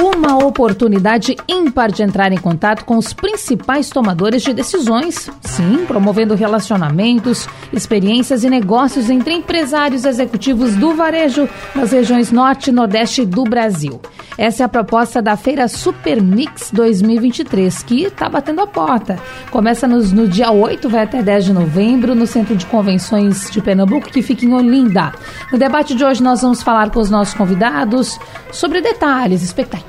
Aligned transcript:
uma 0.00 0.38
oportunidade 0.38 1.36
ímpar 1.46 1.92
de 1.92 2.02
entrar 2.02 2.32
em 2.32 2.38
contato 2.38 2.84
com 2.84 2.96
os 2.96 3.12
principais 3.12 3.90
tomadores 3.90 4.42
de 4.42 4.52
decisões, 4.52 5.30
sim, 5.42 5.84
promovendo 5.86 6.34
relacionamentos, 6.34 7.46
experiências 7.72 8.42
e 8.42 8.50
negócios 8.50 9.10
entre 9.10 9.34
empresários 9.34 10.04
executivos 10.04 10.74
do 10.76 10.94
varejo 10.94 11.48
nas 11.74 11.92
regiões 11.92 12.32
norte 12.32 12.68
e 12.68 12.72
nordeste 12.72 13.24
do 13.26 13.44
Brasil. 13.44 14.00
Essa 14.38 14.62
é 14.62 14.66
a 14.66 14.68
proposta 14.68 15.20
da 15.20 15.36
Feira 15.36 15.68
Super 15.68 16.22
Mix 16.22 16.70
2023, 16.72 17.82
que 17.82 18.04
está 18.04 18.28
batendo 18.28 18.62
a 18.62 18.66
porta. 18.66 19.18
Começa 19.50 19.86
nos, 19.86 20.10
no 20.10 20.26
dia 20.26 20.50
8, 20.50 20.88
vai 20.88 21.02
até 21.02 21.22
10 21.22 21.44
de 21.46 21.52
novembro, 21.52 22.14
no 22.14 22.26
Centro 22.26 22.56
de 22.56 22.64
Convenções 22.64 23.50
de 23.50 23.60
Pernambuco, 23.60 24.08
que 24.08 24.22
fica 24.22 24.46
em 24.46 24.54
Olinda. 24.54 25.12
No 25.52 25.58
debate 25.58 25.94
de 25.94 26.02
hoje, 26.02 26.22
nós 26.22 26.40
vamos 26.40 26.62
falar 26.62 26.90
com 26.90 27.00
os 27.00 27.10
nossos 27.10 27.34
convidados 27.34 28.18
sobre 28.50 28.80
detalhes, 28.80 29.42
expectativas 29.42 29.81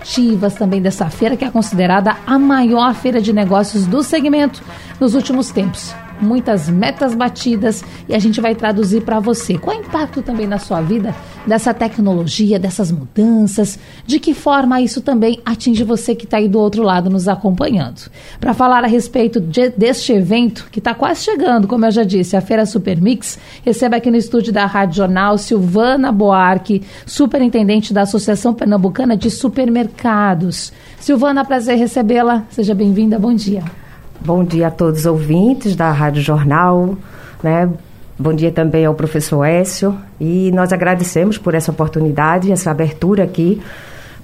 também 0.56 0.82
dessa 0.82 1.10
feira, 1.10 1.38
que 1.38 1.46
é 1.46 1.52
considerada 1.52 2.16
a 2.26 2.40
maior 2.40 2.94
feira 2.94 3.22
de 3.22 3.34
negócios 3.34 3.86
do 3.86 4.04
segmento 4.04 4.62
nos 5.00 5.16
últimos 5.16 5.52
tempos 5.52 5.94
muitas 6.24 6.70
metas 6.70 7.14
batidas 7.14 7.84
e 8.08 8.16
a 8.16 8.20
gente 8.20 8.40
vai 8.42 8.56
traduzir 8.56 9.02
para 9.02 9.20
você. 9.20 9.58
Qual 9.58 9.76
é 9.76 9.80
o 9.80 9.84
impacto 9.84 10.22
também 10.22 10.48
na 10.48 10.58
sua 10.58 10.82
vida 10.82 11.14
dessa 11.46 11.74
tecnologia, 11.74 12.58
dessas 12.58 12.92
mudanças? 12.92 13.78
De 14.06 14.20
que 14.20 14.34
forma 14.34 14.82
isso 14.82 15.02
também 15.02 15.40
atinge 15.46 15.84
você 15.84 16.16
que 16.16 16.26
está 16.26 16.38
aí 16.38 16.48
do 16.48 16.60
outro 16.60 16.84
lado 16.84 17.10
nos 17.10 17.28
acompanhando? 17.28 18.10
Para 18.40 18.54
falar 18.54 18.84
a 18.84 18.88
respeito 18.88 19.40
de, 19.40 19.70
deste 19.70 20.14
evento 20.14 20.68
que 20.72 20.80
está 20.80 20.94
quase 20.94 21.24
chegando, 21.24 21.68
como 21.68 21.86
eu 21.86 21.92
já 21.92 22.04
disse, 22.04 22.36
a 22.36 22.42
Feira 22.42 22.66
Super 22.66 23.00
Mix, 23.02 23.38
recebe 23.64 23.96
aqui 23.96 24.10
no 24.10 24.18
estúdio 24.18 24.54
da 24.54 24.66
Rádio 24.66 24.98
Jornal 24.98 25.38
Silvana 25.38 26.12
Boarque, 26.12 26.82
superintendente 27.06 27.94
da 27.94 28.02
Associação 28.02 28.54
Pernambucana 28.54 29.18
de 29.18 29.30
Supermercados. 29.30 30.72
Silvana, 31.00 31.44
prazer 31.44 31.78
recebê-la. 31.78 32.46
Seja 32.50 32.74
bem-vinda. 32.74 33.20
Bom 33.20 33.34
dia. 33.34 33.83
Bom 34.22 34.44
dia 34.44 34.68
a 34.68 34.72
todos 34.72 35.02
os 35.02 35.06
ouvintes 35.06 35.76
da 35.76 35.92
Rádio 35.92 36.22
Jornal, 36.22 36.96
né? 37.42 37.70
Bom 38.18 38.34
dia 38.34 38.52
também 38.52 38.86
ao 38.86 38.94
professor 38.94 39.44
Écio 39.44 39.98
e 40.20 40.52
nós 40.54 40.72
agradecemos 40.72 41.38
por 41.38 41.56
essa 41.56 41.72
oportunidade, 41.72 42.52
essa 42.52 42.72
abertura 42.72 43.24
aqui 43.24 43.62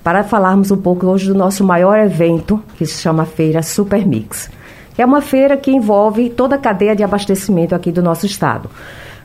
para 0.04 0.24
falarmos 0.24 0.72
um 0.72 0.78
pouco 0.78 1.08
hoje 1.08 1.28
do 1.28 1.36
nosso 1.36 1.64
maior 1.64 2.00
evento, 2.00 2.64
que 2.78 2.86
se 2.86 3.02
chama 3.02 3.26
Feira 3.26 3.62
Super 3.62 4.08
Mix, 4.08 4.50
que 4.96 5.02
é 5.02 5.06
uma 5.06 5.22
feira 5.22 5.58
que 5.58 5.72
envolve 5.72 6.30
toda 6.30 6.56
a 6.56 6.60
cadeia 6.60 6.96
de 6.96 7.04
abastecimento 7.04 7.76
aqui 7.76 7.92
do 7.92 8.02
nosso 8.02 8.26
estado. 8.26 8.70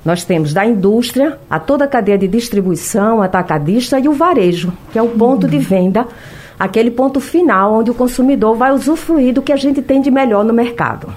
Nós 0.04 0.24
temos 0.24 0.52
da 0.52 0.66
indústria 0.66 1.38
a 1.48 1.60
toda 1.60 1.84
a 1.84 1.88
cadeia 1.88 2.18
de 2.18 2.26
distribuição, 2.26 3.22
atacadista 3.22 3.98
e 4.00 4.08
o 4.08 4.12
varejo, 4.12 4.72
que 4.92 4.98
é 4.98 5.02
o 5.02 5.08
ponto 5.10 5.46
de 5.46 5.58
venda 5.58 6.06
aquele 6.58 6.91
ponto 6.91 7.20
final 7.20 7.74
onde 7.74 7.91
o 7.91 7.94
consumidor 7.94 8.56
vai 8.56 8.72
usufruir 8.72 9.34
do 9.34 9.42
que 9.42 9.52
a 9.52 9.56
gente 9.56 9.83
tem 9.83 10.00
de 10.00 10.10
melhor 10.10 10.44
no 10.44 10.52
mercado. 10.52 11.12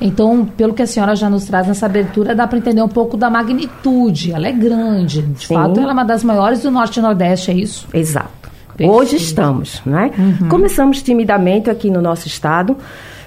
Então, 0.00 0.44
pelo 0.44 0.74
que 0.74 0.82
a 0.82 0.86
senhora 0.86 1.16
já 1.16 1.30
nos 1.30 1.44
traz 1.44 1.66
nessa 1.66 1.86
abertura, 1.86 2.34
dá 2.34 2.46
para 2.46 2.58
entender 2.58 2.82
um 2.82 2.88
pouco 2.88 3.16
da 3.16 3.30
magnitude. 3.30 4.32
Ela 4.32 4.48
é 4.48 4.52
grande. 4.52 5.22
De 5.22 5.46
Sim. 5.46 5.54
fato, 5.54 5.80
ela 5.80 5.90
é 5.90 5.92
uma 5.92 6.04
das 6.04 6.22
maiores 6.22 6.62
do 6.62 6.70
Norte 6.70 6.98
e 6.98 7.02
Nordeste, 7.02 7.50
é 7.50 7.54
isso? 7.54 7.88
Exato. 7.92 8.50
Perfeito. 8.76 8.92
Hoje 8.92 9.16
estamos, 9.16 9.80
né? 9.86 10.10
Uhum. 10.18 10.48
Começamos 10.48 11.00
timidamente 11.02 11.70
aqui 11.70 11.90
no 11.90 12.02
nosso 12.02 12.26
estado. 12.26 12.76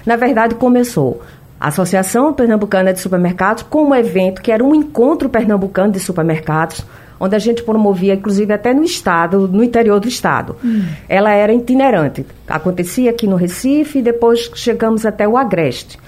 Na 0.04 0.14
verdade, 0.14 0.54
começou 0.54 1.22
a 1.58 1.68
Associação 1.68 2.32
Pernambucana 2.32 2.92
de 2.92 3.00
Supermercados 3.00 3.62
com 3.62 3.88
um 3.88 3.94
evento 3.94 4.42
que 4.42 4.52
era 4.52 4.62
um 4.62 4.74
encontro 4.74 5.28
pernambucano 5.28 5.92
de 5.92 5.98
supermercados, 5.98 6.84
onde 7.20 7.34
a 7.34 7.38
gente 7.38 7.62
promovia, 7.62 8.14
inclusive 8.14 8.52
até 8.52 8.72
no 8.72 8.84
estado, 8.84 9.48
no 9.48 9.62
interior 9.62 10.00
do 10.00 10.08
estado. 10.08 10.56
Hum. 10.64 10.84
Ela 11.08 11.32
era 11.32 11.52
itinerante. 11.52 12.24
Acontecia 12.46 13.10
aqui 13.10 13.26
no 13.26 13.36
Recife 13.36 13.98
e 13.98 14.02
depois 14.02 14.50
chegamos 14.54 15.04
até 15.04 15.26
o 15.26 15.36
Agreste. 15.36 15.98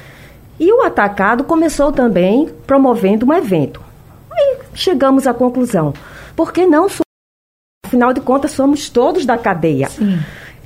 E 0.58 0.72
o 0.72 0.82
atacado 0.82 1.44
começou 1.44 1.90
também 1.90 2.48
promovendo 2.66 3.26
um 3.26 3.32
evento. 3.32 3.80
Aí 4.30 4.58
chegamos 4.74 5.26
à 5.26 5.34
conclusão: 5.34 5.92
por 6.36 6.52
que 6.52 6.66
não? 6.66 6.86
Afinal 7.84 8.12
de 8.12 8.20
contas, 8.20 8.52
somos 8.52 8.88
todos 8.88 9.26
da 9.26 9.36
cadeia. 9.36 9.88
Sim. 9.88 10.18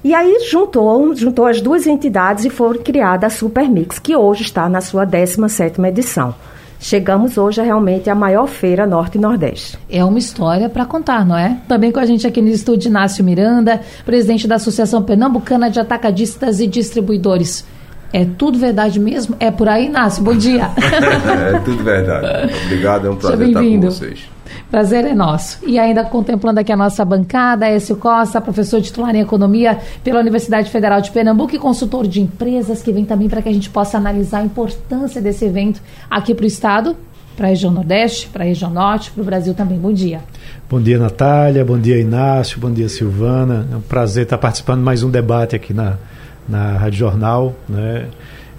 E 0.03 0.13
aí 0.13 0.47
juntou, 0.51 1.15
juntou 1.15 1.47
as 1.47 1.63
duas 1.63 1.87
entidades 1.87 2.45
e 2.45 2.51
foi 2.51 2.77
criada 2.79 3.27
a 3.27 3.31
Supermix, 3.31 3.99
que 3.99 4.15
hoje 4.15 4.43
está 4.43 4.69
na 4.69 4.83
sua 4.83 5.07
17ª 5.07 5.89
edição 5.89 6.35
chegamos 6.85 7.39
hoje 7.39 7.63
a 7.63 7.65
realmente 7.65 8.11
a 8.11 8.15
maior 8.15 8.47
feira 8.47 8.87
Norte 8.87 9.17
e 9.17 9.21
Nordeste. 9.21 9.79
É 9.89 10.05
uma 10.05 10.19
história 10.19 10.69
para 10.69 10.85
contar, 10.85 11.25
não 11.25 11.37
é? 11.37 11.57
Também 11.67 11.91
com 11.91 11.99
a 11.99 12.05
gente 12.05 12.27
aqui 12.27 12.43
no 12.43 12.49
estúdio 12.49 12.91
Inácio 12.91 13.25
Miranda, 13.25 13.81
presidente 14.05 14.47
da 14.47 14.57
Associação 14.57 15.03
Pernambucana 15.03 15.71
de 15.71 15.81
Atacadistas 15.81 16.61
e 16.61 16.67
Distribuidores. 16.67 17.65
É 18.13 18.27
tudo 18.27 18.59
verdade 18.59 19.01
mesmo? 19.01 19.35
É 19.41 19.51
por 19.51 19.67
aí, 19.67 19.87
Inácio? 19.87 20.23
Bom 20.23 20.37
dia. 20.37 20.71
é 20.77 21.59
tudo 21.61 21.83
verdade. 21.83 22.53
Obrigado, 22.67 23.07
é 23.07 23.11
um 23.11 23.17
prazer 23.17 23.49
estar 23.49 23.63
com 23.63 23.81
vocês. 23.81 24.34
Prazer 24.75 25.05
é 25.05 25.15
nosso. 25.15 25.61
E 25.65 25.79
ainda 25.79 26.03
contemplando 26.03 26.59
aqui 26.59 26.73
a 26.73 26.77
nossa 26.77 27.05
bancada, 27.05 27.69
Écio 27.69 27.95
Costa, 27.95 28.41
professor 28.41 28.83
titular 28.83 29.15
em 29.15 29.21
Economia 29.21 29.79
pela 30.03 30.19
Universidade 30.19 30.69
Federal 30.69 31.01
de 31.01 31.13
Pernambuco 31.13 31.55
e 31.55 31.61
consultor 31.61 32.09
de 32.09 32.21
empresas, 32.21 32.83
que 32.83 32.93
vem 32.93 33.05
também 33.05 33.29
para 33.29 33.41
que 33.41 33.49
a 33.49 33.53
gente 33.53 33.71
possa 33.71 33.99
analisar 33.99 34.39
a 34.39 34.45
importância 34.45 35.23
desse 35.23 35.45
evento 35.45 35.81
aqui 36.11 36.35
para 36.35 36.43
o 36.43 36.47
Estado, 36.47 36.97
para 37.37 37.47
a 37.47 37.51
região 37.51 37.71
Nordeste, 37.71 38.29
para 38.31 38.43
a 38.43 38.47
região 38.49 38.69
Norte, 38.69 39.13
para 39.13 39.23
o 39.23 39.25
Brasil 39.25 39.55
também. 39.55 39.79
Bom 39.79 39.93
dia. 39.93 40.21
Bom 40.69 40.81
dia, 40.81 40.99
Natália. 40.99 41.65
Bom 41.65 41.79
dia, 41.79 42.01
Inácio. 42.01 42.59
Bom 42.59 42.73
dia, 42.73 42.89
Silvana. 42.89 43.69
É 43.73 43.77
um 43.77 43.81
prazer 43.81 44.25
estar 44.25 44.39
participando 44.39 44.81
de 44.81 44.85
mais 44.87 45.05
um 45.05 45.09
debate 45.09 45.55
aqui 45.55 45.73
na, 45.73 45.99
na 46.49 46.79
Rádio 46.79 46.99
Jornal, 46.99 47.55
né? 47.69 48.09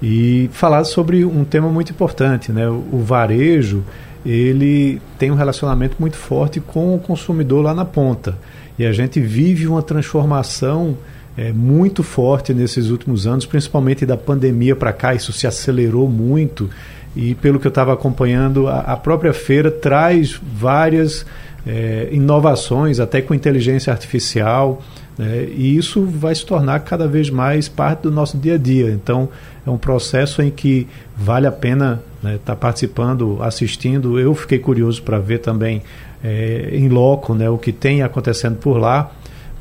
E 0.01 0.49
falar 0.53 0.85
sobre 0.85 1.25
um 1.25 1.43
tema 1.43 1.67
muito 1.67 1.91
importante, 1.91 2.53
né? 2.53 2.69
O, 2.69 2.85
o 2.93 3.03
varejo 3.03 3.83
ele 4.25 4.99
tem 5.19 5.29
um 5.29 5.35
relacionamento 5.35 5.95
muito 5.99 6.17
forte 6.17 6.59
com 6.59 6.95
o 6.95 6.99
consumidor 6.99 7.63
lá 7.63 7.73
na 7.73 7.85
ponta. 7.85 8.37
E 8.77 8.85
a 8.85 8.91
gente 8.91 9.19
vive 9.19 9.67
uma 9.67 9.81
transformação 9.81 10.97
é, 11.37 11.51
muito 11.51 12.01
forte 12.01 12.53
nesses 12.53 12.89
últimos 12.89 13.27
anos, 13.27 13.45
principalmente 13.45 14.05
da 14.05 14.17
pandemia 14.17 14.75
para 14.75 14.91
cá, 14.93 15.13
isso 15.13 15.31
se 15.31 15.45
acelerou 15.45 16.09
muito. 16.09 16.69
E 17.15 17.35
pelo 17.35 17.59
que 17.59 17.67
eu 17.67 17.69
estava 17.69 17.93
acompanhando, 17.93 18.67
a, 18.67 18.79
a, 18.79 18.97
própria 18.97 19.33
feira 19.33 19.69
traz 19.69 20.39
várias 20.41 21.25
é, 21.65 22.09
inovações, 22.11 22.99
até 22.99 23.21
com 23.21 23.33
inteligência 23.33 23.91
artificial, 23.91 24.81
né, 25.17 25.47
e 25.49 25.77
isso 25.77 26.05
vai 26.05 26.35
se 26.35 26.45
tornar 26.45 26.79
cada 26.81 27.07
vez 27.07 27.29
mais 27.29 27.69
parte 27.69 28.03
do 28.03 28.11
nosso 28.11 28.37
dia 28.37 28.55
a 28.55 28.57
dia. 28.57 28.91
Então, 28.91 29.29
é 29.65 29.69
um 29.69 29.77
processo 29.77 30.41
em 30.41 30.51
que 30.51 30.87
vale 31.15 31.47
a 31.47 31.51
pena 31.51 32.01
estar 32.17 32.29
né, 32.29 32.39
tá 32.43 32.55
participando, 32.55 33.41
assistindo. 33.41 34.19
Eu 34.19 34.35
fiquei 34.35 34.59
curioso 34.59 35.01
para 35.01 35.17
ver 35.17 35.39
também 35.39 35.81
é, 36.23 36.69
em 36.71 36.87
loco 36.87 37.33
né, 37.33 37.49
o 37.49 37.57
que 37.57 37.71
tem 37.71 38.01
acontecendo 38.01 38.57
por 38.57 38.77
lá, 38.77 39.11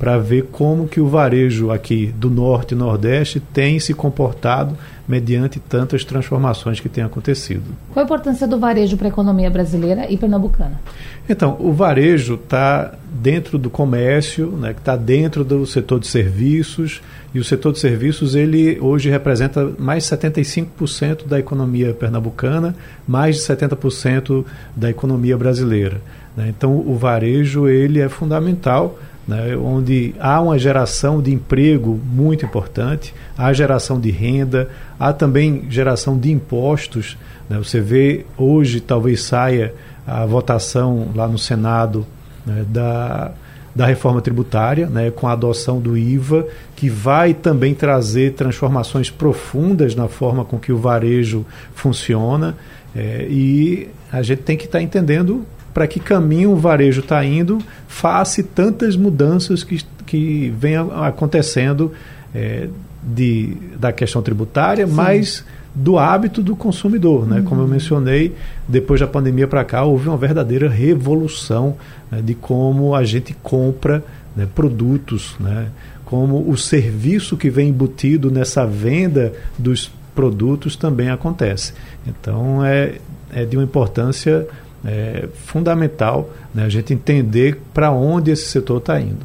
para 0.04 0.18
ver 0.18 0.48
como 0.52 0.86
que 0.86 1.00
o 1.00 1.08
varejo 1.08 1.70
aqui 1.70 2.12
do 2.18 2.28
norte 2.28 2.72
e 2.72 2.74
nordeste 2.76 3.40
tem 3.40 3.80
se 3.80 3.94
comportado 3.94 4.76
mediante 5.08 5.58
tantas 5.58 6.04
transformações 6.04 6.78
que 6.78 6.90
têm 6.90 7.02
acontecido. 7.02 7.62
Qual 7.90 8.02
a 8.02 8.04
importância 8.04 8.46
do 8.46 8.58
varejo 8.58 8.98
para 8.98 9.06
a 9.06 9.08
economia 9.08 9.48
brasileira 9.48 10.06
e 10.12 10.18
pernambucana? 10.18 10.78
Então, 11.26 11.56
o 11.58 11.72
varejo 11.72 12.34
está 12.34 12.92
dentro 13.10 13.56
do 13.56 13.70
comércio, 13.70 14.48
né, 14.48 14.74
que 14.74 14.80
está 14.80 14.94
dentro 14.94 15.42
do 15.42 15.64
setor 15.66 15.98
de 15.98 16.06
serviços, 16.06 17.00
e 17.34 17.38
o 17.38 17.44
setor 17.44 17.72
de 17.72 17.78
serviços 17.78 18.34
ele 18.34 18.78
hoje 18.82 19.08
representa 19.08 19.72
mais 19.78 20.04
de 20.04 20.14
75% 20.14 21.26
da 21.26 21.38
economia 21.38 21.94
pernambucana, 21.94 22.76
mais 23.08 23.36
de 23.36 23.42
70% 23.42 24.44
da 24.76 24.90
economia 24.90 25.38
brasileira. 25.38 25.98
Né? 26.36 26.52
Então, 26.54 26.76
o 26.76 26.94
varejo 26.94 27.66
ele 27.68 28.00
é 28.00 28.08
fundamental 28.10 28.98
né, 29.26 29.56
onde 29.56 30.14
há 30.20 30.40
uma 30.40 30.58
geração 30.58 31.20
de 31.20 31.32
emprego 31.32 31.98
muito 32.04 32.44
importante, 32.44 33.14
há 33.36 33.52
geração 33.52 33.98
de 33.98 34.10
renda, 34.10 34.68
há 34.98 35.12
também 35.12 35.64
geração 35.70 36.18
de 36.18 36.30
impostos. 36.30 37.16
Né, 37.48 37.58
você 37.58 37.80
vê 37.80 38.26
hoje, 38.36 38.80
talvez 38.80 39.22
saia 39.22 39.74
a 40.06 40.24
votação 40.26 41.08
lá 41.14 41.26
no 41.26 41.38
Senado 41.38 42.06
né, 42.44 42.64
da, 42.68 43.32
da 43.74 43.86
reforma 43.86 44.20
tributária, 44.20 44.86
né, 44.86 45.10
com 45.10 45.26
a 45.26 45.32
adoção 45.32 45.80
do 45.80 45.96
IVA, 45.96 46.46
que 46.76 46.90
vai 46.90 47.32
também 47.32 47.74
trazer 47.74 48.34
transformações 48.34 49.10
profundas 49.10 49.94
na 49.94 50.08
forma 50.08 50.44
com 50.44 50.58
que 50.58 50.72
o 50.72 50.78
varejo 50.78 51.46
funciona. 51.74 52.54
É, 52.94 53.26
e 53.28 53.88
a 54.12 54.22
gente 54.22 54.42
tem 54.42 54.56
que 54.56 54.66
estar 54.66 54.78
tá 54.78 54.82
entendendo 54.82 55.44
para 55.74 55.88
que 55.88 55.98
caminho 55.98 56.52
o 56.52 56.56
varejo 56.56 57.00
está 57.00 57.24
indo 57.24 57.58
face 57.88 58.44
tantas 58.44 58.94
mudanças 58.94 59.64
que, 59.64 59.84
que 60.06 60.54
vem 60.56 60.76
acontecendo 60.76 61.92
é, 62.32 62.68
de, 63.02 63.56
da 63.78 63.92
questão 63.92 64.22
tributária, 64.22 64.86
Sim. 64.86 64.92
mas 64.92 65.44
do 65.74 65.98
hábito 65.98 66.40
do 66.40 66.54
consumidor. 66.54 67.26
Né? 67.26 67.38
Uhum. 67.38 67.44
Como 67.44 67.60
eu 67.62 67.68
mencionei, 67.68 68.34
depois 68.68 69.00
da 69.00 69.06
pandemia 69.08 69.48
para 69.48 69.64
cá, 69.64 69.82
houve 69.82 70.08
uma 70.08 70.16
verdadeira 70.16 70.68
revolução 70.68 71.76
né, 72.10 72.22
de 72.22 72.34
como 72.34 72.94
a 72.94 73.04
gente 73.04 73.34
compra 73.42 74.04
né, 74.36 74.46
produtos, 74.54 75.34
né, 75.40 75.66
como 76.04 76.48
o 76.48 76.56
serviço 76.56 77.36
que 77.36 77.50
vem 77.50 77.70
embutido 77.70 78.30
nessa 78.30 78.64
venda 78.64 79.32
dos 79.58 79.90
produtos 80.14 80.76
também 80.76 81.10
acontece. 81.10 81.72
Então, 82.06 82.64
é, 82.64 82.94
é 83.32 83.44
de 83.44 83.56
uma 83.56 83.64
importância 83.64 84.46
é, 84.84 85.28
fundamental 85.32 86.28
né, 86.54 86.64
a 86.64 86.68
gente 86.68 86.92
entender 86.92 87.60
para 87.72 87.90
onde 87.90 88.30
esse 88.30 88.46
setor 88.46 88.78
está 88.78 89.00
indo. 89.00 89.24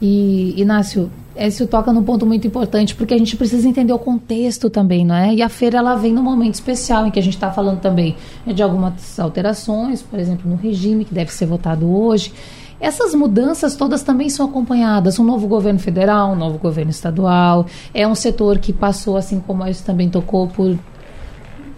E, 0.00 0.60
Inácio, 0.60 1.10
esse 1.36 1.66
toca 1.66 1.92
num 1.92 2.02
ponto 2.02 2.26
muito 2.26 2.46
importante, 2.46 2.94
porque 2.94 3.14
a 3.14 3.18
gente 3.18 3.36
precisa 3.36 3.68
entender 3.68 3.92
o 3.92 3.98
contexto 3.98 4.68
também, 4.68 5.04
não 5.04 5.14
é? 5.14 5.34
E 5.34 5.42
a 5.42 5.48
feira 5.48 5.78
ela 5.78 5.94
vem 5.94 6.12
num 6.12 6.22
momento 6.22 6.54
especial 6.54 7.06
em 7.06 7.10
que 7.10 7.18
a 7.18 7.22
gente 7.22 7.34
está 7.34 7.50
falando 7.50 7.80
também 7.80 8.16
de 8.46 8.62
algumas 8.62 9.18
alterações, 9.18 10.02
por 10.02 10.18
exemplo, 10.18 10.50
no 10.50 10.56
regime 10.56 11.04
que 11.04 11.14
deve 11.14 11.32
ser 11.32 11.46
votado 11.46 11.90
hoje. 11.90 12.32
Essas 12.80 13.14
mudanças 13.14 13.76
todas 13.76 14.02
também 14.02 14.28
são 14.28 14.46
acompanhadas. 14.46 15.18
Um 15.18 15.24
novo 15.24 15.46
governo 15.46 15.78
federal, 15.78 16.32
um 16.32 16.36
novo 16.36 16.58
governo 16.58 16.90
estadual. 16.90 17.64
É 17.94 18.06
um 18.08 18.14
setor 18.14 18.58
que 18.58 18.72
passou, 18.72 19.16
assim 19.16 19.38
como 19.38 19.64
isso 19.68 19.84
também 19.84 20.10
tocou, 20.10 20.48
por 20.48 20.76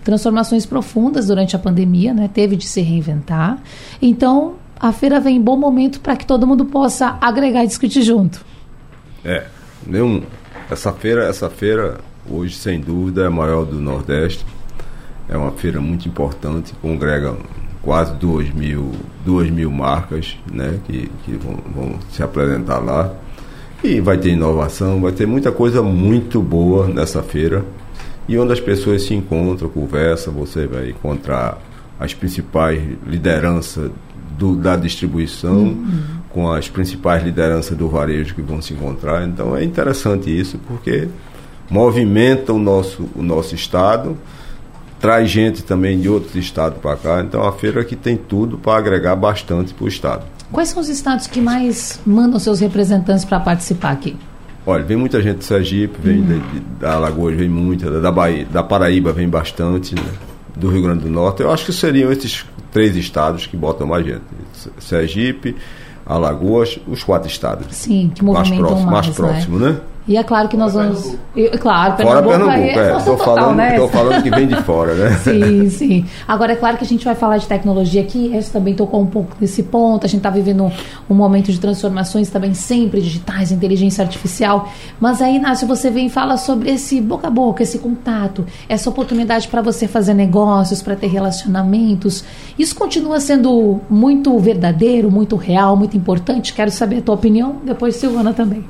transformações 0.05 0.67
profundas 0.67 1.27
durante 1.29 1.57
a 1.57 1.59
pandemia, 1.59 2.13
né? 2.13 2.31
Teve 2.33 2.57
de 2.57 2.67
se 2.67 2.81
reinventar. 2.81 3.59
Então, 4.01 4.55
a 4.79 4.93
feira 4.93 5.19
vem 5.19 5.37
em 5.37 5.41
bom 5.41 5.57
momento 5.57 6.01
para 6.01 6.15
que 6.15 6.27
todo 6.27 6.47
mundo 6.47 6.67
possa 6.67 7.17
agregar 7.21 7.65
e 7.65 7.67
discutir 7.67 8.03
junto. 8.03 8.45
É, 9.25 9.47
nenhum, 9.87 10.23
essa 10.71 10.93
feira, 10.93 11.25
essa 11.25 11.49
feira 11.49 11.99
hoje 12.31 12.55
sem 12.57 12.81
dúvida 12.81 13.23
é 13.23 13.27
a 13.27 13.31
maior 13.31 13.65
do 13.65 13.81
Nordeste. 13.81 14.45
É 15.29 15.37
uma 15.37 15.53
feira 15.53 15.81
muito 15.81 16.07
importante, 16.07 16.75
congrega 16.83 17.35
quase 17.81 18.15
duas 18.15 18.51
mil, 18.51 18.93
duas 19.25 19.49
mil 19.51 19.71
marcas 19.71 20.37
né, 20.53 20.79
que, 20.87 21.11
que 21.25 21.33
vão, 21.33 21.57
vão 21.75 21.99
se 22.11 22.23
apresentar 22.23 22.79
lá. 22.79 23.13
E 23.83 24.01
vai 24.01 24.17
ter 24.17 24.31
inovação, 24.31 25.01
vai 25.01 25.13
ter 25.13 25.27
muita 25.27 25.53
coisa 25.53 25.83
muito 25.83 26.41
boa 26.41 26.89
nessa 26.89 27.23
feira. 27.23 27.65
E 28.29 28.39
onde 28.39 28.53
as 28.53 28.61
pessoas 28.61 29.03
se 29.03 29.15
encontram, 29.15 29.69
conversam, 29.69 30.33
você 30.33 30.67
vai 30.67 30.91
encontrar 30.91 31.59
as 31.99 32.15
principais 32.15 32.83
lideranças 33.07 33.91
do, 34.39 34.57
da 34.57 34.77
distribuição, 34.77 35.59
uhum. 35.59 36.03
com 36.31 36.51
as 36.51 36.69
principais 36.69 37.23
lideranças 37.23 37.77
do 37.77 37.89
varejo 37.89 38.35
que 38.35 38.43
vão 38.43 38.61
se 38.61 38.73
encontrar. 38.73 39.27
Então 39.27 39.57
é 39.57 39.63
interessante 39.63 40.29
isso, 40.31 40.59
porque 40.67 41.09
movimenta 41.71 42.53
o 42.53 42.59
nosso, 42.59 43.09
o 43.15 43.23
nosso 43.23 43.55
estado, 43.55 44.17
traz 45.01 45.31
gente 45.31 45.63
também 45.63 46.01
de 46.01 46.09
outros 46.09 46.35
estados 46.35 46.79
para 46.79 46.97
cá. 46.97 47.21
Então 47.21 47.43
a 47.47 47.53
feira 47.53 47.81
aqui 47.81 47.95
tem 47.95 48.17
tudo 48.17 48.59
para 48.59 48.79
agregar 48.79 49.15
bastante 49.15 49.73
para 49.75 49.85
o 49.85 49.89
estado. 49.89 50.25
Quais 50.51 50.69
são 50.69 50.81
os 50.81 50.89
estados 50.89 51.27
que 51.27 51.41
mais 51.41 52.01
mandam 52.07 52.39
seus 52.39 52.61
representantes 52.61 53.25
para 53.25 53.41
participar 53.41 53.93
aqui? 53.93 54.17
Olha, 54.67 54.83
vem 54.83 54.97
muita 54.97 55.21
gente 55.21 55.39
do 55.39 55.45
Sergipe, 55.45 55.95
vem 56.03 56.21
uhum. 56.21 56.41
da 56.81 56.95
Alagoas, 56.95 57.37
vem 57.37 57.49
muita, 57.49 58.01
da, 58.01 58.11
Bahia, 58.11 58.47
da 58.51 58.63
Paraíba 58.63 59.13
vem 59.13 59.29
bastante, 59.29 59.95
né? 59.95 60.03
do 60.57 60.69
Rio 60.69 60.83
Grande 60.83 61.05
do 61.05 61.11
Norte. 61.11 61.43
Eu 61.43 61.51
acho 61.51 61.67
que 61.67 61.73
seriam 61.73 62.11
esses 62.13 62.45
três 62.73 62.97
estados 62.97 63.47
que 63.47 63.57
botam 63.57 63.87
mais 63.87 64.07
gente. 64.07 64.23
Sergipe, 64.79 65.57
Alagoas, 66.07 66.79
os 66.87 67.03
quatro 67.03 67.29
estados. 67.29 67.67
Sim, 67.71 68.11
que 68.15 68.25
movimentam 68.25 68.59
mais. 68.61 68.69
Próximo, 68.69 68.91
mais, 68.91 69.07
mais 69.07 69.17
próximo, 69.17 69.59
né? 69.59 69.81
E 70.07 70.19
é 70.19 70.23
claro 70.23 70.49
que 70.49 70.57
nós 70.57 70.75
vamos. 70.75 71.17
claro, 71.61 71.97
Pernambuco. 71.97 72.35
Fora 72.35 72.45
Pernambuco, 72.45 72.79
é. 72.79 72.97
Estou 72.99 73.15
é. 73.15 73.19
falando, 73.19 73.57
né? 73.57 73.89
falando 73.89 74.23
que 74.23 74.31
vem 74.31 74.47
de 74.47 74.57
fora, 74.63 74.95
né? 74.95 75.17
sim, 75.25 75.71
sim. 75.71 76.07
Agora, 76.29 76.53
é 76.53 76.57
claro 76.57 76.77
que 76.77 76.85
a 76.85 76.87
gente 76.87 77.05
vai 77.07 77.15
falar 77.15 77.39
de 77.39 77.47
tecnologia 77.47 78.03
aqui, 78.03 78.35
esse 78.37 78.51
também 78.51 78.75
tocou 78.75 79.01
um 79.01 79.07
pouco 79.07 79.35
nesse 79.41 79.63
ponto. 79.63 80.05
A 80.05 80.09
gente 80.09 80.19
está 80.19 80.29
vivendo 80.29 80.65
um, 80.65 80.71
um, 81.09 81.15
momento 81.15 81.51
de 81.51 81.59
transformações 81.59 82.29
também 82.29 82.53
sempre 82.53 83.01
digitais, 83.01 83.51
inteligência 83.51 84.05
artificial. 84.05 84.69
Mas 85.01 85.23
aí, 85.23 85.37
Inácio, 85.37 85.67
você 85.67 85.91
vem 85.91 86.07
e 86.07 86.11
fala 86.11 86.37
sobre 86.37 86.71
esse 86.71 87.01
boca 87.01 87.29
a 87.29 87.31
boca, 87.31 87.63
esse 87.63 87.79
contato, 87.79 88.45
essa 88.69 88.91
oportunidade 88.91 89.49
para 89.49 89.63
você 89.63 89.89
fazer 89.89 90.13
negócios, 90.13 90.83
para 90.83 90.95
ter 90.97 91.07
relacionamentos. 91.07 92.25
Isso 92.59 92.75
continua 92.75 93.21
sendo 93.21 93.81
muito 93.89 94.39
verdadeiro, 94.39 95.11
muito 95.11 95.35
real, 95.35 95.77
muito 95.77 95.97
importante? 95.97 96.53
Quero 96.53 96.71
saber 96.71 96.99
a 96.99 97.03
tua 97.03 97.15
opinião, 97.15 97.57
depois 97.65 97.97
Silvana 97.97 98.35
também. 98.35 98.65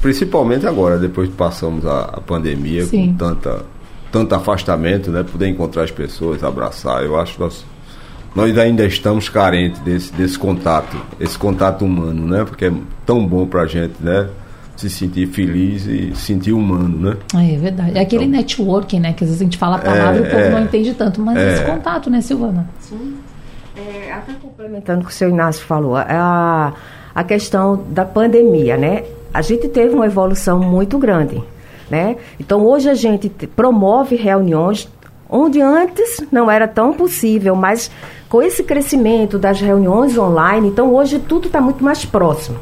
Principalmente 0.00 0.66
agora, 0.66 0.98
depois 0.98 1.28
que 1.28 1.34
passamos 1.34 1.84
a, 1.84 2.02
a 2.02 2.20
pandemia, 2.20 2.84
Sim. 2.84 3.08
com 3.08 3.14
tanta, 3.14 3.62
tanto 4.12 4.34
afastamento, 4.34 5.10
né? 5.10 5.24
Poder 5.24 5.48
encontrar 5.48 5.82
as 5.82 5.90
pessoas, 5.90 6.44
abraçar. 6.44 7.02
Eu 7.02 7.18
acho 7.18 7.34
que 7.34 7.40
nós, 7.40 7.64
nós 8.34 8.56
ainda 8.58 8.84
estamos 8.84 9.28
carentes 9.28 9.80
desse, 9.80 10.12
desse 10.12 10.38
contato, 10.38 10.96
esse 11.18 11.36
contato 11.36 11.84
humano, 11.84 12.26
né? 12.26 12.44
Porque 12.44 12.66
é 12.66 12.72
tão 13.04 13.26
bom 13.26 13.46
pra 13.46 13.66
gente, 13.66 13.94
né? 14.00 14.28
se 14.78 14.88
sentir 14.88 15.26
feliz 15.26 15.86
e 15.86 16.14
se 16.14 16.22
sentir 16.22 16.52
humano, 16.52 17.10
né? 17.10 17.16
É 17.34 17.58
verdade. 17.58 17.98
É 17.98 18.00
aquele 18.00 18.26
então, 18.26 18.38
networking, 18.38 19.00
né? 19.00 19.12
Que 19.12 19.24
às 19.24 19.30
vezes 19.30 19.42
a 19.42 19.44
gente 19.44 19.58
fala 19.58 19.74
a 19.74 19.80
palavra 19.80 20.14
é, 20.14 20.18
e 20.18 20.20
o 20.20 20.30
povo 20.30 20.42
é, 20.42 20.50
não 20.50 20.62
entende 20.62 20.94
tanto, 20.94 21.20
mas 21.20 21.36
é, 21.36 21.54
esse 21.54 21.64
contato, 21.64 22.08
né, 22.08 22.20
Silvana? 22.20 22.68
Sim. 22.78 23.16
É, 23.76 24.12
até 24.12 24.34
complementando 24.34 25.00
o 25.00 25.04
que 25.04 25.10
o 25.10 25.14
seu 25.14 25.30
Inácio 25.30 25.64
falou, 25.66 25.98
é 25.98 26.14
a, 26.14 26.72
a 27.12 27.24
questão 27.24 27.84
da 27.88 28.04
pandemia, 28.04 28.76
né? 28.76 29.02
A 29.32 29.42
gente 29.42 29.68
teve 29.68 29.94
uma 29.94 30.06
evolução 30.06 30.58
muito 30.58 30.98
grande. 30.98 31.42
Né? 31.90 32.16
Então, 32.38 32.66
hoje 32.66 32.88
a 32.88 32.94
gente 32.94 33.28
promove 33.28 34.16
reuniões 34.16 34.88
onde 35.28 35.60
antes 35.60 36.24
não 36.32 36.50
era 36.50 36.66
tão 36.66 36.92
possível, 36.92 37.54
mas 37.54 37.90
com 38.28 38.42
esse 38.42 38.62
crescimento 38.62 39.38
das 39.38 39.60
reuniões 39.60 40.16
online, 40.16 40.68
então 40.68 40.94
hoje 40.94 41.18
tudo 41.18 41.46
está 41.46 41.60
muito 41.60 41.84
mais 41.84 42.04
próximo. 42.04 42.58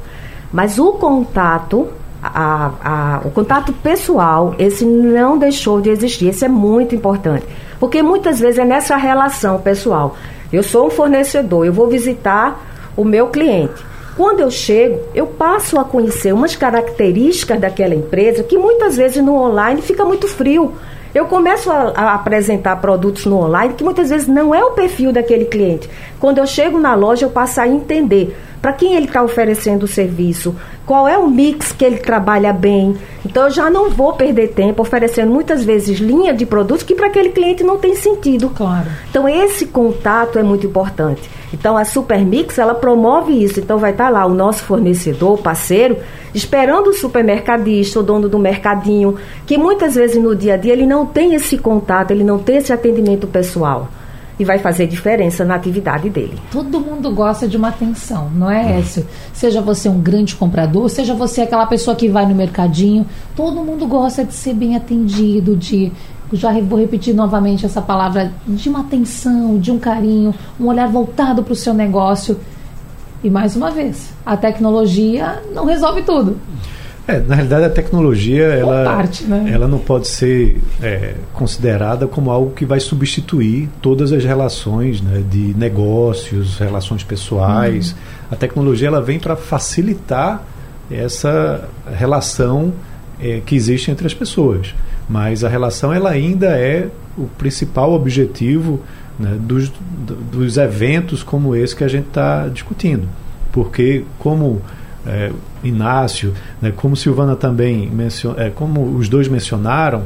Mas 0.53 0.79
o 0.79 0.93
contato, 0.93 1.89
a, 2.23 2.71
a, 2.83 3.21
o 3.25 3.31
contato 3.31 3.73
pessoal, 3.73 4.55
esse 4.59 4.85
não 4.85 5.39
deixou 5.39 5.81
de 5.81 5.91
existir, 5.91 6.29
esse 6.29 6.45
é 6.45 6.49
muito 6.49 6.95
importante. 6.95 7.47
Porque 7.79 8.03
muitas 8.03 8.41
vezes 8.41 8.59
é 8.59 8.65
nessa 8.65 8.97
relação 8.97 9.61
pessoal. 9.61 10.17
Eu 10.53 10.63
sou 10.63 10.87
um 10.87 10.91
fornecedor, 10.91 11.67
eu 11.67 11.73
vou 11.73 11.89
visitar 11.89 12.61
o 12.97 13.05
meu 13.05 13.29
cliente. 13.29 13.85
Quando 14.17 14.41
eu 14.41 14.51
chego, 14.51 14.99
eu 15.15 15.27
passo 15.27 15.79
a 15.79 15.85
conhecer 15.85 16.33
umas 16.33 16.56
características 16.56 17.61
daquela 17.61 17.94
empresa 17.94 18.43
que 18.43 18.56
muitas 18.56 18.96
vezes 18.96 19.23
no 19.23 19.35
online 19.35 19.82
fica 19.82 20.06
muito 20.06 20.27
frio. 20.27 20.73
Eu 21.17 21.25
começo 21.25 21.70
a, 21.70 21.94
a, 21.96 22.15
apresentar 22.15 22.77
produtos 22.77 23.25
no 23.25 23.39
online 23.39 23.73
que 23.73 23.82
muitas 23.82 24.11
vezes 24.11 24.29
não 24.29 24.55
é 24.55 24.63
o 24.63 24.73
perfil 24.73 25.15
daquele 25.15 25.46
cliente. 25.46 25.89
Quando 26.20 26.37
eu 26.37 26.46
chego 26.46 26.79
na 26.79 26.94
loja, 26.94 27.25
eu 27.25 27.31
passo 27.31 27.58
a 27.58 27.67
entender 27.67 28.37
para 28.61 28.75
quem 28.75 28.94
ele 28.94 29.06
está 29.06 29.23
oferecendo 29.23 29.85
o 29.85 29.89
serviço, 29.89 30.55
qual 30.85 31.08
é 31.08 31.17
o 31.17 31.27
mix 31.27 31.73
que 31.73 31.87
ele 31.87 31.96
trabalha 31.96 32.53
bem. 32.53 32.99
Então 33.25 33.44
eu 33.44 33.51
já 33.51 33.70
não 33.70 33.89
vou 33.89 34.13
perder 34.13 34.49
tempo 34.49 34.82
oferecendo 34.82 35.32
muitas 35.32 35.65
vezes 35.65 35.99
linha 35.99 36.35
de 36.35 36.44
produtos 36.44 36.82
que 36.82 36.94
para 36.94 37.06
aquele 37.06 37.31
cliente 37.31 37.65
não 37.65 37.79
tem 37.79 37.96
sentido. 37.96 38.51
Claro. 38.51 38.87
Então 39.08 39.27
esse 39.27 39.65
contato 39.65 40.39
é 40.39 40.43
muito 40.43 40.67
importante. 40.67 41.31
Então 41.51 41.79
a 41.79 41.87
Supermix 41.87 42.58
ela 42.58 42.75
promove 42.75 43.32
isso. 43.32 43.58
Então 43.58 43.79
vai 43.79 43.93
estar 43.93 44.05
tá 44.05 44.11
lá 44.11 44.27
o 44.27 44.35
nosso 44.35 44.63
fornecedor, 44.65 45.39
parceiro, 45.39 45.96
esperando 46.36 46.88
o 46.88 46.93
supermercadista, 46.93 47.98
o 47.98 48.02
dono 48.02 48.28
do 48.28 48.38
mercadinho, 48.38 49.16
que 49.46 49.56
muitas 49.56 49.94
vezes 49.94 50.22
no 50.22 50.36
dia 50.36 50.55
a 50.55 50.56
dia 50.58 50.74
ele 50.74 50.86
não 50.86 51.06
tem 51.06 51.34
esse 51.34 51.56
contato, 51.56 52.10
ele 52.10 52.22
não 52.22 52.38
tem 52.38 52.58
esse 52.58 52.72
atendimento 52.72 53.26
pessoal 53.26 53.88
e 54.38 54.44
vai 54.44 54.58
fazer 54.58 54.86
diferença 54.86 55.46
na 55.46 55.55
atividade 55.55 56.10
dele. 56.10 56.38
Todo 56.52 56.78
mundo 56.78 57.10
gosta 57.10 57.48
de 57.48 57.56
uma 57.56 57.69
atenção, 57.69 58.31
não 58.34 58.50
é, 58.50 58.78
Écio? 58.81 59.06
Seja 59.32 59.62
você 59.62 59.88
um 59.88 59.98
grande 59.98 60.36
comprador, 60.36 60.90
seja 60.90 61.14
você 61.14 61.40
aquela 61.40 61.64
pessoa 61.64 61.96
que 61.96 62.06
vai 62.06 62.26
no 62.26 62.34
mercadinho, 62.34 63.06
todo 63.34 63.64
mundo 63.64 63.86
gosta 63.86 64.22
de 64.22 64.34
ser 64.34 64.52
bem 64.52 64.76
atendido, 64.76 65.56
de 65.56 65.90
já 66.34 66.52
vou 66.60 66.78
repetir 66.78 67.14
novamente 67.14 67.64
essa 67.64 67.81
palavra, 67.81 68.31
de 68.46 68.69
uma 68.69 68.81
atenção, 68.81 69.58
de 69.58 69.70
um 69.70 69.78
carinho, 69.78 70.34
um 70.60 70.66
olhar 70.66 70.88
voltado 70.88 71.43
para 71.43 71.52
o 71.52 71.56
seu 71.56 71.72
negócio. 71.72 72.38
E 73.23 73.31
mais 73.31 73.56
uma 73.56 73.70
vez, 73.70 74.13
a 74.25 74.37
tecnologia 74.37 75.43
não 75.55 75.65
resolve 75.65 76.03
tudo. 76.03 76.37
É, 77.08 77.20
na 77.20 77.37
realidade 77.37 77.65
a 77.65 77.70
tecnologia 77.70 78.46
ela, 78.46 78.82
parte, 78.85 79.25
né? 79.25 79.49
ela 79.53 79.69
não 79.69 79.79
pode 79.79 80.08
ser 80.08 80.61
é, 80.82 81.15
considerada 81.32 82.08
como 82.08 82.32
algo 82.32 82.51
que 82.51 82.65
vai 82.65 82.81
substituir 82.81 83.69
todas 83.81 84.13
as 84.13 84.25
relações 84.25 85.01
né, 85.01 85.23
de 85.31 85.55
negócios, 85.56 86.58
relações 86.58 87.05
pessoais. 87.05 87.93
Uhum. 87.93 87.96
A 88.32 88.37
tecnologia 88.37 88.89
ela 88.89 89.01
vem 89.01 89.20
para 89.20 89.37
facilitar 89.37 90.43
essa 90.91 91.69
relação 91.96 92.73
é, 93.20 93.41
que 93.44 93.55
existe 93.55 93.89
entre 93.89 94.06
as 94.06 94.15
pessoas, 94.15 94.75
mas 95.08 95.44
a 95.44 95.49
relação 95.49 95.93
ela 95.93 96.11
ainda 96.11 96.49
é 96.58 96.89
o 97.17 97.29
principal 97.39 97.93
objetivo 97.93 98.81
né, 99.19 99.37
dos, 99.41 99.73
dos 100.32 100.56
eventos 100.56 101.23
como 101.23 101.55
esse 101.55 101.75
que 101.75 101.85
a 101.85 101.89
gente 101.89 102.08
está 102.08 102.49
discutindo. 102.49 103.08
Porque, 103.53 104.05
como 104.19 104.61
é, 105.06 105.31
Inácio, 105.63 106.35
né, 106.61 106.73
como 106.75 106.96
Silvana 106.96 107.37
também 107.37 107.89
mencionou, 107.89 108.41
é, 108.41 108.51
como 108.51 108.96
os 108.96 109.08
dois 109.08 109.29
mencionaram, 109.29 110.03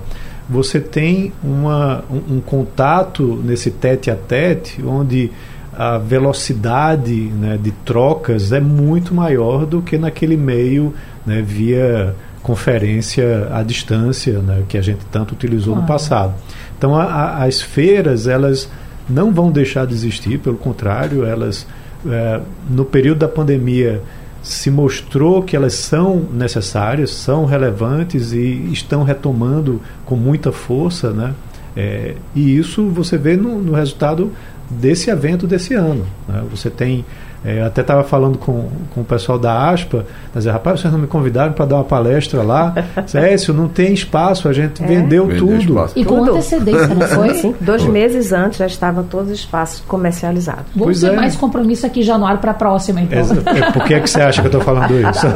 você 0.48 0.80
tem 0.80 1.32
uma, 1.42 2.04
um, 2.10 2.36
um, 2.36 2.40
contato 2.40 3.40
nesse 3.44 3.70
tete 3.70 4.10
a 4.10 4.16
tete 4.16 4.82
onde 4.84 5.30
a 5.72 5.96
velocidade 5.96 7.14
né, 7.14 7.56
de 7.60 7.70
trocas 7.70 8.52
é 8.52 8.60
muito 8.60 9.14
maior 9.14 9.64
do 9.64 9.80
que 9.80 9.96
naquele 9.96 10.36
meio 10.36 10.92
né, 11.24 11.40
via 11.40 12.14
conferência 12.42 13.48
à 13.52 13.62
distância 13.62 14.40
né, 14.40 14.64
que 14.68 14.76
a 14.76 14.82
gente 14.82 15.04
tanto 15.10 15.32
utilizou 15.32 15.74
ah. 15.74 15.80
no 15.80 15.86
passado. 15.86 16.34
Então 16.76 16.96
a, 16.96 17.04
a, 17.04 17.44
as 17.44 17.60
feiras 17.60 18.26
elas 18.26 18.68
não 19.10 19.32
vão 19.32 19.50
deixar 19.50 19.86
de 19.86 19.94
existir, 19.94 20.38
pelo 20.38 20.56
contrário, 20.56 21.24
elas 21.24 21.66
é, 22.06 22.40
no 22.68 22.84
período 22.84 23.18
da 23.18 23.28
pandemia 23.28 24.00
se 24.42 24.70
mostrou 24.70 25.42
que 25.42 25.54
elas 25.54 25.74
são 25.74 26.26
necessárias, 26.32 27.10
são 27.10 27.44
relevantes 27.44 28.32
e 28.32 28.70
estão 28.72 29.02
retomando 29.02 29.80
com 30.06 30.16
muita 30.16 30.50
força, 30.50 31.10
né? 31.10 31.34
É, 31.76 32.14
e 32.34 32.56
isso 32.56 32.88
você 32.88 33.18
vê 33.18 33.36
no, 33.36 33.60
no 33.60 33.74
resultado 33.74 34.32
desse 34.68 35.10
evento 35.10 35.46
desse 35.46 35.74
ano. 35.74 36.06
Né? 36.26 36.42
Você 36.50 36.70
tem 36.70 37.04
é, 37.44 37.62
até 37.62 37.80
estava 37.80 38.04
falando 38.04 38.36
com, 38.36 38.68
com 38.94 39.00
o 39.00 39.04
pessoal 39.04 39.38
da 39.38 39.70
ASPA, 39.70 40.04
dizer, 40.34 40.50
rapaz, 40.50 40.80
vocês 40.80 40.92
não 40.92 41.00
me 41.00 41.06
convidaram 41.06 41.52
para 41.52 41.64
dar 41.64 41.76
uma 41.76 41.84
palestra 41.84 42.42
lá. 42.42 42.74
Cécio, 43.06 43.54
não 43.54 43.66
tem 43.66 43.94
espaço, 43.94 44.46
a 44.48 44.52
gente 44.52 44.82
é. 44.82 44.86
vendeu 44.86 45.26
tudo. 45.38 45.88
E 45.96 46.04
com 46.04 46.22
antecedência, 46.24 46.88
não 46.88 47.06
foi? 47.06 47.34
Sim, 47.40 47.54
dois 47.60 47.82
foi. 47.82 47.90
meses 47.90 48.32
antes 48.32 48.58
já 48.58 48.66
estavam 48.66 49.04
todos 49.04 49.30
os 49.30 49.38
espaços 49.38 49.80
comercializados. 49.86 50.66
Vamos 50.76 51.00
ter 51.00 51.12
é. 51.12 51.16
mais 51.16 51.34
compromisso 51.34 51.86
aqui 51.86 52.00
em 52.00 52.02
januário 52.02 52.40
para 52.40 52.50
a 52.50 52.54
próxima, 52.54 53.00
então. 53.00 53.18
É, 53.18 53.72
por 53.72 53.84
que, 53.84 53.94
é 53.94 54.00
que 54.00 54.10
você 54.10 54.20
acha 54.20 54.42
que 54.42 54.46
eu 54.46 54.58
estou 54.58 54.62
falando 54.62 54.92
isso? 55.10 55.26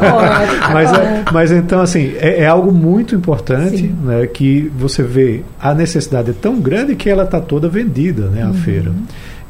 mas, 0.73 0.93
é, 0.93 1.25
mas 1.33 1.53
então, 1.53 1.81
assim, 1.81 2.15
é, 2.19 2.41
é 2.41 2.47
algo 2.47 2.71
muito 2.71 3.15
importante 3.15 3.83
né, 4.03 4.27
que 4.27 4.71
você 4.77 5.03
vê 5.03 5.43
a 5.61 5.75
necessidade 5.75 6.31
é 6.31 6.35
tão 6.35 6.61
grande 6.61 6.95
que 6.95 7.09
ela 7.09 7.25
está 7.25 7.41
toda 7.41 7.69
vendida, 7.69 8.27
né, 8.29 8.43
a 8.43 8.49
uhum. 8.49 8.55
feira. 8.55 8.93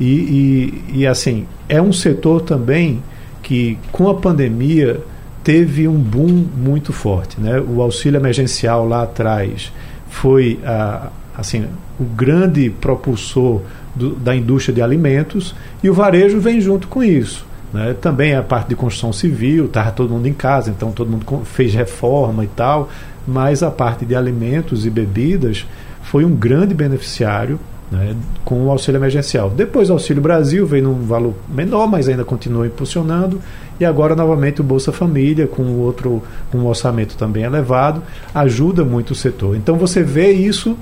E, 0.01 0.05
e, 0.05 1.01
e, 1.01 1.07
assim, 1.07 1.47
é 1.69 1.81
um 1.81 1.93
setor 1.93 2.43
também 2.43 3.03
que, 3.43 3.79
com 3.93 4.09
a 4.09 4.15
pandemia, 4.15 5.01
teve 5.43 5.87
um 5.87 5.99
boom 5.99 6.47
muito 6.57 6.93
forte. 6.93 7.41
Né? 7.41 7.61
O 7.61 7.81
auxílio 7.81 8.19
emergencial 8.19 8.89
lá 8.89 9.03
atrás 9.03 9.73
foi 10.09 10.59
a, 10.65 11.09
assim, 11.37 11.67
o 11.99 12.05
grande 12.05 12.71
propulsor 12.71 13.61
do, 13.95 14.15
da 14.17 14.35
indústria 14.35 14.75
de 14.75 14.83
alimentos 14.83 15.55
e 15.83 15.89
o 15.89 15.95
varejo 15.95 16.41
vem 16.41 16.61
junto 16.61 16.89
com 16.89 17.03
isso. 17.03 17.47
Né? 17.73 17.95
Também 18.01 18.35
a 18.35 18.43
parte 18.43 18.69
de 18.69 18.77
construção 18.77 19.13
civil, 19.13 19.67
estava 19.67 19.91
todo 19.93 20.11
mundo 20.11 20.27
em 20.27 20.33
casa, 20.33 20.71
então 20.71 20.93
todo 20.93 21.11
mundo 21.11 21.43
fez 21.45 21.75
reforma 21.75 22.45
e 22.45 22.49
tal, 22.49 22.89
mas 23.27 23.63
a 23.63 23.71
parte 23.71 24.05
de 24.05 24.15
alimentos 24.15 24.87
e 24.87 24.91
bebidas 24.91 25.67
foi 26.03 26.25
um 26.25 26.35
grande 26.35 26.75
beneficiário 26.75 27.59
né, 27.91 28.17
com 28.45 28.67
o 28.67 28.71
auxílio 28.71 28.99
emergencial. 28.99 29.51
Depois 29.51 29.91
o 29.91 29.95
Auxílio 29.95 30.23
Brasil 30.23 30.67
veio 30.67 30.85
num 30.85 31.05
valor 31.05 31.35
menor, 31.49 31.87
mas 31.87 32.09
ainda 32.09 32.25
continua 32.25 32.67
impulsionando. 32.67 33.41
E 33.79 33.85
agora 33.85 34.15
novamente 34.15 34.61
o 34.61 34.65
Bolsa 34.65 34.93
Família, 34.93 35.47
com 35.47 35.63
outro 35.81 36.23
com 36.51 36.59
um 36.59 36.67
orçamento 36.67 37.17
também 37.17 37.43
elevado, 37.43 38.03
ajuda 38.35 38.85
muito 38.85 39.13
o 39.13 39.15
setor. 39.15 39.57
Então 39.57 39.77
você 39.77 40.03
vê 40.03 40.33
isso 40.33 40.77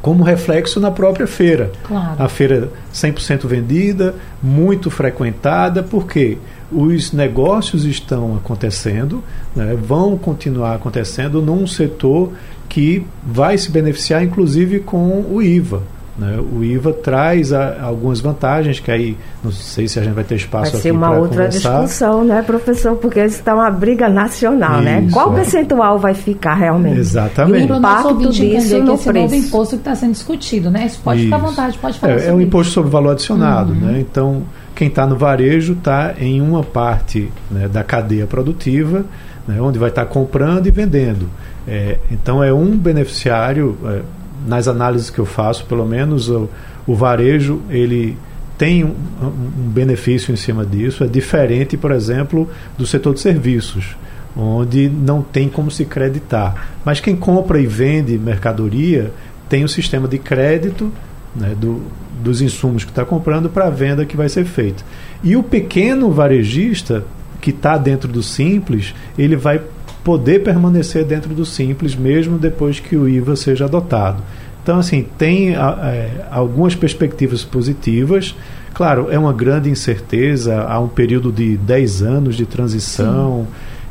como 0.00 0.22
reflexo 0.22 0.78
na 0.78 0.90
própria 0.90 1.26
feira. 1.26 1.72
Claro. 1.82 2.22
A 2.22 2.28
feira 2.28 2.68
100% 2.92 3.46
vendida, 3.46 4.14
muito 4.42 4.90
frequentada, 4.90 5.82
porque 5.82 6.36
os 6.70 7.10
negócios 7.10 7.86
estão 7.86 8.36
acontecendo, 8.36 9.24
né, 9.56 9.74
vão 9.74 10.18
continuar 10.18 10.74
acontecendo 10.74 11.40
num 11.40 11.66
setor 11.66 12.32
que 12.68 13.06
vai 13.24 13.56
se 13.56 13.70
beneficiar, 13.70 14.22
inclusive, 14.22 14.80
com 14.80 15.24
o 15.30 15.42
IVA. 15.42 15.82
Né? 16.16 16.38
O 16.38 16.62
IVA 16.62 16.92
traz 16.92 17.52
a, 17.52 17.82
algumas 17.82 18.20
vantagens 18.20 18.78
que 18.78 18.90
aí 18.90 19.16
não 19.42 19.50
sei 19.50 19.88
se 19.88 19.98
a 19.98 20.02
gente 20.02 20.14
vai 20.14 20.22
ter 20.22 20.36
espaço 20.36 20.72
vai 20.72 20.80
ser 20.80 20.92
uma 20.92 21.10
outra 21.10 21.46
conversar. 21.46 21.80
discussão, 21.80 22.24
né, 22.24 22.40
professor? 22.42 22.96
Porque 22.96 23.18
isso 23.24 23.38
está 23.38 23.54
uma 23.54 23.70
briga 23.70 24.08
nacional, 24.08 24.80
né? 24.80 24.98
Isso, 24.98 25.06
né? 25.06 25.12
Qual 25.12 25.32
é. 25.32 25.36
percentual 25.36 25.98
vai 25.98 26.14
ficar 26.14 26.54
realmente? 26.54 27.00
Exatamente. 27.00 27.68
E 27.68 27.72
o 27.72 27.76
impacto 27.76 28.30
disso 28.30 28.78
no 28.78 28.84
que 28.84 28.92
esse 28.92 29.04
preço. 29.04 29.12
novo 29.12 29.34
imposto 29.34 29.76
que 29.76 29.80
está 29.80 29.94
sendo 29.96 30.12
discutido, 30.12 30.70
né? 30.70 30.86
Isso 30.86 31.00
pode 31.02 31.18
isso. 31.18 31.26
ficar 31.26 31.36
à 31.36 31.50
vontade, 31.50 31.78
pode 31.78 31.98
falar. 31.98 32.12
É, 32.12 32.28
é 32.28 32.32
um 32.32 32.40
imposto 32.40 32.72
sobre 32.72 32.90
valor 32.90 33.10
adicionado, 33.10 33.72
uhum. 33.72 33.80
né? 33.80 33.98
Então 33.98 34.44
quem 34.74 34.88
está 34.88 35.06
no 35.06 35.16
varejo 35.16 35.74
está 35.74 36.14
em 36.18 36.40
uma 36.40 36.62
parte 36.62 37.30
né, 37.50 37.68
da 37.68 37.84
cadeia 37.84 38.26
produtiva, 38.26 39.04
né, 39.46 39.60
onde 39.60 39.78
vai 39.78 39.88
estar 39.88 40.04
tá 40.04 40.10
comprando 40.10 40.66
e 40.66 40.70
vendendo. 40.70 41.28
É, 41.66 41.98
então 42.10 42.42
é 42.42 42.52
um 42.52 42.76
beneficiário 42.76 43.76
é, 43.84 44.00
nas 44.46 44.68
análises 44.68 45.10
que 45.10 45.18
eu 45.18 45.26
faço, 45.26 45.64
pelo 45.66 45.86
menos 45.86 46.28
o, 46.28 46.48
o 46.86 46.94
varejo 46.94 47.60
ele 47.70 48.16
tem 48.56 48.84
um, 48.84 48.94
um, 49.22 49.68
benefício 49.68 50.32
em 50.32 50.36
cima 50.36 50.64
disso. 50.64 51.04
É 51.04 51.06
diferente, 51.06 51.76
por 51.76 51.90
exemplo, 51.90 52.48
do 52.78 52.86
setor 52.86 53.14
de 53.14 53.20
serviços, 53.20 53.96
onde 54.36 54.88
não 54.88 55.22
tem 55.22 55.48
como 55.48 55.70
se 55.70 55.84
creditar. 55.84 56.68
Mas 56.84 57.00
quem 57.00 57.16
compra 57.16 57.60
e 57.60 57.66
vende 57.66 58.16
mercadoria 58.18 59.12
tem 59.48 59.62
o 59.62 59.64
um 59.64 59.68
sistema 59.68 60.06
de 60.06 60.18
crédito 60.18 60.92
né, 61.34 61.54
do, 61.58 61.82
dos 62.22 62.40
insumos 62.40 62.84
que 62.84 62.90
está 62.90 63.04
comprando 63.04 63.48
para 63.48 63.66
a 63.66 63.70
venda 63.70 64.04
que 64.04 64.16
vai 64.16 64.28
ser 64.28 64.44
feita. 64.44 64.84
E 65.22 65.36
o 65.36 65.42
pequeno 65.42 66.10
varejista 66.10 67.04
que 67.40 67.50
está 67.50 67.76
dentro 67.76 68.08
do 68.08 68.22
simples, 68.22 68.94
ele 69.18 69.36
vai 69.36 69.60
poder 70.04 70.44
permanecer 70.44 71.04
dentro 71.04 71.34
do 71.34 71.46
simples 71.46 71.96
mesmo 71.96 72.38
depois 72.38 72.78
que 72.78 72.94
o 72.94 73.08
IVA 73.08 73.34
seja 73.34 73.64
adotado. 73.64 74.22
Então, 74.62 74.78
assim, 74.78 75.06
tem 75.18 75.54
é, 75.54 76.26
algumas 76.30 76.74
perspectivas 76.74 77.42
positivas. 77.42 78.34
Claro, 78.74 79.08
é 79.10 79.18
uma 79.18 79.32
grande 79.32 79.70
incerteza, 79.70 80.62
há 80.62 80.78
um 80.78 80.88
período 80.88 81.32
de 81.32 81.56
10 81.56 82.02
anos 82.02 82.36
de 82.36 82.44
transição, 82.44 83.46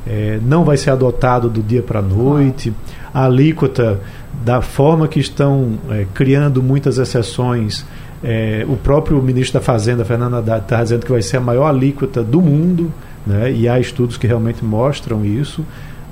é, 0.06 0.40
não 0.44 0.64
vai 0.64 0.78
ser 0.78 0.92
adotado 0.92 1.50
do 1.50 1.62
dia 1.62 1.82
para 1.82 2.00
a 2.00 2.02
noite. 2.02 2.74
A 3.14 3.26
alíquota, 3.26 4.00
da 4.44 4.62
forma 4.62 5.08
que 5.08 5.20
estão 5.20 5.80
é, 5.90 6.06
criando 6.14 6.62
muitas 6.62 6.98
exceções, 6.98 7.86
é, 8.24 8.66
o 8.68 8.76
próprio 8.76 9.22
ministro 9.22 9.60
da 9.60 9.66
Fazenda, 9.66 10.04
Fernando 10.04 10.36
Haddad, 10.36 10.64
está 10.64 10.84
dizendo 10.84 11.06
que 11.06 11.12
vai 11.12 11.22
ser 11.22 11.38
a 11.38 11.42
maior 11.42 11.68
alíquota 11.68 12.24
do 12.24 12.42
mundo, 12.42 12.92
né, 13.26 13.52
e 13.52 13.70
há 13.70 13.80
estudos 13.80 14.18
que 14.18 14.28
realmente 14.28 14.66
mostram 14.66 15.24
isso 15.24 15.64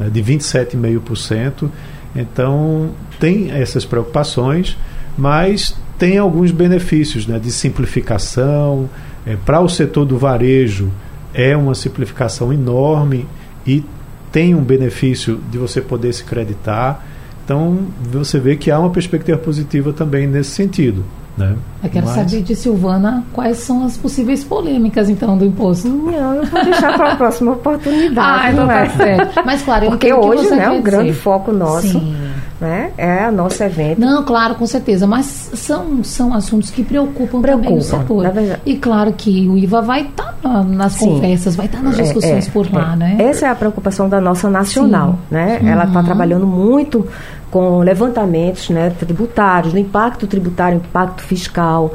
né, 0.01 0.09
de 0.09 0.21
27,5%. 0.23 1.69
Então, 2.15 2.91
tem 3.19 3.51
essas 3.51 3.85
preocupações, 3.85 4.77
mas 5.17 5.75
tem 5.97 6.17
alguns 6.17 6.51
benefícios 6.51 7.27
né, 7.27 7.37
de 7.37 7.51
simplificação. 7.51 8.89
É, 9.25 9.35
Para 9.35 9.61
o 9.61 9.69
setor 9.69 10.05
do 10.05 10.17
varejo, 10.17 10.91
é 11.33 11.55
uma 11.55 11.75
simplificação 11.75 12.51
enorme 12.51 13.27
e 13.65 13.83
tem 14.31 14.55
um 14.55 14.63
benefício 14.63 15.39
de 15.51 15.57
você 15.57 15.81
poder 15.81 16.13
se 16.13 16.23
creditar. 16.23 17.05
Então, 17.45 17.87
você 18.11 18.39
vê 18.39 18.55
que 18.55 18.71
há 18.71 18.79
uma 18.79 18.89
perspectiva 18.89 19.37
positiva 19.37 19.93
também 19.93 20.25
nesse 20.25 20.51
sentido. 20.51 21.03
Né? 21.37 21.55
Eu 21.83 21.89
quero 21.89 22.05
Mas... 22.05 22.15
saber 22.15 22.43
de 22.43 22.55
Silvana 22.55 23.23
quais 23.33 23.57
são 23.57 23.85
as 23.85 23.97
possíveis 23.97 24.43
polêmicas, 24.43 25.09
então, 25.09 25.37
do 25.37 25.45
imposto. 25.45 25.87
Não, 25.87 26.35
eu 26.35 26.45
vou 26.45 26.63
deixar 26.63 26.95
para 26.95 27.13
a 27.13 27.15
próxima 27.15 27.53
oportunidade. 27.53 28.45
ah, 28.45 28.51
então 28.51 28.67
tá 28.67 28.79
é? 28.81 28.89
certo. 28.89 29.41
Mas, 29.45 29.61
claro, 29.61 29.85
eu 29.85 29.89
Porque 29.91 30.13
hoje, 30.13 30.49
né, 30.51 30.69
o 30.69 30.81
grande 30.81 31.13
foco 31.13 31.51
nosso 31.51 31.87
Sim. 31.87 32.15
Né, 32.61 32.91
é 32.95 33.27
o 33.27 33.31
nosso 33.31 33.61
evento. 33.63 33.99
Não, 33.99 34.23
claro, 34.23 34.53
com 34.53 34.67
certeza. 34.67 35.07
Mas 35.07 35.25
são, 35.55 36.03
são 36.03 36.31
assuntos 36.33 36.69
que 36.69 36.83
preocupam, 36.83 37.41
preocupam 37.41 37.69
também 37.69 37.77
o 37.77 37.81
setor. 37.81 38.25
E 38.63 38.75
claro 38.77 39.11
que 39.13 39.49
o 39.49 39.57
IVA 39.57 39.81
vai 39.81 40.01
estar 40.03 40.33
tá 40.41 40.63
nas 40.63 40.93
Sim. 40.93 41.07
conversas, 41.07 41.55
vai 41.55 41.65
estar 41.65 41.79
tá 41.79 41.83
nas 41.83 41.97
é, 41.97 42.03
discussões 42.03 42.47
é, 42.47 42.51
por 42.51 42.71
lá, 42.71 42.93
é. 42.93 42.95
né? 42.95 43.15
Essa 43.19 43.47
é 43.47 43.49
a 43.49 43.55
preocupação 43.55 44.07
da 44.07 44.21
nossa 44.21 44.47
nacional, 44.49 45.13
Sim. 45.13 45.17
né? 45.31 45.59
Uhum. 45.59 45.67
Ela 45.67 45.85
está 45.85 46.03
trabalhando 46.03 46.45
muito 46.45 47.07
com 47.49 47.79
levantamentos 47.79 48.69
né, 48.69 48.91
tributários, 48.91 49.73
do 49.73 49.79
impacto 49.79 50.27
tributário, 50.27 50.77
impacto 50.77 51.21
fiscal, 51.23 51.93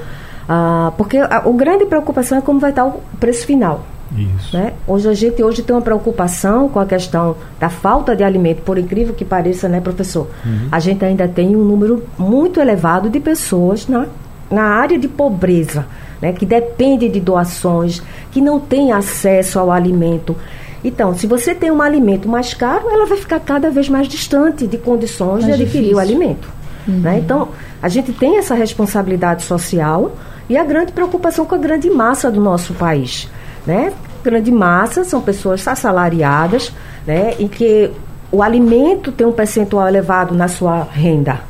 ah, 0.48 0.92
porque 0.96 1.16
a, 1.16 1.38
a 1.38 1.52
grande 1.52 1.86
preocupação 1.86 2.38
é 2.38 2.40
como 2.40 2.60
vai 2.60 2.70
estar 2.70 2.84
o 2.84 3.00
preço 3.18 3.46
final. 3.46 3.84
Isso. 4.14 4.56
Né? 4.56 4.72
Hoje 4.86 5.08
a 5.08 5.14
gente 5.14 5.42
hoje 5.42 5.62
tem 5.62 5.74
uma 5.74 5.82
preocupação 5.82 6.68
com 6.68 6.78
a 6.78 6.86
questão 6.86 7.36
da 7.58 7.68
falta 7.68 8.14
de 8.14 8.22
alimento, 8.22 8.62
por 8.62 8.78
incrível 8.78 9.14
que 9.14 9.24
pareça, 9.24 9.68
né, 9.68 9.80
professor? 9.80 10.28
Uhum. 10.44 10.68
A 10.70 10.78
gente 10.78 11.04
ainda 11.04 11.26
tem 11.26 11.56
um 11.56 11.64
número 11.64 12.04
muito 12.18 12.60
elevado 12.60 13.10
de 13.10 13.18
pessoas 13.18 13.88
na, 13.88 14.06
na 14.50 14.62
área 14.62 14.98
de 14.98 15.08
pobreza, 15.08 15.86
né, 16.22 16.32
que 16.32 16.46
depende 16.46 17.08
de 17.08 17.20
doações, 17.20 18.02
que 18.30 18.40
não 18.40 18.60
tem 18.60 18.92
acesso 18.92 19.58
ao 19.58 19.72
alimento. 19.72 20.36
Então, 20.84 21.16
se 21.16 21.26
você 21.26 21.54
tem 21.54 21.70
um 21.70 21.82
alimento 21.82 22.28
mais 22.28 22.54
caro, 22.54 22.88
ela 22.88 23.06
vai 23.06 23.18
ficar 23.18 23.40
cada 23.40 23.70
vez 23.70 23.88
mais 23.88 24.06
distante 24.06 24.66
de 24.66 24.78
condições 24.78 25.44
mais 25.44 25.56
de 25.56 25.62
adquirir 25.62 25.88
difícil. 25.88 25.96
o 25.96 26.00
alimento. 26.00 26.48
Uhum. 26.86 27.00
Né? 27.00 27.18
Então, 27.18 27.48
a 27.82 27.88
gente 27.88 28.12
tem 28.12 28.38
essa 28.38 28.54
responsabilidade 28.54 29.42
social 29.42 30.12
e 30.48 30.56
a 30.56 30.62
grande 30.62 30.92
preocupação 30.92 31.44
com 31.44 31.56
a 31.56 31.58
grande 31.58 31.90
massa 31.90 32.30
do 32.30 32.40
nosso 32.40 32.72
país. 32.74 33.28
Né? 33.66 33.92
Grande 34.22 34.50
massa 34.50 35.04
são 35.04 35.20
pessoas 35.20 35.66
assalariadas 35.66 36.72
né? 37.06 37.34
em 37.38 37.48
que 37.48 37.90
o 38.30 38.42
alimento 38.42 39.12
tem 39.12 39.26
um 39.26 39.32
percentual 39.32 39.88
elevado 39.88 40.34
na 40.34 40.48
sua 40.48 40.82
renda. 40.82 41.40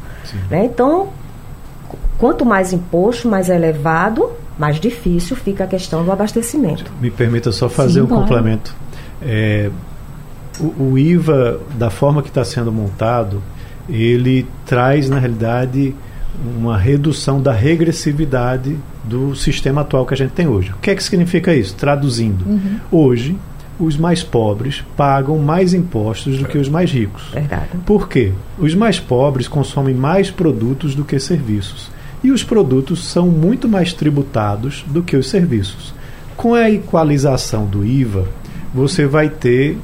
Né? 0.50 0.64
Então, 0.64 1.08
quanto 2.18 2.44
mais 2.44 2.72
imposto, 2.72 3.28
mais 3.28 3.48
elevado, 3.48 4.30
mais 4.58 4.80
difícil 4.80 5.36
fica 5.36 5.64
a 5.64 5.66
questão 5.66 6.04
do 6.04 6.10
abastecimento. 6.10 6.90
Me 7.00 7.10
permita 7.10 7.52
só 7.52 7.68
fazer 7.68 8.00
Sim, 8.00 8.02
um 8.02 8.06
claro. 8.06 8.22
complemento. 8.22 8.74
É, 9.22 9.70
o, 10.58 10.92
o, 10.92 10.98
IVA, 10.98 11.60
da 11.74 11.90
forma 11.90 12.22
que 12.22 12.28
está 12.28 12.44
sendo 12.44 12.72
montado, 12.72 13.42
ele 13.88 14.46
traz, 14.64 15.08
na 15.08 15.18
realidade, 15.18 15.94
uma 16.56 16.76
redução 16.76 17.40
da 17.40 17.52
regressividade 17.52 18.78
do 19.06 19.34
sistema 19.34 19.82
atual 19.82 20.04
que 20.04 20.14
a 20.14 20.16
gente 20.16 20.32
tem 20.32 20.46
hoje. 20.46 20.72
O 20.72 20.78
que 20.78 20.90
é 20.90 20.94
que 20.94 21.02
significa 21.02 21.54
isso? 21.54 21.74
Traduzindo, 21.74 22.44
uhum. 22.44 22.80
hoje 22.90 23.36
os 23.78 23.96
mais 23.96 24.22
pobres 24.22 24.82
pagam 24.96 25.38
mais 25.38 25.74
impostos 25.74 26.38
do 26.38 26.46
que 26.46 26.58
os 26.58 26.68
mais 26.68 26.90
ricos. 26.90 27.28
Verdade. 27.32 27.68
Por 27.84 28.08
quê? 28.08 28.32
Os 28.58 28.74
mais 28.74 28.98
pobres 28.98 29.46
consomem 29.46 29.94
mais 29.94 30.30
produtos 30.30 30.94
do 30.94 31.04
que 31.04 31.18
serviços. 31.18 31.90
E 32.24 32.30
os 32.30 32.42
produtos 32.42 33.04
são 33.04 33.28
muito 33.28 33.68
mais 33.68 33.92
tributados 33.92 34.84
do 34.88 35.02
que 35.02 35.16
os 35.16 35.28
serviços. 35.28 35.94
Com 36.36 36.54
a 36.54 36.70
equalização 36.70 37.66
do 37.66 37.84
IVA, 37.84 38.26
você 38.74 39.06
vai 39.06 39.28
ter 39.28 39.78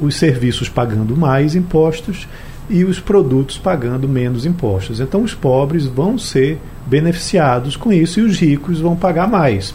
os 0.00 0.16
serviços 0.16 0.68
pagando 0.68 1.16
mais 1.16 1.54
impostos 1.54 2.26
e 2.70 2.84
os 2.84 3.00
produtos 3.00 3.58
pagando 3.58 4.08
menos 4.08 4.46
impostos. 4.46 5.00
Então, 5.00 5.22
os 5.22 5.34
pobres 5.34 5.84
vão 5.84 6.16
ser 6.16 6.58
beneficiados 6.86 7.76
com 7.76 7.92
isso 7.92 8.20
e 8.20 8.22
os 8.22 8.38
ricos 8.38 8.80
vão 8.80 8.94
pagar 8.96 9.28
mais. 9.28 9.74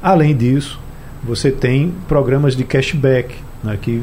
Além 0.00 0.34
disso, 0.34 0.80
você 1.22 1.50
tem 1.50 1.92
programas 2.06 2.54
de 2.54 2.62
cashback 2.64 3.34
né, 3.62 3.76
que 3.82 4.02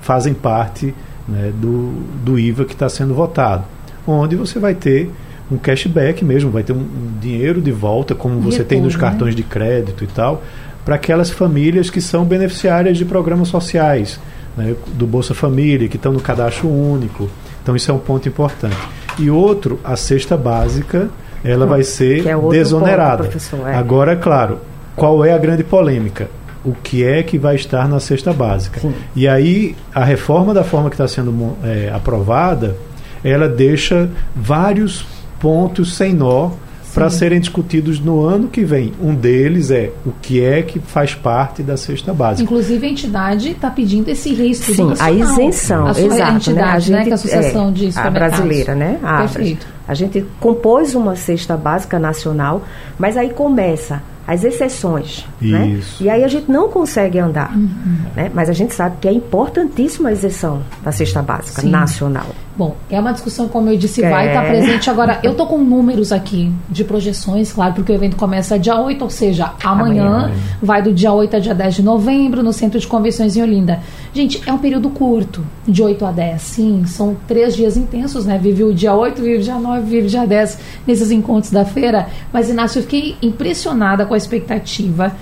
fazem 0.00 0.32
parte 0.32 0.94
né, 1.28 1.52
do, 1.54 1.92
do 2.24 2.38
IVA 2.38 2.64
que 2.64 2.72
está 2.72 2.88
sendo 2.88 3.14
votado, 3.14 3.64
onde 4.06 4.34
você 4.34 4.58
vai 4.58 4.74
ter 4.74 5.10
um 5.50 5.58
cashback 5.58 6.24
mesmo, 6.24 6.50
vai 6.50 6.62
ter 6.62 6.72
um, 6.72 6.80
um 6.80 7.18
dinheiro 7.20 7.60
de 7.60 7.70
volta, 7.70 8.14
como 8.14 8.40
você 8.40 8.58
Retorno, 8.58 8.68
tem 8.68 8.80
nos 8.80 8.94
né? 8.94 9.00
cartões 9.00 9.34
né? 9.34 9.36
de 9.36 9.42
crédito 9.42 10.02
e 10.02 10.06
tal, 10.06 10.42
para 10.84 10.94
aquelas 10.96 11.30
famílias 11.30 11.90
que 11.90 12.00
são 12.00 12.24
beneficiárias 12.24 12.96
de 12.96 13.04
programas 13.04 13.48
sociais, 13.48 14.18
né, 14.56 14.74
do 14.94 15.06
Bolsa 15.06 15.34
Família, 15.34 15.88
que 15.88 15.96
estão 15.96 16.12
no 16.12 16.20
cadastro 16.20 16.68
único. 16.68 17.30
Então 17.62 17.76
isso 17.76 17.90
é 17.90 17.94
um 17.94 17.98
ponto 17.98 18.28
importante. 18.28 18.76
E 19.18 19.30
outro, 19.30 19.78
a 19.84 19.96
cesta 19.96 20.36
básica, 20.36 21.08
ela 21.44 21.66
vai 21.66 21.82
ser 21.82 22.26
é 22.26 22.36
desonerada. 22.50 23.24
Ponto, 23.24 23.66
é. 23.66 23.74
Agora, 23.74 24.16
claro, 24.16 24.58
qual 24.96 25.24
é 25.24 25.32
a 25.32 25.38
grande 25.38 25.64
polêmica? 25.64 26.28
O 26.64 26.72
que 26.72 27.04
é 27.04 27.22
que 27.22 27.38
vai 27.38 27.56
estar 27.56 27.88
na 27.88 27.98
cesta 27.98 28.32
básica? 28.32 28.80
Sim. 28.80 28.94
E 29.16 29.26
aí, 29.26 29.74
a 29.92 30.04
reforma 30.04 30.54
da 30.54 30.62
forma 30.62 30.88
que 30.88 30.94
está 30.94 31.08
sendo 31.08 31.56
é, 31.64 31.90
aprovada, 31.92 32.76
ela 33.24 33.48
deixa 33.48 34.08
vários 34.34 35.04
pontos 35.40 35.96
sem 35.96 36.12
nó 36.14 36.50
para 36.94 37.08
serem 37.10 37.40
discutidos 37.40 38.00
no 38.00 38.24
ano 38.24 38.48
que 38.48 38.64
vem. 38.64 38.92
Um 39.00 39.14
deles 39.14 39.70
é 39.70 39.90
o 40.04 40.12
que 40.20 40.42
é 40.42 40.62
que 40.62 40.78
faz 40.78 41.14
parte 41.14 41.62
da 41.62 41.76
cesta 41.76 42.12
básica. 42.12 42.42
Inclusive 42.42 42.86
a 42.86 42.90
entidade 42.90 43.50
está 43.50 43.70
pedindo 43.70 44.08
esse 44.08 44.32
risco 44.32 44.74
Sim, 44.74 44.92
a 44.98 45.10
isenção, 45.10 45.86
a 45.86 45.90
exato, 45.90 46.08
né? 46.08 46.30
entidade, 46.36 46.52
né? 46.54 46.62
A, 46.62 46.78
gente, 46.78 46.92
né? 46.92 47.02
Que 47.04 47.08
é 47.08 47.12
a 47.12 47.14
Associação 47.14 47.68
é, 47.68 47.72
de 47.72 47.90
A 47.98 48.10
brasileira, 48.10 48.74
né? 48.74 48.98
A 49.02 49.18
Perfeito. 49.18 49.66
A 49.86 49.94
gente 49.94 50.24
compôs 50.38 50.94
uma 50.94 51.16
cesta 51.16 51.56
básica 51.56 51.98
nacional, 51.98 52.62
mas 52.98 53.16
aí 53.16 53.30
começa 53.30 54.02
as 54.26 54.44
exceções. 54.44 55.26
Né? 55.40 55.80
E 56.00 56.08
aí 56.08 56.22
a 56.22 56.28
gente 56.28 56.50
não 56.50 56.68
consegue 56.68 57.18
andar. 57.18 57.54
Uhum. 57.54 57.96
Né? 58.14 58.30
Mas 58.32 58.48
a 58.48 58.52
gente 58.52 58.72
sabe 58.74 58.96
que 59.00 59.08
é 59.08 59.12
importantíssima 59.12 60.10
a 60.10 60.12
isenção 60.12 60.62
da 60.82 60.92
cesta 60.92 61.20
básica 61.20 61.62
Sim. 61.62 61.70
nacional. 61.70 62.28
Bom, 62.54 62.76
é 62.90 63.00
uma 63.00 63.12
discussão, 63.12 63.48
como 63.48 63.70
eu 63.70 63.78
disse, 63.78 64.04
é. 64.04 64.10
vai 64.10 64.28
estar 64.28 64.44
presente. 64.44 64.90
Agora, 64.90 65.18
eu 65.22 65.32
estou 65.32 65.46
com 65.46 65.56
números 65.56 66.12
aqui 66.12 66.52
de 66.68 66.84
projeções, 66.84 67.50
claro, 67.50 67.72
porque 67.72 67.90
o 67.90 67.94
evento 67.94 68.14
começa 68.14 68.58
dia 68.58 68.78
8, 68.78 69.02
ou 69.02 69.08
seja, 69.08 69.52
amanhã, 69.64 70.06
amanhã. 70.06 70.32
vai 70.60 70.82
do 70.82 70.92
dia 70.92 71.12
8 71.12 71.36
a 71.36 71.38
dia 71.38 71.54
10 71.54 71.76
de 71.76 71.82
novembro, 71.82 72.42
no 72.42 72.52
Centro 72.52 72.78
de 72.78 72.86
Convenções 72.86 73.36
em 73.36 73.42
Olinda. 73.42 73.80
Gente, 74.12 74.42
é 74.46 74.52
um 74.52 74.58
período 74.58 74.90
curto, 74.90 75.42
de 75.66 75.82
8 75.82 76.04
a 76.04 76.12
10, 76.12 76.42
sim, 76.42 76.84
são 76.86 77.16
três 77.26 77.56
dias 77.56 77.78
intensos, 77.78 78.26
né? 78.26 78.38
Vive 78.38 78.64
o 78.64 78.74
dia 78.74 78.94
8, 78.94 79.22
vive 79.22 79.38
o 79.38 79.42
dia 79.42 79.58
9, 79.58 79.80
vive 79.86 80.06
o 80.06 80.10
dia 80.10 80.26
10 80.26 80.58
nesses 80.86 81.10
encontros 81.10 81.50
da 81.50 81.64
feira. 81.64 82.06
Mas, 82.30 82.50
Inácio, 82.50 82.80
eu 82.80 82.82
fiquei 82.82 83.16
impressionada 83.22 84.04
com 84.04 84.12
a 84.12 84.16
expectativa 84.16 85.16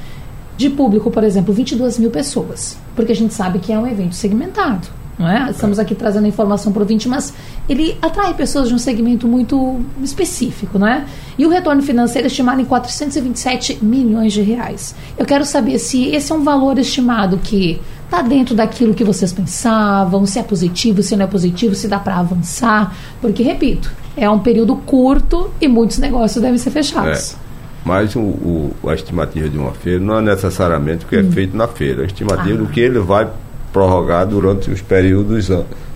de 0.57 0.69
público, 0.69 1.13
por 1.13 1.23
exemplo, 1.23 1.55
22 1.55 1.97
mil 2.01 2.11
pessoas, 2.11 2.77
porque 2.97 3.13
a 3.13 3.17
gente 3.17 3.33
sabe 3.33 3.61
que 3.61 3.73
é 3.73 3.79
um 3.79 3.87
evento 3.87 4.17
segmentado 4.17 5.00
não 5.21 5.29
é? 5.29 5.51
Estamos 5.51 5.79
aqui 5.79 5.95
trazendo 5.95 6.27
informação 6.27 6.73
para 6.73 6.81
o 6.81 6.83
ouvinte, 6.83 7.07
mas 7.07 7.35
ele 7.69 7.95
atrai 8.01 8.33
pessoas 8.33 8.69
de 8.69 8.75
um 8.75 8.79
segmento 8.79 9.29
muito 9.29 9.79
específico, 10.03 10.79
não 10.79 10.87
é? 10.87 11.05
E 11.37 11.45
o 11.45 11.51
retorno 11.51 11.83
financeiro 11.83 12.27
é 12.27 12.31
estimado 12.31 12.59
em 12.63 12.65
427 12.65 13.85
milhões 13.85 14.33
de 14.33 14.41
reais. 14.41 14.95
Eu 15.19 15.27
quero 15.27 15.45
saber 15.45 15.79
se 15.79 16.07
esse 16.07 16.33
é 16.33 16.35
um 16.35 16.43
valor 16.43 16.79
estimado 16.79 17.37
que 17.37 17.79
está 18.07 18.23
dentro 18.23 18.55
daquilo 18.55 18.95
que 18.95 19.05
vocês 19.05 19.31
pensavam, 19.31 20.25
se 20.25 20.39
é 20.39 20.43
positivo, 20.43 21.03
se 21.03 21.15
não 21.15 21.27
é 21.27 21.29
positivo, 21.29 21.75
se 21.75 21.87
dá 21.87 21.99
para 21.99 22.17
avançar, 22.17 22.97
porque, 23.21 23.43
repito, 23.43 23.93
é 24.17 24.29
um 24.29 24.39
período 24.39 24.75
curto 24.75 25.51
e 25.61 25.69
muitos 25.69 25.99
negócios 25.99 26.43
devem 26.43 26.57
ser 26.57 26.71
fechados. 26.71 27.35
É. 27.35 27.51
Mas 27.85 28.17
o, 28.17 28.21
o, 28.21 28.75
a 28.87 28.95
estimativa 28.95 29.51
de 29.51 29.59
uma 29.59 29.73
feira 29.73 30.01
não 30.01 30.19
é 30.19 30.23
necessariamente 30.23 31.05
o 31.05 31.09
que 31.09 31.17
é 31.17 31.21
hum. 31.21 31.31
feito 31.31 31.55
na 31.55 31.69
feira. 31.69 32.03
A 32.03 32.07
estimativa 32.07 32.55
ah. 32.55 32.65
do 32.65 32.67
que 32.67 32.81
ele 32.81 32.99
vai 32.99 33.29
prorrogar 33.73 34.27
durante 34.27 34.71
os 34.71 34.81
períodos 34.81 35.49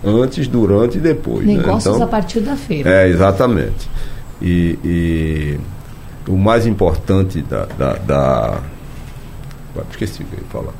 antes, 0.03 0.47
durante 0.47 0.97
e 0.97 1.01
depois. 1.01 1.45
Né? 1.45 1.57
Negócios 1.57 1.85
né? 1.85 1.91
então, 1.95 2.03
a 2.03 2.07
partir 2.07 2.39
da 2.39 2.55
feira. 2.55 2.89
É, 2.89 3.09
exatamente. 3.09 3.89
E, 4.41 4.79
e 4.83 5.59
o 6.27 6.37
mais 6.37 6.65
importante 6.65 7.41
da, 7.41 7.65
da, 7.77 7.93
da... 7.93 8.59
Esqueci 9.91 10.23
o 10.23 10.25
que 10.25 10.35
eu 10.35 10.39
ia 10.39 10.45
falar. 10.49 10.73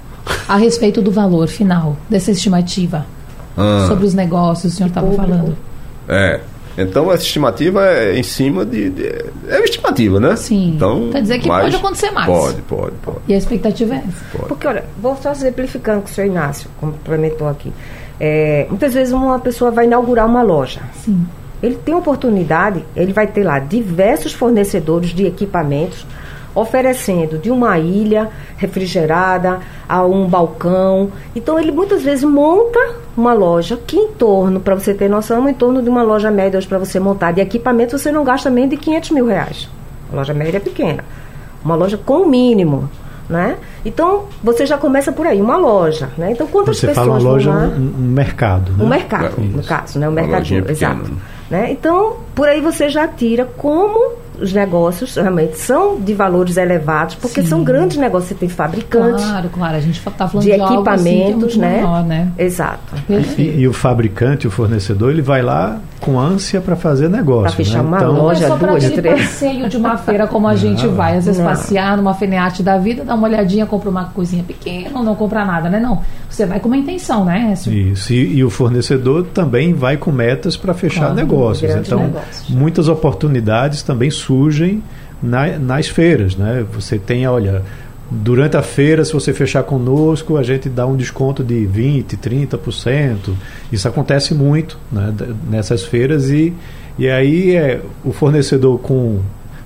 A 0.47 0.57
respeito 0.57 1.01
do 1.01 1.11
valor 1.11 1.47
final 1.47 1.97
dessa 2.09 2.31
estimativa. 2.31 3.05
Ah, 3.57 3.85
sobre 3.87 4.05
os 4.05 4.13
negócios, 4.13 4.73
o 4.73 4.75
senhor 4.75 4.89
estava 4.89 5.11
falando. 5.13 5.55
É, 6.07 6.41
então 6.77 7.11
essa 7.11 7.23
estimativa 7.23 7.85
é 7.85 8.17
em 8.17 8.23
cima 8.23 8.65
de, 8.65 8.89
de 8.89 9.07
é 9.47 9.57
uma 9.57 9.65
estimativa, 9.65 10.19
né? 10.19 10.35
Sim. 10.35 10.73
Então, 10.75 11.09
Quer 11.11 11.21
dizer 11.21 11.39
que 11.39 11.47
pode 11.47 11.75
acontecer 11.75 12.11
mais. 12.11 12.27
Pode, 12.27 12.61
pode, 12.63 12.95
pode. 13.01 13.17
E 13.27 13.33
a 13.33 13.37
expectativa 13.37 13.95
é 13.95 13.97
essa. 13.97 14.25
Pode. 14.31 14.47
Porque, 14.47 14.67
olha, 14.67 14.83
vou 15.01 15.15
só 15.17 15.31
exemplificando 15.31 16.01
com 16.01 16.07
o 16.07 16.11
senhor 16.11 16.27
Inácio, 16.27 16.69
complementou 16.79 17.47
aqui. 17.47 17.71
É, 18.19 18.65
muitas 18.69 18.93
vezes 18.93 19.13
uma 19.13 19.39
pessoa 19.39 19.71
vai 19.71 19.85
inaugurar 19.85 20.25
uma 20.25 20.41
loja. 20.41 20.81
Sim. 21.03 21.25
Ele 21.61 21.75
tem 21.75 21.95
oportunidade, 21.95 22.85
ele 22.95 23.13
vai 23.13 23.27
ter 23.27 23.43
lá 23.43 23.59
diversos 23.59 24.33
fornecedores 24.33 25.09
de 25.09 25.25
equipamentos 25.25 26.05
oferecendo 26.55 27.37
de 27.37 27.51
uma 27.51 27.77
ilha 27.77 28.29
refrigerada 28.55 29.59
a 29.87 30.03
um 30.05 30.27
balcão. 30.27 31.11
Então 31.35 31.59
ele 31.59 31.71
muitas 31.71 32.01
vezes 32.01 32.23
monta 32.23 32.79
uma 33.15 33.33
loja 33.33 33.77
que 33.77 33.97
em 33.97 34.07
torno, 34.13 34.59
para 34.59 34.73
você 34.73 34.93
ter 34.93 35.09
noção, 35.09 35.47
em 35.49 35.53
torno 35.53 35.83
de 35.83 35.89
uma 35.89 36.01
loja 36.01 36.31
média 36.31 36.57
hoje 36.57 36.67
para 36.67 36.79
você 36.79 36.99
montar 36.99 37.33
de 37.33 37.41
equipamento, 37.41 37.97
você 37.97 38.11
não 38.11 38.23
gasta 38.23 38.49
menos 38.49 38.71
de 38.71 38.77
500 38.77 39.11
mil 39.11 39.25
reais. 39.27 39.69
A 40.11 40.15
loja 40.15 40.33
média 40.33 40.57
é 40.57 40.61
pequena. 40.61 41.03
Uma 41.63 41.75
loja 41.75 41.97
com 41.97 42.21
o 42.21 42.29
mínimo. 42.29 42.89
Né? 43.27 43.57
Então, 43.83 44.25
você 44.43 44.67
já 44.67 44.77
começa 44.77 45.11
por 45.11 45.25
aí, 45.25 45.41
uma 45.41 45.57
loja. 45.57 46.09
Né? 46.15 46.31
Então, 46.31 46.45
quantas 46.45 46.77
você 46.77 46.87
pessoas 46.87 47.07
fala 47.07 47.19
uma 47.19 47.31
loja, 47.31 47.51
um, 47.51 47.93
um, 47.97 48.11
mercado. 48.11 48.71
Né? 48.73 48.83
Um 48.83 48.87
mercado, 48.87 49.41
no 49.41 49.63
caso, 49.63 49.97
né? 49.97 50.07
um 50.07 50.11
mercadinho, 50.11 50.69
exato. 50.69 51.11
Né? 51.49 51.71
Então, 51.71 52.17
por 52.35 52.47
aí 52.47 52.61
você 52.61 52.87
já 52.87 53.07
tira 53.07 53.45
como 53.57 54.24
os 54.39 54.53
negócios 54.53 55.15
realmente 55.15 55.57
são 55.57 55.99
de 55.99 56.13
valores 56.13 56.57
elevados, 56.57 57.15
porque 57.15 57.41
Sim. 57.41 57.47
são 57.47 57.63
grandes 57.63 57.97
negócios. 57.97 58.29
Você 58.29 58.35
tem 58.35 58.49
fabricantes. 58.49 59.23
Claro, 59.23 59.49
claro. 59.49 59.77
A 59.77 59.79
gente 59.79 59.97
está 59.99 60.27
falando 60.27 60.45
de, 60.45 60.51
de 60.51 60.61
equipamentos, 60.61 61.49
assim, 61.51 61.57
é 61.57 61.61
né? 61.61 61.81
Maior, 61.81 62.03
né? 62.03 62.31
Exato. 62.37 62.95
E, 63.37 63.61
e, 63.61 63.67
o 63.67 63.73
fabricante, 63.73 64.47
o 64.47 64.51
fornecedor, 64.51 65.11
ele 65.11 65.21
vai 65.21 65.41
lá 65.41 65.79
com 66.05 66.19
ânsia 66.19 66.61
para 66.61 66.75
fazer 66.75 67.09
negócio. 67.09 67.43
Para 67.43 67.51
fechar 67.51 67.81
né? 67.81 67.89
uma 67.89 67.97
então, 67.97 68.11
loja, 68.11 68.47
não 68.47 68.55
é 68.55 68.59
só 68.59 68.65
duas, 68.67 68.91
três. 68.91 69.21
passeio 69.21 69.67
de 69.67 69.75
uma 69.75 69.97
feira 69.97 70.27
como 70.27 70.47
a 70.47 70.51
não, 70.51 70.57
gente 70.57 70.87
vai. 70.87 71.17
Às 71.17 71.25
vezes 71.25 71.41
não. 71.41 71.49
passear 71.49 71.97
numa 71.97 72.13
feneate 72.13 72.61
da 72.61 72.77
vida, 72.77 73.03
dá 73.03 73.15
uma 73.15 73.27
olhadinha, 73.27 73.65
compra 73.65 73.89
uma 73.89 74.05
coisinha 74.05 74.43
pequena 74.43 74.99
ou 74.99 75.03
não 75.03 75.15
compra 75.15 75.43
nada, 75.43 75.67
né? 75.67 75.79
Não. 75.79 76.03
Você 76.29 76.45
vai 76.45 76.59
com 76.59 76.67
uma 76.67 76.77
intenção, 76.77 77.25
né, 77.25 77.49
Écio? 77.51 77.73
Isso. 77.73 78.13
E, 78.13 78.37
e 78.37 78.43
o 78.43 78.51
fornecedor 78.51 79.25
também 79.33 79.73
vai 79.73 79.97
com 79.97 80.11
metas 80.11 80.55
para 80.55 80.75
fechar 80.75 80.99
claro, 80.99 81.15
negócios. 81.15 81.75
Então, 81.75 81.99
negócios. 81.99 82.49
muitas 82.49 82.87
oportunidades 82.87 83.81
também 83.81 84.11
surgem 84.11 84.83
na, 85.23 85.57
nas 85.57 85.87
feiras, 85.87 86.35
né? 86.35 86.63
Você 86.73 86.99
tem, 86.99 87.27
olha, 87.27 87.63
durante 88.09 88.55
a 88.55 88.61
feira, 88.61 89.03
se 89.03 89.13
você 89.13 89.33
fechar 89.33 89.63
conosco, 89.63 90.37
a 90.37 90.43
gente 90.43 90.69
dá 90.69 90.85
um 90.85 90.95
desconto 90.95 91.43
de 91.43 91.67
20%, 91.67 92.17
30%. 92.17 93.33
Isso 93.71 93.87
acontece 93.87 94.33
muito 94.33 94.77
né, 94.91 95.13
nessas 95.49 95.83
feiras 95.83 96.29
e, 96.29 96.53
e 96.97 97.09
aí 97.09 97.55
é 97.55 97.81
o 98.03 98.11
fornecedor 98.11 98.79
com 98.79 99.19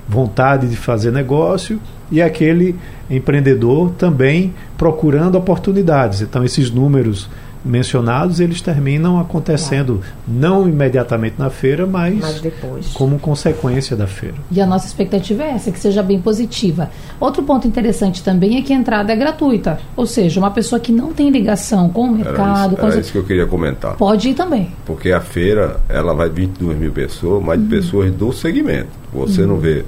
vontade 0.07 0.67
de 0.67 0.75
fazer 0.75 1.11
negócio 1.11 1.79
e 2.11 2.21
aquele 2.21 2.75
empreendedor 3.09 3.91
também 3.91 4.53
procurando 4.77 5.37
oportunidades. 5.37 6.21
Então, 6.21 6.43
esses 6.43 6.71
números 6.71 7.29
mencionados, 7.63 8.39
eles 8.39 8.61
terminam 8.61 9.19
acontecendo 9.19 10.01
não 10.27 10.67
imediatamente 10.67 11.35
na 11.37 11.49
feira, 11.49 11.85
mas, 11.85 12.17
Mas 12.19 12.41
depois. 12.41 12.87
como 12.93 13.19
consequência 13.19 13.95
da 13.95 14.07
feira. 14.07 14.35
E 14.51 14.61
a 14.61 14.65
nossa 14.65 14.87
expectativa 14.87 15.43
é 15.43 15.49
essa, 15.51 15.71
que 15.71 15.79
seja 15.79 16.01
bem 16.01 16.19
positiva. 16.21 16.89
Outro 17.19 17.43
ponto 17.43 17.67
interessante 17.67 18.23
também 18.23 18.57
é 18.57 18.61
que 18.61 18.71
a 18.71 18.75
entrada 18.75 19.11
é 19.11 19.15
gratuita. 19.15 19.79
Ou 19.95 20.05
seja, 20.05 20.39
uma 20.39 20.51
pessoa 20.51 20.79
que 20.79 20.91
não 20.91 21.11
tem 21.13 21.29
ligação 21.29 21.89
com 21.89 22.11
o 22.11 22.15
Era, 22.15 22.29
mercado, 22.29 22.71
isso, 22.73 22.81
com 22.81 22.87
era 22.87 22.99
isso 22.99 23.11
que 23.11 23.17
eu 23.17 23.23
queria 23.25 23.45
comentar. 23.45 23.95
pode 23.95 24.29
ir 24.29 24.33
também. 24.33 24.71
Porque 24.85 25.11
a 25.11 25.19
feira, 25.19 25.79
ela 25.89 26.13
vai 26.13 26.29
22 26.29 26.77
mil 26.77 26.91
pessoas, 26.91 27.43
mas 27.43 27.59
de 27.61 27.67
pessoas 27.67 28.11
do 28.13 28.31
segmento. 28.31 28.87
Você 29.13 29.45
não 29.45 29.57
vê, 29.57 29.83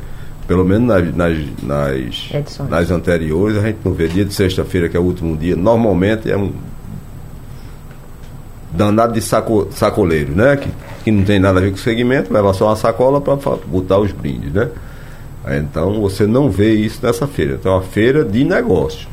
pelo 0.47 0.65
menos 0.65 0.87
nas, 0.87 1.15
nas, 1.15 1.37
nas, 1.63 2.59
nas 2.69 2.91
anteriores, 2.91 3.57
a 3.57 3.61
gente 3.61 3.79
não 3.85 3.93
vê 3.93 4.07
dia 4.07 4.25
de 4.25 4.33
sexta-feira, 4.33 4.89
que 4.89 4.97
é 4.97 4.99
o 4.99 5.03
último 5.03 5.37
dia, 5.37 5.55
normalmente 5.55 6.29
é 6.29 6.35
um 6.35 6.51
danado 8.71 9.13
de 9.13 9.21
saco, 9.21 9.67
sacoleiro, 9.71 10.35
né? 10.35 10.57
Que, 10.57 10.69
que 11.03 11.11
não 11.11 11.23
tem 11.23 11.39
nada 11.39 11.59
a 11.59 11.61
ver 11.61 11.69
com 11.69 11.77
o 11.77 11.79
segmento, 11.79 12.33
leva 12.33 12.53
só 12.53 12.67
uma 12.67 12.75
sacola 12.75 13.19
para 13.19 13.35
botar 13.65 13.99
os 13.99 14.11
brindes, 14.11 14.51
né? 14.53 14.69
Então 15.47 15.99
você 16.01 16.27
não 16.27 16.49
vê 16.49 16.73
isso 16.73 16.99
nessa 17.03 17.27
feira. 17.27 17.55
Então 17.59 17.71
é 17.71 17.75
uma 17.75 17.81
feira 17.81 18.23
de 18.23 18.43
negócio. 18.43 19.07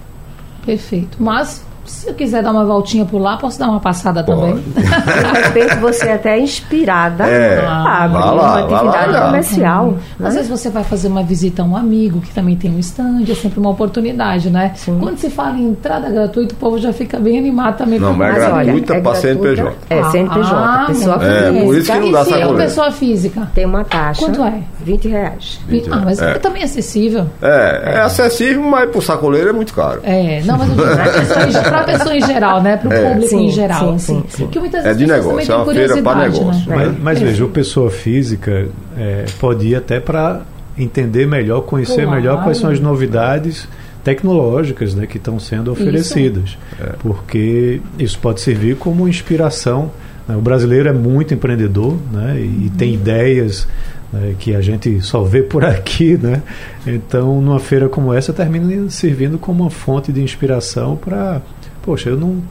Perfeito. 0.65 1.17
Mas, 1.19 1.65
se 1.91 2.09
eu 2.09 2.15
quiser 2.15 2.43
dar 2.43 2.53
uma 2.53 2.65
voltinha 2.65 3.05
por 3.05 3.19
lá, 3.21 3.37
posso 3.37 3.59
dar 3.59 3.69
uma 3.69 3.81
passada 3.81 4.23
também? 4.23 4.55
De 4.75 5.41
repente 5.43 5.77
você 5.77 6.07
é 6.09 6.15
até 6.15 6.39
inspirada 6.39 7.25
É, 7.27 7.65
a 7.65 8.05
abrir 8.05 8.15
lá, 8.19 8.33
uma 8.33 8.33
vai 8.33 8.35
lá 8.35 8.59
atividade 8.79 9.09
olhar. 9.11 9.27
comercial. 9.27 9.95
Às 10.15 10.19
né? 10.25 10.31
vezes 10.31 10.49
você 10.49 10.71
vai 10.71 10.85
fazer 10.85 11.09
uma 11.09 11.23
visita 11.23 11.63
a 11.63 11.65
um 11.65 11.77
amigo 11.77 12.21
que 12.21 12.33
também 12.33 12.57
tem 12.57 12.71
um 12.71 12.79
stand, 12.79 13.23
é 13.29 13.35
sempre 13.35 13.59
uma 13.61 13.71
oportunidade, 13.71 14.51
né? 14.51 14.73
Sim. 14.77 14.99
Quando 15.01 15.19
se 15.19 15.31
fala 15.31 15.57
em 15.57 15.69
entrada 15.71 16.11
gratuita, 16.11 16.55
o 16.55 16.57
povo 16.57 16.79
já 16.79 16.93
fica 16.93 17.19
bem 17.19 17.39
animado 17.39 17.79
também. 17.79 17.99
Não, 17.99 18.13
mas 18.15 18.37
é 18.37 18.41
gratuita 18.65 18.95
é 18.95 19.01
pra 19.01 19.13
gratuita, 19.13 19.21
CNPJ. 19.21 19.73
É, 19.91 20.03
CNPJ. 20.05 20.55
Ah, 20.57 20.85
pessoa 20.89 21.15
É, 21.25 21.49
física. 21.49 21.65
por 21.65 21.77
isso 21.77 21.93
que 21.93 21.99
não 21.99 22.13
dá 22.13 22.21
E 22.21 22.25
se 22.25 22.35
é 22.35 22.55
pessoa 22.55 22.91
física? 22.93 23.49
Tem 23.55 23.65
uma 23.67 23.85
taxa. 23.85 24.21
Quanto 24.25 24.43
é? 24.45 24.61
20 24.85 25.09
reais. 25.09 25.61
Ah, 25.91 26.03
mas 26.05 26.21
é. 26.21 26.31
É. 26.31 26.35
também 26.35 26.63
acessível. 26.63 27.27
É, 27.43 27.95
é 27.97 28.01
acessível, 28.01 28.63
mas 28.63 28.91
pro 28.91 29.01
sacoleiro 29.03 29.51
é 29.51 29.53
muito 29.53 29.73
caro. 29.75 30.01
É, 30.05 30.43
não, 30.45 30.59
mas 30.59 30.69
eu 30.69 30.75
digo, 30.75 30.85
em- 31.81 31.85
pra 31.85 31.93
pessoa 31.99 32.17
em 32.17 32.23
geral, 32.27 32.63
né? 32.63 32.77
Pro 32.77 32.93
É. 32.93 33.09
público 33.09 33.29
Sim, 33.29 33.47
em 33.47 33.51
geral. 33.51 33.81
sim, 33.81 33.95
assim. 33.95 34.15
sim, 34.21 34.25
sim. 34.29 34.43
Porque 34.45 34.59
muitas 34.61 34.85
É 34.85 34.95
de 34.95 35.07
negócio, 35.07 35.53
é 35.53 35.57
uma 35.57 35.65
feira 35.73 36.03
pra 36.03 36.15
curiosidade, 36.15 36.39
negócio, 36.41 36.71
né? 36.71 36.77
né? 36.77 36.85
Mas, 36.87 36.99
mas 37.03 37.23
É. 37.23 37.25
veja, 37.27 37.45
o 37.45 37.49
pessoa 37.49 37.91
física 37.91 38.67
é, 38.97 39.25
pode 39.41 39.67
ir 39.69 39.75
até 39.77 40.01
para 40.01 40.43
entender 40.77 41.27
melhor, 41.27 41.63
conhecer 41.63 42.03
Claro. 42.05 42.11
melhor 42.13 42.43
quais 42.45 42.59
são 42.59 42.71
as 42.71 42.79
novidades 42.81 43.67
tecnológicas 44.05 44.95
né, 44.95 45.07
que 45.07 45.19
estão 45.19 45.39
sendo 45.39 45.71
oferecidas. 45.73 46.57
Porque 47.01 47.81
isso 47.99 48.19
pode 48.19 48.41
servir 48.41 48.77
como 48.77 49.09
inspiração. 49.09 49.91
né? 50.27 50.37
O 50.37 50.41
brasileiro 50.41 50.89
é 50.89 50.93
muito 50.93 51.35
empreendedor 51.35 51.97
né, 52.13 52.39
e 52.41 52.71
tem 52.77 52.95
ideias 52.95 53.67
né, 54.13 54.35
que 54.39 54.55
a 54.55 54.61
gente 54.61 55.01
só 55.03 55.23
vê 55.23 55.43
por 55.43 55.65
aqui. 55.65 56.17
Né? 56.23 56.43
Então, 56.87 57.41
numa 57.41 57.59
feira 57.59 57.89
como 57.89 58.13
essa, 58.15 58.33
termina 58.33 58.89
servindo 58.91 59.37
como 59.39 59.65
uma 59.65 59.71
fonte 59.71 60.13
de 60.13 60.23
inspiração 60.23 60.97
para. 60.97 61.43
Poxa, 61.89 62.11
eu 62.11 62.19
não 62.19 62.43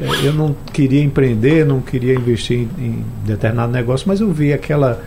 é, 0.00 0.26
eu 0.26 0.32
não 0.32 0.56
queria 0.72 1.02
empreender, 1.02 1.66
não 1.66 1.82
queria 1.82 2.14
investir 2.14 2.60
em, 2.78 2.84
em 2.84 3.04
determinado 3.26 3.70
negócio, 3.70 4.08
mas 4.08 4.18
eu 4.18 4.32
vi 4.32 4.50
aquela 4.50 4.98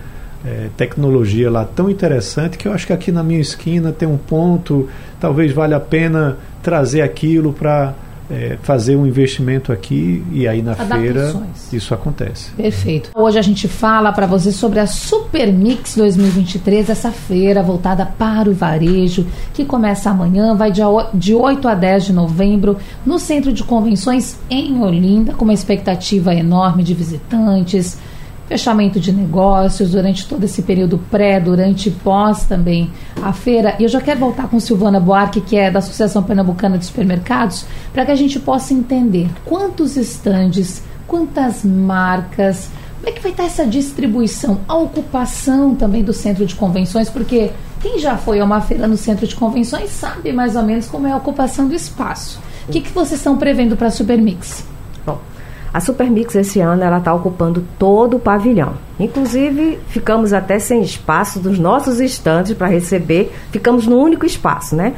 é, 0.46 0.68
tecnologia 0.78 1.50
lá 1.50 1.66
tão 1.66 1.90
interessante 1.90 2.60
que 2.60 2.68
eu 2.68 2.72
acho 2.72 2.86
que 2.86 2.94
aqui 2.94 3.12
na 3.12 3.24
minha 3.24 3.40
esquina 3.40 3.92
tem 3.92 4.08
um 4.08 4.18
ponto, 4.18 4.88
talvez 5.20 5.52
valha 5.52 5.78
a 5.78 5.80
pena 5.80 6.38
trazer 6.62 7.02
aquilo 7.02 7.52
para 7.54 7.96
é, 8.30 8.58
fazer 8.62 8.96
um 8.96 9.06
investimento 9.06 9.72
aqui 9.72 10.24
e 10.32 10.48
aí 10.48 10.62
na 10.62 10.76
feira 10.76 11.30
Adaptações. 11.30 11.74
isso 11.74 11.94
acontece. 11.94 12.52
Perfeito. 12.52 13.12
Hoje 13.14 13.38
a 13.38 13.42
gente 13.42 13.68
fala 13.68 14.12
para 14.12 14.26
você 14.26 14.52
sobre 14.52 14.80
a 14.80 14.88
Super 14.88 15.52
Mix 15.52 15.96
2023, 15.96 16.90
essa 16.90 17.12
feira 17.12 17.62
voltada 17.62 18.06
para 18.06 18.50
o 18.50 18.54
varejo, 18.54 19.26
que 19.54 19.66
começa 19.66 20.10
amanhã, 20.10 20.56
vai 20.56 20.72
de 21.14 21.34
8 21.34 21.68
a 21.68 21.76
10 21.76 22.06
de 22.06 22.14
novembro, 22.14 22.78
no 23.06 23.20
Centro 23.20 23.54
de 23.54 23.64
Convenções 23.64 24.38
em 24.50 24.82
Olinda, 24.82 25.34
com 25.34 25.46
uma 25.46 25.54
expectativa 25.54 26.34
enorme 26.34 26.84
de 26.84 26.94
visitantes, 26.94 27.98
fechamento 28.48 29.00
de 29.00 29.12
negócios 29.12 29.92
durante 29.92 30.28
todo 30.28 30.44
esse 30.44 30.62
período 30.62 30.98
pré, 31.10 31.40
durante 31.40 31.90
e 31.90 31.92
pós 31.92 32.46
também 32.46 32.92
a 33.22 33.34
feira. 33.34 33.76
E 33.80 33.84
eu 33.84 33.90
já 33.90 34.00
quero 34.00 34.20
voltar 34.20 34.48
com 34.48 34.60
Silvana 34.60 35.00
Buarque, 35.00 35.42
que 35.42 35.58
é 35.58 35.72
da 35.72 35.80
Associação 35.80 36.24
Pernambucana 36.24 36.78
de 36.78 36.86
Supermercados, 36.86 37.66
para 37.94 38.06
que 38.06 38.12
a 38.12 38.16
gente 38.16 38.40
possa 38.40 38.74
entender 38.74 39.30
quantos 39.44 39.98
estandes, 39.98 40.84
quantas 41.08 41.64
marcas, 41.64 42.70
como 42.96 43.10
é 43.10 43.12
que 43.12 43.22
vai 43.22 43.32
estar 43.32 43.44
essa 43.44 43.66
distribuição, 43.66 44.62
a 44.68 44.76
ocupação 44.76 45.76
também 45.76 46.04
do 46.04 46.14
centro 46.14 46.46
de 46.46 46.56
convenções, 46.56 47.10
porque 47.10 47.52
quem 47.80 48.00
já 48.00 48.18
foi 48.18 48.40
a 48.40 48.46
uma 48.46 48.62
feira 48.62 48.88
no 48.88 48.98
centro 48.98 49.28
de 49.28 49.36
convenções 49.36 49.92
sabe 49.92 50.32
mais 50.32 50.56
ou 50.56 50.64
menos 50.64 50.88
como 50.88 51.06
é 51.06 51.12
a 51.12 51.18
ocupação 51.18 51.68
do 51.68 51.76
espaço. 51.76 52.40
O 52.68 52.72
que, 52.72 52.82
que 52.82 52.92
vocês 52.92 53.20
estão 53.20 53.38
prevendo 53.38 53.78
para 53.78 53.90
a 53.90 53.92
Supermix? 53.92 54.75
A 55.76 55.82
Supermix 55.82 56.34
esse 56.36 56.62
ano 56.62 56.82
ela 56.82 57.00
está 57.00 57.14
ocupando 57.14 57.62
todo 57.78 58.16
o 58.16 58.20
pavilhão. 58.20 58.76
Inclusive, 58.98 59.78
ficamos 59.90 60.32
até 60.32 60.58
sem 60.58 60.82
espaço 60.82 61.38
dos 61.38 61.60
nossos 61.60 62.00
estandes 62.00 62.54
para 62.54 62.68
receber. 62.68 63.30
Ficamos 63.52 63.86
no 63.86 63.98
único 63.98 64.26
espaço, 64.26 64.74
né? 64.74 64.94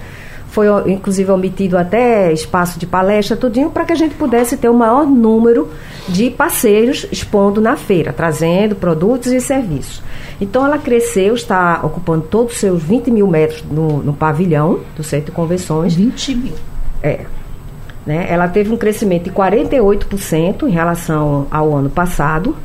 Foi, 0.49 0.67
inclusive, 0.91 1.31
omitido 1.31 1.79
até 1.79 2.31
espaço 2.31 2.77
de 2.77 2.85
palestra, 2.85 3.35
tudinho, 3.35 3.71
para 3.71 3.85
que 3.85 3.93
a 3.93 3.95
gente 3.95 4.13
pudesse 4.13 4.55
ter 4.55 4.69
o 4.69 4.73
maior 4.75 5.07
número 5.07 5.67
de 6.07 6.29
parceiros 6.29 7.07
expondo 7.11 7.59
na 7.59 7.75
feira, 7.75 8.13
trazendo 8.13 8.75
produtos 8.75 9.31
e 9.31 9.41
serviços. 9.41 10.03
Então, 10.39 10.63
ela 10.63 10.77
cresceu, 10.77 11.33
está 11.33 11.79
ocupando 11.81 12.25
todos 12.29 12.53
os 12.53 12.59
seus 12.59 12.83
20 12.83 13.09
mil 13.09 13.25
metros 13.25 13.63
no, 13.63 14.03
no 14.03 14.13
pavilhão 14.13 14.81
do 14.95 15.03
Centro 15.03 15.25
de 15.25 15.31
Convenções. 15.31 15.95
20 15.95 16.35
mil. 16.35 16.53
É. 17.01 17.25
Né? 18.07 18.25
Ela 18.29 18.47
teve 18.47 18.73
um 18.73 18.77
crescimento 18.77 19.25
de 19.25 19.31
48% 19.31 20.63
em 20.63 20.71
relação 20.71 21.45
ao 21.51 21.75
ano 21.75 21.89
passado. 21.89 22.55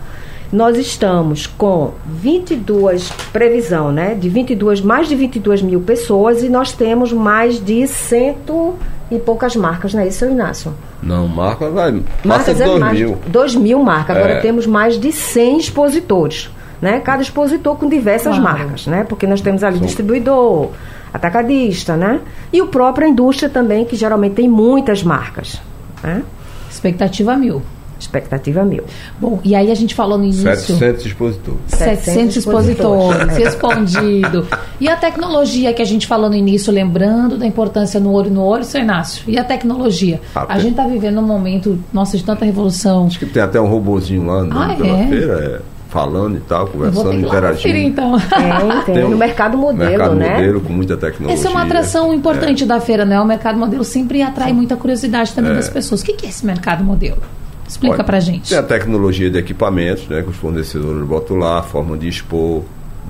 Nós 0.53 0.77
estamos 0.79 1.47
com 1.47 1.93
22, 2.07 3.11
previsão, 3.33 3.91
né? 3.91 4.15
De 4.15 4.29
22, 4.29 4.81
mais 4.81 5.09
de 5.09 5.17
22 5.17 5.63
mil 5.63 5.81
pessoas 5.81 6.43
e 6.45 6.49
nós 6.49 6.73
temos 6.73 7.13
mais 7.13 7.63
de 7.63 7.87
cento 7.89 8.75
e 9.11 9.19
poucas 9.19 9.57
marcas, 9.57 9.93
não 9.95 10.01
é 10.03 10.09
isso, 10.09 10.19
seu 10.21 10.31
Inácio? 10.31 10.73
Não, 11.03 11.27
marca 11.27 11.69
vai. 11.71 11.93
Passa 11.93 12.29
Marcas 12.29 12.57
de 12.57 12.63
é 12.63 12.67
2 12.67 12.81
mais 12.81 12.99
mil. 12.99 13.19
2 13.27 13.55
mil 13.57 13.79
marcas. 13.83 14.17
Agora 14.17 14.35
É. 14.35 14.41
temos 14.41 14.67
mais 14.67 14.99
de 15.01 15.11
100 15.11 15.59
expositores. 15.59 16.51
Né? 16.81 17.01
Cada 17.01 17.23
expositor 17.23 17.77
com 17.77 17.89
diversas 17.89 18.37
Claro. 18.39 18.59
marcas, 18.59 18.87
né? 18.87 19.05
Porque 19.09 19.27
nós 19.27 19.41
temos 19.41 19.63
ali 19.65 19.79
distribuidor, 19.79 20.71
atacadista, 21.13 21.97
né? 21.97 22.21
E 22.53 22.61
o 22.63 22.67
próprio 22.69 23.09
indústria 23.09 23.49
também, 23.49 23.85
que 23.85 23.97
geralmente 23.97 24.35
tem 24.35 24.49
muitas 24.49 25.03
marcas. 25.03 25.61
Né? 26.03 26.23
Expectativa 26.71 27.37
mil. 27.37 27.63
Expectativa 27.99 28.65
mil. 28.65 28.83
Bom, 29.21 29.39
e 29.45 29.55
aí 29.55 29.71
a 29.71 29.75
gente 29.77 29.95
falou 29.95 30.19
no 30.19 30.25
início. 30.25 30.43
700 30.43 31.07
expositores. 31.07 31.61
700 31.69 32.05
700 32.05 32.37
expositores, 32.37 33.37
respondido. 33.37 34.47
E 34.81 34.89
a 34.89 34.97
tecnologia 34.97 35.73
que 35.73 35.81
a 35.81 35.85
gente 35.85 36.09
falou 36.09 36.29
no 36.29 36.35
início, 36.35 36.73
lembrando 36.73 37.39
da 37.39 37.47
importância 37.47 38.01
no 38.01 38.11
olho 38.11 38.29
no 38.29 38.43
olho, 38.43 38.65
seu 38.65 38.81
Inácio. 38.81 39.23
E 39.29 39.39
a 39.39 39.45
tecnologia? 39.45 40.21
Ah, 40.35 40.47
a 40.49 40.59
gente 40.59 40.73
está 40.73 40.85
vivendo 40.89 41.21
um 41.21 41.27
momento, 41.27 41.79
nossa, 41.93 42.17
de 42.17 42.25
tanta 42.25 42.45
revolução. 42.45 43.07
Acho 43.07 43.21
que 43.21 43.27
tem 43.27 43.41
até 43.41 43.61
um 43.61 43.69
robozinho 43.69 44.27
lá 44.27 44.41
andando 44.41 44.73
Ah, 44.73 44.75
pela 44.75 44.99
é? 44.99 45.07
feira, 45.07 45.33
é, 45.35 45.61
falando 45.93 46.39
e 46.39 46.41
tal, 46.41 46.67
conversando, 46.67 47.11
ter 47.11 47.17
que 47.17 47.23
ir 47.23 47.27
lá 47.27 47.29
interagindo. 47.29 47.57
conferir, 47.63 47.87
então. 47.87 48.19
Tem, 48.19 48.85
tem. 48.87 48.95
Tem 48.95 49.05
no 49.05 49.15
um 49.15 49.19
mercado 49.19 49.59
modelo, 49.59 49.91
Mercado 49.91 50.15
né? 50.15 50.31
modelo 50.35 50.61
com 50.63 50.73
muita 50.73 50.97
tecnologia. 50.97 51.39
Essa 51.39 51.49
é 51.49 51.51
uma 51.51 51.63
atração 51.63 52.15
importante 52.15 52.65
da 52.65 52.81
feira, 52.81 53.05
né? 53.05 53.21
O 53.21 53.27
mercado 53.27 53.59
modelo 53.59 53.85
sempre 53.85 54.23
atrai 54.23 54.53
muita 54.55 54.75
curiosidade 54.77 55.33
também 55.35 55.53
É. 55.53 55.55
das 55.57 55.69
pessoas. 55.69 56.01
O 56.01 56.05
que 56.05 56.15
que 56.15 56.27
é 56.27 56.29
esse 56.31 56.45
mercado 56.47 56.83
modelo? 56.83 57.19
Explica 57.69 57.95
Olha, 57.97 58.05
pra 58.05 58.21
gente. 58.21 58.49
Tem 58.49 58.59
a 58.59 58.63
tecnologia 58.63 59.31
de 59.31 59.39
equipamentos, 59.39 60.07
né, 60.09 60.23
que 60.23 60.29
os 60.31 60.37
fornecedores 60.37 61.07
botam 61.07 61.37
lá, 61.37 61.59
a 61.61 61.63
forma 61.63 61.97
de 61.97 62.09
expor, 62.09 62.63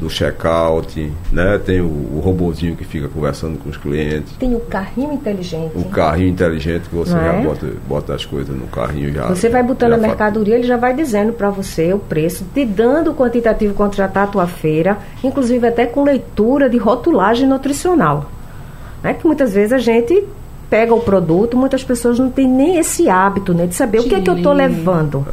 do 0.02 0.08
check-out, 0.08 1.12
né? 1.30 1.58
Tem 1.64 1.80
o, 1.80 1.86
o 1.86 2.20
robozinho 2.22 2.76
que 2.76 2.84
fica 2.84 3.08
conversando 3.08 3.58
com 3.58 3.70
os 3.70 3.76
clientes, 3.76 4.32
Tem 4.38 4.54
o 4.54 4.60
carrinho 4.60 5.12
inteligente. 5.12 5.72
o 5.76 5.84
carrinho 5.84 6.28
inteligente 6.28 6.88
que 6.88 6.94
você 6.94 7.14
Não 7.14 7.20
já 7.20 7.32
é? 7.32 7.42
bota, 7.42 7.66
bota 7.88 8.14
as 8.14 8.24
coisas 8.24 8.54
no 8.54 8.66
carrinho 8.66 9.08
e 9.08 9.12
já. 9.12 9.26
Você 9.28 9.48
vai 9.48 9.62
botando 9.62 9.92
a 9.92 9.96
mercadoria, 9.96 10.56
ele 10.56 10.66
já 10.66 10.76
vai 10.76 10.92
dizendo 10.92 11.32
para 11.32 11.48
você 11.50 11.92
o 11.92 11.98
preço, 11.98 12.44
te 12.52 12.64
dando 12.64 13.12
o 13.12 13.14
quantitativo 13.14 13.72
está 13.72 14.22
a 14.24 14.26
tua 14.26 14.46
feira, 14.46 14.98
inclusive 15.22 15.66
até 15.66 15.86
com 15.86 16.02
leitura 16.02 16.68
de 16.68 16.76
rotulagem 16.76 17.46
nutricional. 17.48 18.30
Né? 19.02 19.14
Que 19.14 19.26
muitas 19.26 19.54
vezes 19.54 19.72
a 19.72 19.78
gente 19.78 20.24
pega 20.68 20.94
o 20.94 21.00
produto, 21.00 21.56
muitas 21.56 21.84
pessoas 21.84 22.18
não 22.18 22.30
têm 22.30 22.48
nem 22.48 22.78
esse 22.78 23.08
hábito 23.08 23.52
né, 23.52 23.66
de 23.66 23.74
saber 23.74 24.00
o 24.00 24.04
que 24.04 24.14
é 24.14 24.20
que 24.20 24.30
eu 24.30 24.36
estou 24.36 24.52
levando, 24.52 25.26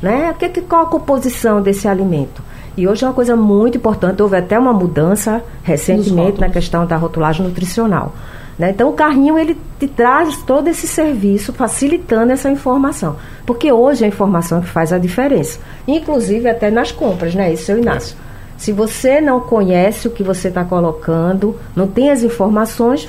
né? 0.00 0.30
O 0.30 0.34
que 0.34 0.44
é 0.44 0.48
que, 0.48 0.60
qual 0.60 0.84
a 0.84 0.86
composição 0.86 1.60
desse 1.60 1.88
alimento. 1.88 2.40
E 2.76 2.88
hoje 2.88 3.04
é 3.04 3.08
uma 3.08 3.14
coisa 3.14 3.36
muito 3.36 3.78
importante, 3.78 4.22
houve 4.22 4.36
até 4.36 4.58
uma 4.58 4.72
mudança 4.72 5.42
recentemente 5.62 6.40
na 6.40 6.48
questão 6.48 6.84
da 6.86 6.96
rotulagem 6.96 7.46
nutricional. 7.46 8.12
Né? 8.58 8.70
Então, 8.70 8.88
o 8.88 8.92
carrinho 8.92 9.38
ele 9.38 9.56
te 9.78 9.86
traz 9.86 10.36
todo 10.38 10.68
esse 10.68 10.86
serviço, 10.86 11.52
facilitando 11.52 12.32
essa 12.32 12.50
informação. 12.50 13.16
Porque 13.44 13.70
hoje 13.72 14.02
é 14.02 14.06
a 14.06 14.08
informação 14.08 14.60
que 14.60 14.68
faz 14.68 14.92
a 14.92 14.98
diferença. 14.98 15.58
Inclusive 15.86 16.48
até 16.48 16.70
nas 16.70 16.92
compras, 16.92 17.34
né? 17.34 17.52
Isso, 17.52 17.64
seu 17.64 17.78
Inácio. 17.78 18.16
Se 18.56 18.72
você 18.72 19.20
não 19.20 19.40
conhece 19.40 20.06
o 20.06 20.10
que 20.10 20.22
você 20.22 20.48
está 20.48 20.64
colocando, 20.64 21.56
não 21.74 21.86
tem 21.88 22.10
as 22.10 22.22
informações, 22.22 23.08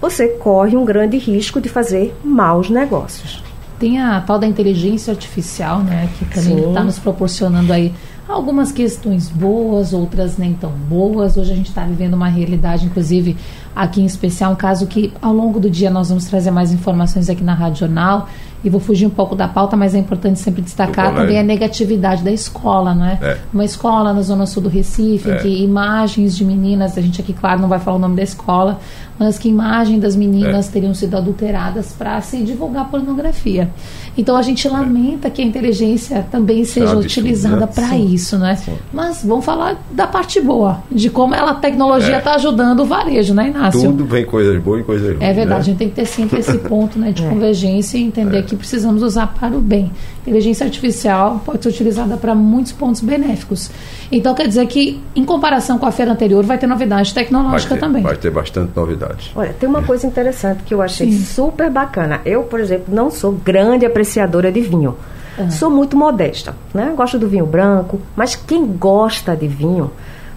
você 0.00 0.28
corre 0.28 0.76
um 0.76 0.84
grande 0.84 1.18
risco 1.18 1.60
de 1.60 1.68
fazer 1.68 2.14
maus 2.24 2.70
negócios. 2.70 3.42
Tem 3.78 4.00
a 4.00 4.20
tal 4.22 4.38
da 4.38 4.46
inteligência 4.46 5.10
artificial, 5.10 5.80
né? 5.80 6.08
Que 6.18 6.24
também 6.24 6.68
está 6.68 6.82
nos 6.82 6.98
proporcionando 6.98 7.72
aí 7.72 7.92
algumas 8.28 8.72
questões 8.72 9.28
boas, 9.28 9.92
outras 9.92 10.36
nem 10.36 10.54
tão 10.54 10.70
boas. 10.70 11.36
Hoje 11.36 11.52
a 11.52 11.56
gente 11.56 11.68
está 11.68 11.84
vivendo 11.84 12.14
uma 12.14 12.28
realidade, 12.28 12.86
inclusive 12.86 13.36
aqui 13.74 14.00
em 14.00 14.06
especial, 14.06 14.52
um 14.52 14.56
caso 14.56 14.86
que 14.86 15.12
ao 15.20 15.32
longo 15.32 15.60
do 15.60 15.70
dia 15.70 15.90
nós 15.90 16.08
vamos 16.08 16.24
trazer 16.24 16.50
mais 16.50 16.72
informações 16.72 17.28
aqui 17.28 17.44
na 17.44 17.54
Rádio 17.54 17.80
Jornal. 17.80 18.28
E 18.66 18.68
vou 18.68 18.80
fugir 18.80 19.06
um 19.06 19.10
pouco 19.10 19.36
da 19.36 19.46
pauta, 19.46 19.76
mas 19.76 19.94
é 19.94 19.98
importante 19.98 20.40
sempre 20.40 20.60
destacar 20.60 21.14
também 21.14 21.38
a 21.38 21.42
negatividade 21.44 22.24
da 22.24 22.32
escola, 22.32 22.92
não 22.96 23.04
é? 23.04 23.18
é? 23.22 23.38
Uma 23.52 23.64
escola 23.64 24.12
na 24.12 24.22
zona 24.22 24.44
sul 24.44 24.64
do 24.64 24.68
Recife, 24.68 25.30
é. 25.30 25.36
que 25.36 25.62
imagens 25.62 26.36
de 26.36 26.44
meninas, 26.44 26.98
a 26.98 27.00
gente 27.00 27.20
aqui, 27.20 27.32
claro, 27.32 27.60
não 27.60 27.68
vai 27.68 27.78
falar 27.78 27.96
o 27.96 28.00
nome 28.00 28.16
da 28.16 28.24
escola, 28.24 28.80
mas 29.18 29.38
que 29.38 29.48
imagens 29.48 30.00
das 30.00 30.14
meninas 30.14 30.68
é. 30.68 30.72
teriam 30.72 30.92
sido 30.92 31.16
adulteradas 31.16 31.92
para 31.92 32.20
se 32.20 32.38
divulgar 32.38 32.90
pornografia. 32.90 33.70
Então 34.16 34.36
a 34.36 34.42
gente 34.42 34.68
lamenta 34.68 35.30
que 35.30 35.42
a 35.42 35.44
inteligência 35.44 36.26
também 36.30 36.64
seja 36.64 36.88
Sabe 36.88 37.00
utilizada 37.00 37.66
para 37.66 37.96
isso, 37.96 38.38
né? 38.38 38.56
Sim. 38.56 38.74
Mas 38.92 39.22
vamos 39.24 39.44
falar 39.44 39.80
da 39.90 40.06
parte 40.06 40.40
boa, 40.40 40.82
de 40.90 41.10
como 41.10 41.34
ela, 41.34 41.52
a 41.52 41.54
tecnologia 41.54 42.18
está 42.18 42.32
é. 42.32 42.34
ajudando 42.34 42.80
o 42.80 42.84
varejo, 42.84 43.34
né, 43.34 43.48
Inácio? 43.48 43.82
Tudo 43.82 44.04
vem 44.04 44.24
coisas 44.24 44.60
boas 44.62 44.80
e 44.80 44.84
coisas 44.84 45.08
ruins. 45.08 45.22
É 45.22 45.32
verdade, 45.32 45.48
né? 45.48 45.56
a 45.56 45.62
gente 45.62 45.78
tem 45.78 45.88
que 45.88 45.94
ter 45.94 46.06
sempre 46.06 46.40
esse 46.40 46.58
ponto 46.58 46.98
né, 46.98 47.12
de 47.12 47.22
é. 47.24 47.28
convergência 47.28 47.98
e 47.98 48.02
entender 48.02 48.38
é. 48.38 48.42
Que 48.56 48.60
precisamos 48.60 49.02
usar 49.02 49.28
para 49.38 49.54
o 49.54 49.60
bem. 49.60 49.90
Inteligência 50.22 50.64
artificial 50.64 51.40
pode 51.44 51.62
ser 51.62 51.68
utilizada 51.68 52.16
para 52.16 52.34
muitos 52.34 52.72
pontos 52.72 53.00
benéficos. 53.00 53.70
Então 54.10 54.34
quer 54.34 54.48
dizer 54.48 54.66
que, 54.66 55.00
em 55.14 55.24
comparação 55.24 55.78
com 55.78 55.86
a 55.86 55.92
feira 55.92 56.12
anterior, 56.12 56.44
vai 56.44 56.58
ter 56.58 56.66
novidade 56.66 57.12
tecnológica 57.14 57.70
vai 57.70 57.78
ter, 57.78 57.86
também. 57.86 58.02
Vai 58.02 58.16
ter 58.16 58.30
bastante 58.30 58.72
novidade. 58.74 59.32
Olha, 59.34 59.52
tem 59.52 59.68
uma 59.68 59.82
coisa 59.82 60.06
interessante 60.06 60.62
que 60.64 60.74
eu 60.74 60.82
achei 60.82 61.10
Sim. 61.10 61.24
super 61.24 61.70
bacana. 61.70 62.20
Eu, 62.24 62.42
por 62.42 62.60
exemplo, 62.60 62.94
não 62.94 63.10
sou 63.10 63.32
grande 63.32 63.86
apreciadora 63.86 64.50
de 64.50 64.60
vinho. 64.60 64.96
Uhum. 65.38 65.50
Sou 65.50 65.70
muito 65.70 65.96
modesta, 65.96 66.54
né? 66.72 66.92
Gosto 66.96 67.18
do 67.18 67.28
vinho 67.28 67.46
branco, 67.46 68.00
mas 68.16 68.34
quem 68.34 68.66
gosta 68.66 69.36
de 69.36 69.46
vinho, 69.46 69.90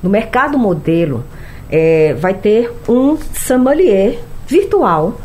no 0.03 0.09
mercado 0.09 0.57
modelo, 0.57 1.23
é, 1.69 2.13
vai 2.15 2.33
ter 2.33 2.71
um 2.87 3.17
sommelier 3.33 4.19
virtual, 4.47 5.19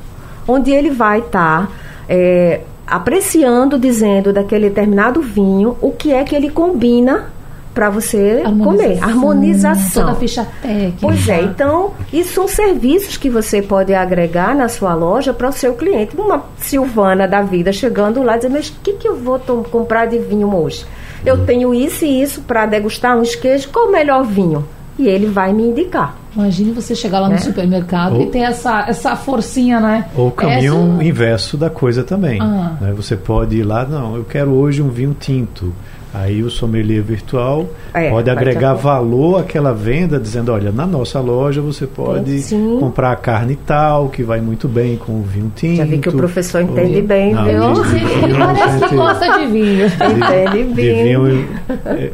onde 0.47 0.71
ele 0.71 0.91
vai 0.91 1.21
estar 1.21 1.67
tá, 1.67 1.73
é, 2.09 2.61
apreciando, 2.87 3.79
dizendo 3.79 4.33
daquele 4.33 4.69
determinado 4.69 5.21
vinho 5.23 5.77
o 5.81 5.91
que 5.91 6.13
é 6.13 6.25
que 6.25 6.35
ele 6.35 6.51
combina 6.51 7.33
para 7.75 7.91
você 7.91 8.43
comer. 8.63 9.03
Harmonização. 9.03 10.05
Toda 10.05 10.13
a 10.13 10.21
ficha 10.21 10.47
técnica. 10.63 10.99
Pois 11.01 11.29
é, 11.29 11.43
então, 11.43 11.93
isso 12.13 12.33
são 12.33 12.47
serviços 12.47 13.17
que 13.17 13.29
você 13.29 13.61
pode 13.61 13.93
agregar 13.93 14.55
na 14.55 14.69
sua 14.69 14.95
loja 14.95 15.33
para 15.35 15.49
o 15.49 15.53
seu 15.53 15.75
cliente. 15.75 16.17
Uma 16.17 16.45
Silvana 16.59 17.27
da 17.27 17.43
vida 17.43 17.73
chegando 17.73 18.23
lá 18.23 18.37
dizendo, 18.37 18.53
mas 18.53 18.69
o 18.69 18.75
que, 18.83 18.93
que 18.93 19.09
eu 19.09 19.17
vou 19.17 19.41
comprar 19.71 20.07
de 20.07 20.19
vinho 20.19 20.55
hoje? 20.55 20.87
Eu 21.27 21.45
tenho 21.45 21.75
isso 21.75 22.05
e 22.05 22.23
isso 22.23 22.43
para 22.43 22.65
degustar 22.67 23.17
uns 23.17 23.35
queijos, 23.35 23.67
qual 23.67 23.89
o 23.89 23.93
melhor 23.93 24.25
vinho? 24.25 24.65
E 24.99 25.09
ele 25.09 25.27
vai 25.27 25.53
me 25.53 25.65
indicar. 25.65 26.17
Imagine 26.37 26.73
você 26.73 26.95
chegar 26.95 27.21
lá 27.21 27.29
no 27.29 27.35
né? 27.35 27.41
supermercado 27.41 28.17
Ou, 28.17 28.23
e 28.23 28.27
ter 28.27 28.41
essa, 28.41 28.87
essa 28.89 29.17
forcinha, 29.17 29.81
né? 29.81 30.07
Ou 30.17 30.29
o 30.29 30.31
caminho 30.33 30.95
essa... 30.95 31.05
inverso 31.05 31.57
da 31.57 31.71
coisa 31.71 32.03
também. 32.03 32.41
Ah. 32.41 32.77
Né? 32.81 32.93
Você 32.97 33.17
pode 33.17 33.57
ir 33.57 33.63
lá, 33.63 33.85
não, 33.85 34.17
eu 34.17 34.25
quero 34.25 34.53
hoje 34.53 34.83
um 34.83 34.89
vinho 34.89 35.17
tinto. 35.19 35.73
Aí 36.15 36.45
o 36.45 36.51
sommelier 36.51 37.03
virtual 37.03 37.67
é, 37.93 38.09
pode 38.09 38.31
agregar 38.31 38.73
valor 38.75 39.41
àquela 39.41 39.75
venda, 39.75 40.21
dizendo, 40.21 40.53
olha, 40.53 40.71
na 40.71 40.87
nossa 40.87 41.19
loja 41.19 41.61
você 41.61 41.89
pode 41.89 42.39
Sim. 42.41 42.77
comprar 42.79 43.11
a 43.11 43.17
carne 43.17 43.57
tal, 43.67 44.09
que 44.11 44.23
vai 44.23 44.41
muito 44.41 44.69
bem 44.69 44.97
com 44.97 45.11
o 45.11 45.23
vinho 45.23 45.51
tinto. 45.57 45.75
Já 45.75 45.85
vi 45.85 45.99
que 45.99 46.09
o 46.09 46.13
professor 46.13 46.63
entende 46.63 46.99
ou... 46.99 47.03
bem, 47.03 47.35
Não, 47.35 47.45
viu? 47.45 47.83
De, 47.83 47.99
de, 47.99 48.25
Ele 48.27 48.39
parece 48.39 48.89
que 48.89 48.95
gosta 48.95 49.39
de 49.41 49.47
vinho. 49.47 49.87
entende 49.87 50.65
bem. 50.73 50.95
De 50.95 51.03
vinho, 51.03 51.49
é, 51.85 52.13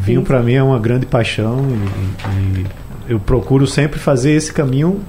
vinho 0.00 0.22
para 0.22 0.42
mim 0.42 0.54
é 0.54 0.62
uma 0.62 0.78
grande 0.78 1.06
paixão 1.06 1.64
e, 1.68 2.60
e, 2.60 2.66
eu 3.08 3.18
procuro 3.18 3.66
sempre 3.66 3.98
fazer 3.98 4.32
esse 4.32 4.52
caminho 4.52 5.00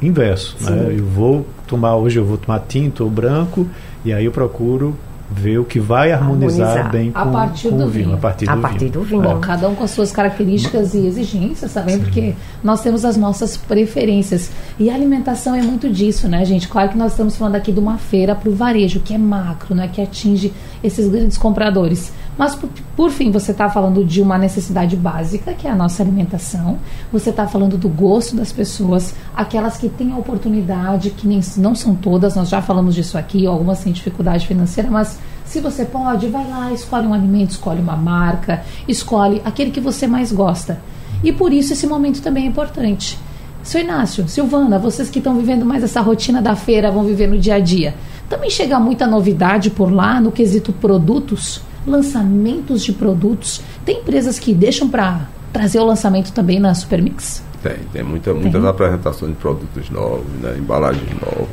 inverso. 0.00 0.56
Né? 0.60 0.94
Eu 0.96 1.04
vou 1.04 1.46
tomar, 1.66 1.96
hoje 1.96 2.18
eu 2.18 2.24
vou 2.24 2.38
tomar 2.38 2.60
tinto 2.60 3.02
ou 3.04 3.10
branco, 3.10 3.66
e 4.04 4.12
aí 4.12 4.24
eu 4.24 4.30
procuro 4.30 4.96
ver 5.30 5.58
o 5.58 5.64
que 5.64 5.78
vai 5.78 6.10
harmonizar, 6.10 6.68
harmonizar. 6.68 6.90
bem 6.90 7.10
com, 7.10 7.18
a 7.18 7.26
partir 7.26 7.68
com 7.68 7.76
do 7.76 7.84
o 7.84 7.88
vinho, 7.88 8.04
vinho. 8.04 8.16
A 8.16 8.18
partir, 8.18 8.48
a 8.48 8.54
do, 8.54 8.62
partir 8.62 8.78
vinho. 8.78 8.92
do 8.92 9.02
vinho. 9.02 9.22
Bom, 9.22 9.38
cada 9.40 9.68
um 9.68 9.74
com 9.74 9.84
as 9.84 9.90
suas 9.90 10.10
características 10.10 10.94
e 10.94 11.06
exigências, 11.06 11.70
sabendo 11.70 12.04
Porque 12.04 12.34
nós 12.64 12.80
temos 12.80 13.04
as 13.04 13.16
nossas 13.16 13.56
preferências. 13.56 14.50
E 14.78 14.88
a 14.88 14.94
alimentação 14.94 15.54
é 15.54 15.60
muito 15.60 15.90
disso, 15.90 16.28
né, 16.28 16.44
gente? 16.44 16.66
Claro 16.66 16.90
que 16.90 16.96
nós 16.96 17.12
estamos 17.12 17.36
falando 17.36 17.56
aqui 17.56 17.72
de 17.72 17.78
uma 17.78 17.98
feira 17.98 18.34
para 18.34 18.48
o 18.48 18.54
varejo, 18.54 19.00
que 19.00 19.12
é 19.12 19.18
macro, 19.18 19.74
né? 19.74 19.88
Que 19.92 20.00
atinge 20.00 20.52
esses 20.82 21.08
grandes 21.08 21.36
compradores. 21.36 22.12
Mas, 22.38 22.54
por, 22.54 22.70
por 22.96 23.10
fim, 23.10 23.32
você 23.32 23.50
está 23.50 23.68
falando 23.68 24.04
de 24.04 24.22
uma 24.22 24.38
necessidade 24.38 24.94
básica, 24.94 25.52
que 25.52 25.66
é 25.66 25.70
a 25.70 25.74
nossa 25.74 26.04
alimentação. 26.04 26.78
Você 27.12 27.30
está 27.30 27.48
falando 27.48 27.76
do 27.76 27.88
gosto 27.88 28.36
das 28.36 28.52
pessoas, 28.52 29.12
aquelas 29.34 29.76
que 29.76 29.88
têm 29.88 30.12
a 30.12 30.16
oportunidade, 30.16 31.10
que 31.10 31.26
nem, 31.26 31.40
não 31.56 31.74
são 31.74 31.96
todas, 31.96 32.36
nós 32.36 32.48
já 32.48 32.62
falamos 32.62 32.94
disso 32.94 33.18
aqui, 33.18 33.44
algumas 33.44 33.80
têm 33.80 33.92
dificuldade 33.92 34.46
financeira, 34.46 34.88
mas 34.88 35.18
se 35.44 35.60
você 35.60 35.84
pode, 35.84 36.28
vai 36.28 36.48
lá, 36.48 36.72
escolhe 36.72 37.08
um 37.08 37.14
alimento, 37.14 37.50
escolhe 37.50 37.80
uma 37.80 37.96
marca, 37.96 38.62
escolhe 38.86 39.42
aquele 39.44 39.72
que 39.72 39.80
você 39.80 40.06
mais 40.06 40.30
gosta. 40.30 40.78
E 41.24 41.32
por 41.32 41.52
isso 41.52 41.72
esse 41.72 41.88
momento 41.88 42.22
também 42.22 42.44
é 42.44 42.46
importante. 42.46 43.18
Seu 43.64 43.80
Inácio, 43.80 44.28
Silvana, 44.28 44.78
vocês 44.78 45.10
que 45.10 45.18
estão 45.18 45.34
vivendo 45.34 45.64
mais 45.64 45.82
essa 45.82 46.00
rotina 46.00 46.40
da 46.40 46.54
feira, 46.54 46.90
vão 46.90 47.02
viver 47.02 47.26
no 47.26 47.36
dia 47.36 47.56
a 47.56 47.60
dia. 47.60 47.94
Também 48.28 48.48
chega 48.48 48.78
muita 48.78 49.06
novidade 49.06 49.70
por 49.70 49.92
lá 49.92 50.20
no 50.20 50.30
quesito 50.30 50.72
produtos? 50.72 51.60
Lançamentos 51.86 52.82
de 52.82 52.92
produtos. 52.92 53.60
Tem 53.84 54.00
empresas 54.00 54.38
que 54.38 54.54
deixam 54.54 54.88
para 54.88 55.28
trazer 55.52 55.78
o 55.78 55.84
lançamento 55.84 56.32
também 56.32 56.58
na 56.58 56.74
Supermix? 56.74 57.42
Tem, 57.62 57.76
tem 57.92 58.02
muita, 58.02 58.32
muitas 58.32 58.60
tem. 58.60 58.70
apresentações 58.70 59.32
de 59.32 59.38
produtos 59.38 59.90
novos, 59.90 60.26
né, 60.40 60.56
embalagens 60.56 61.10
novas, 61.10 61.48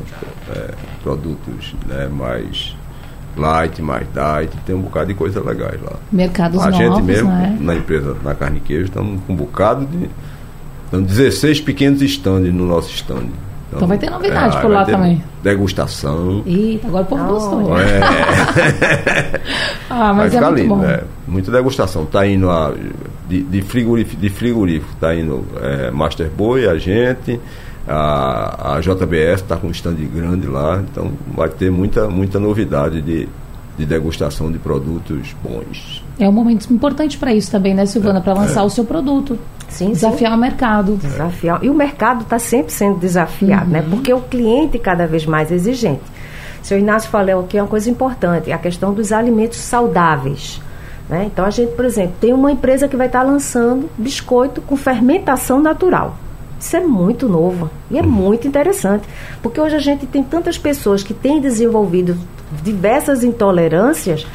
é, 0.55 0.73
produtos 1.01 1.73
né, 1.87 2.07
mais 2.07 2.75
light, 3.35 3.81
mais 3.81 4.07
diet, 4.13 4.55
tem 4.65 4.75
um 4.75 4.81
bocado 4.81 5.07
de 5.07 5.13
coisa 5.13 5.41
legais 5.41 5.81
lá. 5.81 5.93
Mercados 6.11 6.61
A 6.61 6.69
novos, 6.69 6.77
gente 6.77 7.01
mesmo, 7.01 7.29
né? 7.29 7.57
na 7.59 7.75
empresa, 7.75 8.15
na 8.23 8.33
carne 8.35 8.57
e 8.57 8.61
queijo, 8.61 8.85
estamos 8.85 9.21
com 9.25 9.33
um 9.33 9.35
bocado 9.35 9.85
de... 9.85 10.09
Estamos 10.85 11.07
16 11.09 11.61
pequenos 11.61 12.01
stands 12.03 12.53
no 12.53 12.65
nosso 12.65 12.91
stand. 12.91 13.27
Então, 13.67 13.77
então 13.77 13.87
vai 13.87 13.97
ter 13.97 14.09
novidade 14.09 14.57
é, 14.57 14.61
por 14.61 14.69
lá 14.69 14.85
também. 14.85 15.23
Degustação. 15.41 16.43
Eita, 16.45 16.87
agora 16.87 17.03
o 17.03 17.07
povo 17.07 17.25
gostou. 17.25 17.79
É. 17.79 17.99
ah, 19.89 20.13
mas 20.13 20.33
vai 20.33 20.43
é 20.43 20.45
muito 20.45 20.61
lindo, 20.61 20.75
bom. 20.75 20.85
É, 20.85 21.03
muita 21.27 21.51
degustação. 21.51 22.05
Tá 22.05 22.27
indo 22.27 22.49
a, 22.49 22.73
de, 23.27 23.41
de, 23.41 23.61
frigorífico, 23.61 24.21
de 24.21 24.29
frigorífico, 24.29 24.93
tá 24.99 25.15
indo 25.15 25.43
é, 25.61 25.89
Master 25.91 26.29
Boy, 26.29 26.67
a 26.67 26.77
gente, 26.77 27.39
a, 27.87 28.75
a 28.75 28.79
JBS 28.79 29.41
está 29.41 29.57
com 29.57 29.67
um 29.67 29.71
stand 29.71 29.95
grande 30.13 30.47
lá, 30.47 30.83
então 30.89 31.11
vai 31.35 31.49
ter 31.49 31.71
muita, 31.71 32.07
muita 32.07 32.39
novidade 32.39 33.01
de, 33.01 33.27
de 33.77 33.85
degustação 33.85 34.51
de 34.51 34.59
produtos 34.59 35.35
bons. 35.43 36.04
É 36.17 36.27
um 36.29 36.31
momento 36.31 36.71
importante 36.73 37.17
para 37.17 37.33
isso 37.33 37.51
também, 37.51 37.73
né, 37.73 37.85
Silvana? 37.85 38.21
Para 38.21 38.33
lançar 38.33 38.61
é. 38.61 38.63
o 38.63 38.69
seu 38.69 38.85
produto. 38.85 39.37
Sim, 39.67 39.91
desafiar 39.91 40.31
sim. 40.31 40.37
o 40.37 40.39
mercado. 40.39 40.95
Desafiar. 40.95 41.63
E 41.63 41.69
o 41.69 41.73
mercado 41.73 42.21
está 42.21 42.39
sempre 42.39 42.71
sendo 42.71 42.97
desafiado, 42.97 43.69
né? 43.69 43.79
uhum. 43.79 43.85
né? 43.85 43.95
Porque 43.95 44.13
o 44.13 44.21
cliente 44.21 44.79
cada 44.79 45.05
vez 45.05 45.25
mais 45.25 45.51
exigente. 45.51 46.03
O 46.61 46.65
senhor 46.65 46.79
Inácio 46.79 47.09
falou 47.09 47.41
aqui 47.41 47.59
uma 47.59 47.67
coisa 47.67 47.89
importante, 47.89 48.51
a 48.51 48.57
questão 48.57 48.93
dos 48.93 49.11
alimentos 49.11 49.57
saudáveis. 49.57 50.61
Né? 51.09 51.25
Então 51.31 51.45
a 51.45 51.49
gente, 51.49 51.73
por 51.73 51.85
exemplo, 51.85 52.15
tem 52.19 52.33
uma 52.33 52.51
empresa 52.51 52.87
que 52.87 52.95
vai 52.95 53.07
estar 53.07 53.19
tá 53.19 53.25
lançando 53.25 53.89
biscoito 53.97 54.61
com 54.61 54.75
fermentação 54.75 55.61
natural. 55.61 56.17
Isso 56.59 56.75
é 56.75 56.79
muito 56.79 57.27
novo 57.27 57.69
e 57.91 57.97
é 57.99 58.01
uhum. 58.01 58.09
muito 58.09 58.47
interessante, 58.47 59.07
porque 59.41 59.59
hoje 59.59 59.75
a 59.75 59.79
gente 59.79 60.07
tem 60.07 60.23
tantas 60.23 60.57
pessoas 60.57 61.03
que 61.03 61.13
têm 61.13 61.39
desenvolvido 61.39 62.17
diversas 62.63 63.23
intolerâncias 63.23 64.25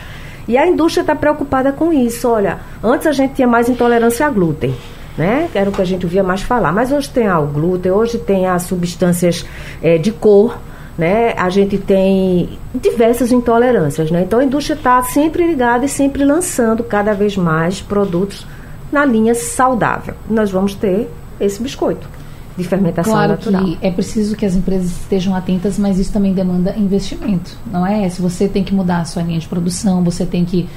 e 0.46 0.57
a 0.59 0.66
indústria 0.66 1.03
está 1.03 1.14
preocupada 1.14 1.72
com 1.72 1.92
isso. 1.92 2.29
Olha, 2.29 2.59
antes 2.83 3.07
a 3.07 3.12
gente 3.12 3.35
tinha 3.35 3.48
mais 3.48 3.68
intolerância 3.68 4.26
a 4.26 4.31
glúten 4.31 4.74
né? 5.20 5.50
Era 5.55 5.68
o 5.68 5.72
que 5.72 5.83
a 5.83 5.85
gente 5.85 6.07
ouvia 6.07 6.22
mais 6.22 6.40
falar. 6.40 6.72
Mas 6.72 6.90
hoje 6.90 7.11
tem 7.11 7.31
o 7.31 7.46
glúten, 7.46 7.92
hoje 7.92 8.18
tem 8.18 8.46
as 8.46 8.62
substâncias 8.62 9.44
é, 9.83 9.98
de 9.98 10.11
cor, 10.12 10.59
né? 10.96 11.35
A 11.37 11.50
gente 11.50 11.76
tem 11.76 12.59
diversas 12.74 13.31
intolerâncias, 13.31 14.11
né? 14.11 14.22
Então 14.22 14.38
a 14.38 14.44
indústria 14.44 14.74
está 14.74 15.03
sempre 15.03 15.46
ligada 15.46 15.85
e 15.85 15.88
sempre 15.88 16.24
lançando 16.24 16.83
cada 16.83 17.12
vez 17.12 17.37
mais 17.37 17.83
produtos 17.83 18.46
na 18.90 19.05
linha 19.05 19.35
saudável. 19.35 20.14
Nós 20.29 20.50
vamos 20.50 20.74
ter 20.74 21.11
esse 21.38 21.62
biscoito 21.62 22.09
de 22.61 22.68
fermentação 22.68 23.12
claro 23.12 23.33
natural. 23.33 23.64
que 23.64 23.79
é 23.81 23.90
preciso 23.90 24.37
que 24.37 24.46
as 24.46 24.55
empresas 24.55 24.90
estejam 24.90 25.35
atentas, 25.35 25.79
mas 25.79 25.99
isso 25.99 26.12
também 26.12 26.33
demanda 26.33 26.75
investimento, 26.77 27.57
não 27.70 27.87
é? 27.87 28.09
Se 28.09 28.20
você 28.20 28.49
tem 28.49 28.62
que 28.62 28.75
mudar 28.75 29.01
a 29.01 29.05
sua 29.05 29.23
linha 29.23 29.38
de 29.38 29.49
produção, 29.49 30.03
você 30.03 30.25
tem 30.25 30.44
que 30.44 30.68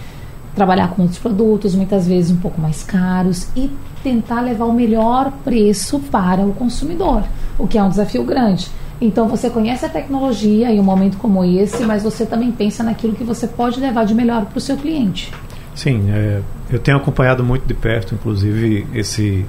trabalhar 0.56 0.90
com 0.90 1.02
outros 1.02 1.20
produtos, 1.20 1.76
muitas 1.76 2.08
vezes 2.08 2.32
um 2.32 2.38
pouco 2.38 2.62
mais 2.62 2.84
caros, 2.84 3.48
e 3.56 3.72
tentar 4.04 4.42
levar 4.42 4.66
o 4.66 4.74
melhor 4.74 5.32
preço 5.44 6.00
para 6.00 6.42
o 6.42 6.54
consumidor, 6.54 7.24
o 7.58 7.68
que 7.68 7.78
é 7.78 7.84
um 7.84 7.90
desafio 7.90 8.24
grande. 8.24 8.70
Então 9.02 9.28
você 9.28 9.50
conhece 9.50 9.86
a 9.86 9.90
tecnologia 9.90 10.72
em 10.72 10.80
um 10.80 10.84
momento 10.84 11.18
como 11.18 11.44
esse, 11.44 11.84
mas 11.84 12.04
você 12.04 12.26
também 12.26 12.52
pensa 12.52 12.84
naquilo 12.84 13.14
que 13.14 13.24
você 13.24 13.48
pode 13.48 13.80
levar 13.80 14.06
de 14.06 14.14
melhor 14.14 14.46
para 14.46 14.58
o 14.58 14.62
seu 14.62 14.78
cliente. 14.78 15.32
Sim, 15.76 16.12
é, 16.12 16.42
eu 16.70 16.80
tenho 16.80 16.98
acompanhado 16.98 17.44
muito 17.44 17.66
de 17.66 17.74
perto, 17.74 18.14
inclusive, 18.14 18.86
esse, 18.94 19.46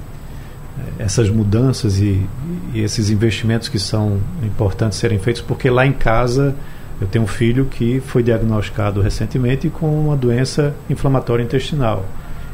essas 0.99 1.29
mudanças 1.29 1.99
e, 1.99 2.25
e, 2.73 2.81
esses 2.81 3.09
investimentos 3.09 3.67
que 3.67 3.79
são 3.79 4.19
importantes 4.43 4.97
serem 4.97 5.19
feitos, 5.19 5.41
porque 5.41 5.69
lá 5.69 5.85
em 5.85 5.93
casa 5.93 6.55
eu 6.99 7.07
tenho 7.07 7.25
um 7.25 7.27
filho 7.27 7.65
que 7.65 7.99
foi 7.99 8.23
diagnosticado 8.23 9.01
recentemente 9.01 9.69
com 9.69 9.87
uma 9.87 10.15
doença 10.15 10.73
inflamatória 10.89 11.43
intestinal. 11.43 12.05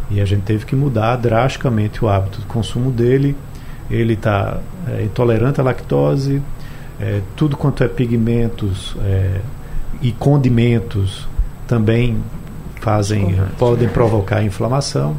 E 0.09 0.19
a 0.19 0.25
gente 0.25 0.41
teve 0.41 0.65
que 0.65 0.75
mudar 0.75 1.15
drasticamente 1.15 2.03
o 2.03 2.09
hábito 2.09 2.39
de 2.41 2.45
consumo 2.47 2.91
dele. 2.91 3.35
Ele 3.89 4.13
está 4.13 4.59
é, 4.87 5.03
intolerante 5.03 5.61
à 5.61 5.63
lactose, 5.63 6.41
é, 6.99 7.21
tudo 7.35 7.55
quanto 7.55 7.83
é 7.83 7.87
pigmentos 7.87 8.95
é, 9.03 9.39
e 10.01 10.11
condimentos 10.11 11.27
também 11.67 12.17
fazem, 12.81 13.39
podem 13.57 13.87
provocar 13.87 14.43
inflamação 14.43 15.15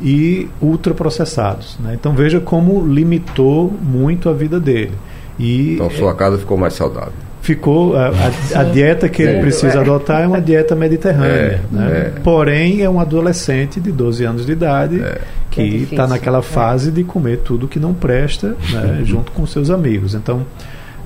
e 0.00 0.48
ultraprocessados. 0.60 1.76
Né? 1.80 1.94
Então 1.94 2.12
veja 2.12 2.40
como 2.40 2.86
limitou 2.86 3.72
muito 3.82 4.28
a 4.28 4.32
vida 4.32 4.58
dele. 4.60 4.92
E, 5.38 5.74
então 5.74 5.90
sua 5.90 6.14
casa 6.14 6.38
ficou 6.38 6.56
mais 6.56 6.74
saudável 6.74 7.12
ficou 7.48 7.96
a, 7.96 8.08
a, 8.08 8.60
a, 8.60 8.64
dieta 8.64 9.08
que 9.08 9.22
ele 9.22 9.40
precisa 9.40 9.80
adotar 9.80 10.22
é 10.22 10.26
uma 10.26 10.40
dieta 10.40 10.74
mediterrânea. 10.74 11.62
É, 11.72 11.74
né? 11.74 12.12
é. 12.16 12.20
Porém, 12.22 12.82
é 12.82 12.90
um 12.90 13.00
adolescente 13.00 13.80
de 13.80 13.90
12 13.90 14.22
anos 14.22 14.44
de 14.44 14.52
idade 14.52 15.00
é. 15.00 15.18
que 15.50 15.62
está 15.90 16.04
é 16.04 16.06
naquela 16.08 16.42
fase 16.42 16.90
de 16.90 17.02
comer 17.04 17.38
tudo 17.38 17.66
que 17.66 17.80
não 17.80 17.94
presta, 17.94 18.54
né? 18.70 19.00
junto 19.06 19.32
com 19.32 19.46
seus 19.46 19.70
amigos. 19.70 20.14
Então, 20.14 20.44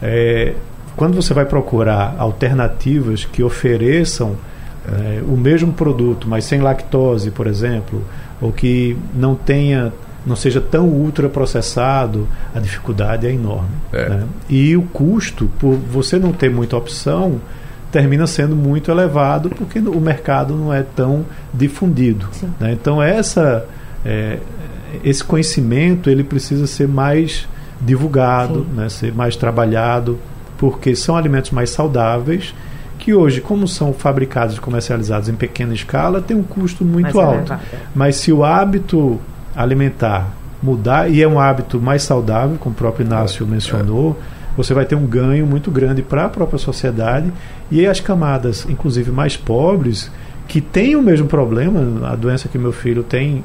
é, 0.03 0.55
quando 0.97 1.15
você 1.15 1.33
vai 1.33 1.45
procurar 1.45 2.17
alternativas 2.19 3.25
que 3.25 3.41
ofereçam 3.41 4.37
é, 4.87 5.23
o 5.23 5.37
mesmo 5.37 5.73
produto, 5.73 6.29
mas 6.29 6.45
sem 6.45 6.61
lactose, 6.61 7.31
por 7.31 7.47
exemplo, 7.47 8.03
ou 8.41 8.53
que 8.53 8.97
não 9.15 9.35
tenha 9.35 9.93
não 10.25 10.37
seja 10.37 10.61
tão 10.61 10.87
ultraprocessado, 10.87 12.29
a 12.55 12.61
dificuldade 12.61 13.27
é 13.27 13.33
enorme. 13.33 13.75
É. 13.93 14.09
Né? 14.09 14.27
E 14.49 14.77
o 14.77 14.83
custo, 14.83 15.51
por 15.59 15.75
você 15.75 16.17
não 16.17 16.33
ter 16.33 16.49
muita 16.49 16.77
opção, 16.77 17.41
termina 17.91 18.27
sendo 18.27 18.55
muito 18.55 18.91
elevado 18.91 19.51
porque 19.51 19.81
o 19.81 20.01
mercado 20.01 20.55
não 20.55 20.73
é 20.73 20.83
tão 20.83 21.27
difundido. 21.53 22.29
Né? 22.61 22.73
Então 22.73 23.03
essa, 23.03 23.67
é, 24.05 24.39
esse 25.05 25.25
conhecimento 25.25 26.09
ele 26.09 26.23
precisa 26.23 26.67
ser 26.67 26.87
mais 26.87 27.47
divulgado, 27.81 28.65
né? 28.75 28.89
ser 28.89 29.13
mais 29.13 29.35
trabalhado, 29.35 30.19
porque 30.57 30.95
são 30.95 31.17
alimentos 31.17 31.51
mais 31.51 31.71
saudáveis 31.71 32.55
que 33.03 33.13
hoje, 33.13 33.41
como 33.41 33.67
são 33.67 33.93
fabricados 33.93 34.57
e 34.57 34.61
comercializados 34.61 35.29
em 35.29 35.35
pequena 35.35 35.75
escala, 35.75 36.23
tem 36.23 36.37
um 36.37 36.43
custo 36.45 36.85
muito 36.85 37.19
alto. 37.19 37.53
É 37.53 37.59
Mas 37.93 38.15
se 38.15 38.31
o 38.31 38.45
hábito 38.45 39.21
alimentar 39.57 40.31
mudar, 40.63 41.11
e 41.11 41.21
é 41.21 41.27
um 41.27 41.41
hábito 41.41 41.81
mais 41.81 42.05
saudável, 42.05 42.57
como 42.61 42.73
o 42.73 42.79
próprio 42.79 43.05
Inácio 43.05 43.45
mencionou, 43.45 44.17
você 44.57 44.73
vai 44.73 44.85
ter 44.85 44.95
um 44.95 45.05
ganho 45.05 45.45
muito 45.45 45.69
grande 45.69 46.01
para 46.01 46.27
a 46.27 46.29
própria 46.29 46.61
sociedade 46.61 47.33
e 47.73 47.85
as 47.85 47.99
camadas, 47.99 48.65
inclusive 48.71 49.11
mais 49.11 49.37
pobres, 49.37 50.09
que 50.47 50.61
têm 50.61 50.95
o 50.95 51.03
mesmo 51.03 51.27
problema, 51.27 52.09
a 52.09 52.15
doença 52.15 52.49
que 52.49 52.57
meu 52.57 52.71
filho 52.71 53.03
tem, 53.03 53.43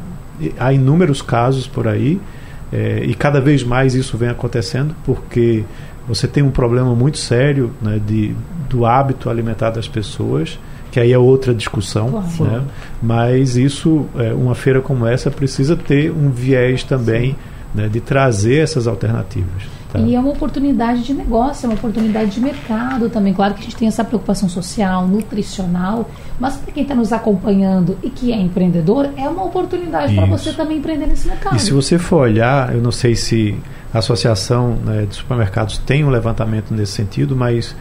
há 0.59 0.71
inúmeros 0.71 1.19
casos 1.19 1.65
por 1.65 1.87
aí, 1.87 2.21
é, 2.71 3.03
e 3.03 3.13
cada 3.13 3.39
vez 3.39 3.63
mais 3.63 3.95
isso 3.95 4.17
vem 4.17 4.29
acontecendo, 4.29 4.95
porque 5.05 5.63
você 6.07 6.27
tem 6.27 6.43
um 6.43 6.51
problema 6.51 6.93
muito 6.95 7.17
sério 7.17 7.71
né, 7.81 7.99
de, 8.05 8.35
do 8.69 8.85
hábito 8.85 9.29
alimentar 9.29 9.71
das 9.71 9.87
pessoas 9.87 10.57
que 10.91 10.99
aí 10.99 11.11
é 11.11 11.17
outra 11.17 11.53
discussão, 11.53 12.23
né? 12.39 12.63
mas 13.01 13.55
isso, 13.57 14.07
é, 14.17 14.33
uma 14.33 14.55
feira 14.55 14.81
como 14.81 15.05
essa 15.05 15.29
precisa 15.29 15.75
ter 15.75 16.11
um 16.11 16.29
viés 16.29 16.83
também 16.83 17.35
né, 17.75 17.87
de 17.87 17.99
trazer 17.99 18.63
essas 18.63 18.87
alternativas. 18.87 19.63
Tá? 19.91 19.99
E 19.99 20.15
é 20.15 20.19
uma 20.19 20.31
oportunidade 20.31 21.03
de 21.03 21.13
negócio, 21.13 21.65
é 21.65 21.69
uma 21.69 21.75
oportunidade 21.75 22.31
de 22.31 22.41
mercado 22.41 23.09
também. 23.09 23.33
Claro 23.33 23.53
que 23.53 23.61
a 23.61 23.63
gente 23.63 23.75
tem 23.75 23.87
essa 23.87 24.03
preocupação 24.03 24.49
social, 24.49 25.07
nutricional, 25.07 26.09
mas 26.39 26.57
para 26.57 26.73
quem 26.73 26.83
está 26.83 26.93
nos 26.93 27.13
acompanhando 27.13 27.97
e 28.03 28.09
que 28.09 28.33
é 28.33 28.37
empreendedor, 28.37 29.09
é 29.15 29.27
uma 29.29 29.45
oportunidade 29.45 30.13
para 30.13 30.25
você 30.25 30.51
também 30.51 30.77
empreender 30.77 31.07
nesse 31.07 31.27
mercado. 31.27 31.55
E 31.55 31.59
se 31.59 31.71
você 31.71 31.97
for 31.97 32.21
olhar, 32.21 32.75
eu 32.75 32.81
não 32.81 32.91
sei 32.91 33.15
se 33.15 33.57
a 33.93 33.99
Associação 33.99 34.75
né, 34.85 35.05
de 35.09 35.15
Supermercados 35.15 35.77
tem 35.77 36.03
um 36.03 36.09
levantamento 36.09 36.73
nesse 36.73 36.91
sentido, 36.91 37.35
mas 37.35 37.75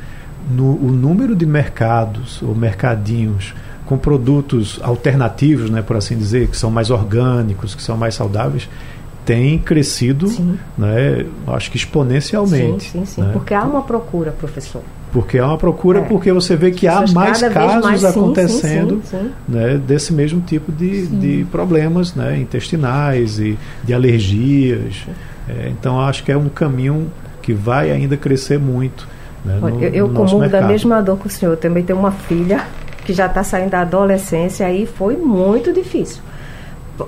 no, 0.51 0.77
o 0.77 0.92
número 0.92 1.35
de 1.35 1.45
mercados 1.45 2.40
ou 2.40 2.55
mercadinhos 2.55 3.53
com 3.85 3.97
produtos 3.97 4.81
alternativos, 4.83 5.71
né, 5.71 5.81
por 5.81 5.97
assim 5.97 6.16
dizer, 6.16 6.49
que 6.49 6.57
são 6.57 6.71
mais 6.71 6.90
orgânicos, 6.90 7.75
que 7.75 7.83
são 7.83 7.97
mais 7.97 8.14
saudáveis, 8.14 8.69
tem 9.27 9.59
crescido, 9.59 10.31
né, 10.79 11.27
acho 11.49 11.71
que 11.71 11.77
exponencialmente. 11.77 12.85
Sim, 12.85 13.01
sim, 13.01 13.07
sim. 13.07 13.21
Né? 13.23 13.31
Porque 13.33 13.53
há 13.53 13.65
uma 13.65 13.83
procura, 13.83 14.31
professor. 14.31 14.83
Porque 15.12 15.37
há 15.37 15.47
uma 15.47 15.59
procura, 15.59 15.99
é. 15.99 16.03
porque 16.03 16.33
você 16.33 16.55
vê 16.55 16.71
que 16.71 16.87
há 16.87 17.05
mais 17.12 17.43
casos 17.43 17.83
mais, 17.83 18.05
acontecendo 18.05 19.03
sim, 19.05 19.19
sim, 19.19 19.19
sim, 19.19 19.33
né, 19.49 19.77
desse 19.79 20.12
mesmo 20.12 20.41
tipo 20.41 20.71
de, 20.71 21.07
de 21.09 21.45
problemas 21.51 22.15
né, 22.15 22.39
intestinais 22.39 23.41
e 23.41 23.59
de 23.83 23.93
alergias. 23.93 25.07
É, 25.49 25.71
então, 25.71 26.01
acho 26.01 26.23
que 26.23 26.31
é 26.31 26.37
um 26.37 26.49
caminho 26.49 27.11
que 27.43 27.53
vai 27.53 27.91
ainda 27.91 28.17
crescer 28.17 28.61
muito. 28.61 29.09
Né, 29.45 29.59
no, 29.61 29.83
eu 29.83 29.93
eu 29.93 30.09
comungo 30.09 30.49
da 30.49 30.62
mesma 30.62 31.03
dor 31.03 31.19
que 31.19 31.27
o 31.27 31.31
senhor. 31.31 31.53
Eu 31.53 31.57
também 31.57 31.83
tenho 31.83 31.99
uma 31.99 32.12
filha 32.12 32.65
que 33.05 33.12
já 33.12 33.27
está 33.27 33.43
saindo 33.43 33.71
da 33.71 33.81
adolescência 33.81 34.71
e 34.73 34.87
foi 34.87 35.17
muito 35.17 35.73
difícil. 35.73 36.23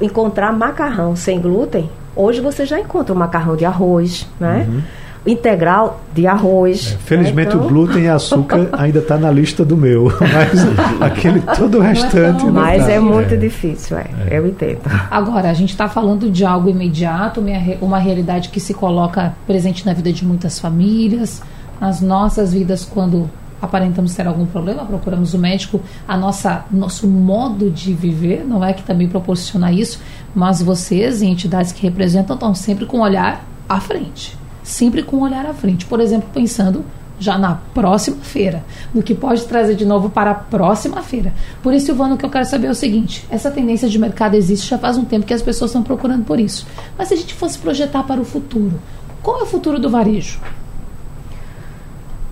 Encontrar 0.00 0.52
macarrão 0.52 1.16
sem 1.16 1.40
glúten, 1.40 1.88
hoje 2.18 2.40
você 2.40 2.66
já 2.66 2.78
encontra 2.78 3.14
o 3.14 3.16
macarrão 3.16 3.56
de 3.56 3.64
arroz, 3.64 4.26
né? 4.38 4.66
Uhum. 4.68 4.82
Integral 5.26 6.00
de 6.14 6.26
arroz. 6.26 6.94
É, 6.94 6.96
felizmente 7.04 7.54
então... 7.54 7.66
o 7.66 7.68
glúten 7.68 8.04
e 8.04 8.08
açúcar 8.08 8.68
ainda 8.72 8.98
está 9.00 9.18
na 9.18 9.30
lista 9.30 9.64
do 9.64 9.76
meu, 9.76 10.04
mas 10.20 11.00
aquele 11.00 11.40
todo 11.40 11.78
o 11.78 11.80
restante. 11.80 12.44
Não 12.46 12.52
mas 12.52 12.86
tá. 12.86 12.92
é 12.92 13.00
muito 13.00 13.34
é. 13.34 13.36
difícil, 13.36 13.98
é. 13.98 14.06
é. 14.30 14.38
Eu 14.38 14.46
entendo. 14.46 14.80
Agora, 15.10 15.50
a 15.50 15.54
gente 15.54 15.70
está 15.70 15.88
falando 15.88 16.30
de 16.30 16.44
algo 16.44 16.68
imediato, 16.68 17.42
uma 17.80 17.98
realidade 17.98 18.48
que 18.48 18.60
se 18.60 18.74
coloca 18.74 19.34
presente 19.46 19.84
na 19.84 19.92
vida 19.92 20.12
de 20.12 20.24
muitas 20.24 20.58
famílias 20.58 21.42
as 21.80 22.00
nossas 22.00 22.52
vidas 22.52 22.84
quando 22.84 23.30
aparentamos 23.60 24.14
ter 24.14 24.26
algum 24.26 24.46
problema, 24.46 24.84
procuramos 24.84 25.34
o 25.34 25.38
médico, 25.38 25.80
a 26.06 26.16
nossa 26.16 26.64
nosso 26.70 27.06
modo 27.06 27.70
de 27.70 27.92
viver 27.92 28.44
não 28.44 28.64
é 28.64 28.72
que 28.72 28.82
também 28.82 29.08
proporciona 29.08 29.72
isso, 29.72 30.00
mas 30.34 30.62
vocês 30.62 31.22
em 31.22 31.32
entidades 31.32 31.72
que 31.72 31.82
representam 31.82 32.34
estão 32.34 32.54
sempre 32.54 32.86
com 32.86 32.98
o 32.98 33.02
olhar 33.02 33.44
à 33.68 33.80
frente, 33.80 34.36
sempre 34.62 35.02
com 35.02 35.16
o 35.16 35.22
olhar 35.22 35.46
à 35.46 35.54
frente. 35.54 35.84
Por 35.86 36.00
exemplo, 36.00 36.28
pensando 36.32 36.84
já 37.20 37.36
na 37.36 37.56
próxima 37.74 38.18
feira, 38.18 38.64
no 38.94 39.02
que 39.02 39.14
pode 39.14 39.44
trazer 39.44 39.74
de 39.74 39.84
novo 39.84 40.08
para 40.08 40.30
a 40.30 40.34
próxima 40.34 41.02
feira. 41.02 41.32
Por 41.62 41.74
isso, 41.74 41.86
Silvano, 41.86 42.14
o 42.14 42.18
que 42.18 42.24
eu 42.24 42.30
quero 42.30 42.44
saber 42.44 42.68
é 42.68 42.70
o 42.70 42.74
seguinte: 42.74 43.26
essa 43.28 43.50
tendência 43.50 43.88
de 43.88 43.98
mercado 43.98 44.34
existe 44.34 44.68
já 44.68 44.78
faz 44.78 44.96
um 44.96 45.04
tempo 45.04 45.26
que 45.26 45.34
as 45.34 45.42
pessoas 45.42 45.70
estão 45.70 45.82
procurando 45.82 46.24
por 46.24 46.38
isso. 46.38 46.66
Mas 46.96 47.08
se 47.08 47.14
a 47.14 47.16
gente 47.16 47.34
fosse 47.34 47.58
projetar 47.58 48.04
para 48.04 48.20
o 48.20 48.24
futuro, 48.24 48.80
qual 49.22 49.40
é 49.40 49.42
o 49.42 49.46
futuro 49.46 49.78
do 49.78 49.90
varejo? 49.90 50.40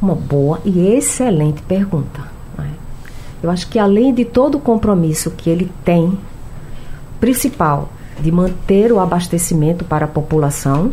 Uma 0.00 0.14
boa 0.14 0.60
e 0.64 0.86
excelente 0.88 1.62
pergunta. 1.62 2.22
Né? 2.56 2.70
Eu 3.42 3.50
acho 3.50 3.68
que 3.68 3.78
além 3.78 4.12
de 4.12 4.24
todo 4.24 4.56
o 4.56 4.60
compromisso 4.60 5.30
que 5.30 5.48
ele 5.48 5.70
tem, 5.84 6.18
principal, 7.18 7.88
de 8.20 8.30
manter 8.30 8.92
o 8.92 9.00
abastecimento 9.00 9.84
para 9.84 10.04
a 10.04 10.08
população, 10.08 10.92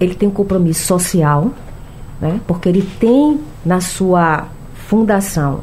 ele 0.00 0.14
tem 0.14 0.28
um 0.28 0.32
compromisso 0.32 0.84
social, 0.84 1.50
né? 2.20 2.40
porque 2.46 2.68
ele 2.68 2.82
tem 2.98 3.40
na 3.64 3.80
sua 3.80 4.48
fundação 4.74 5.60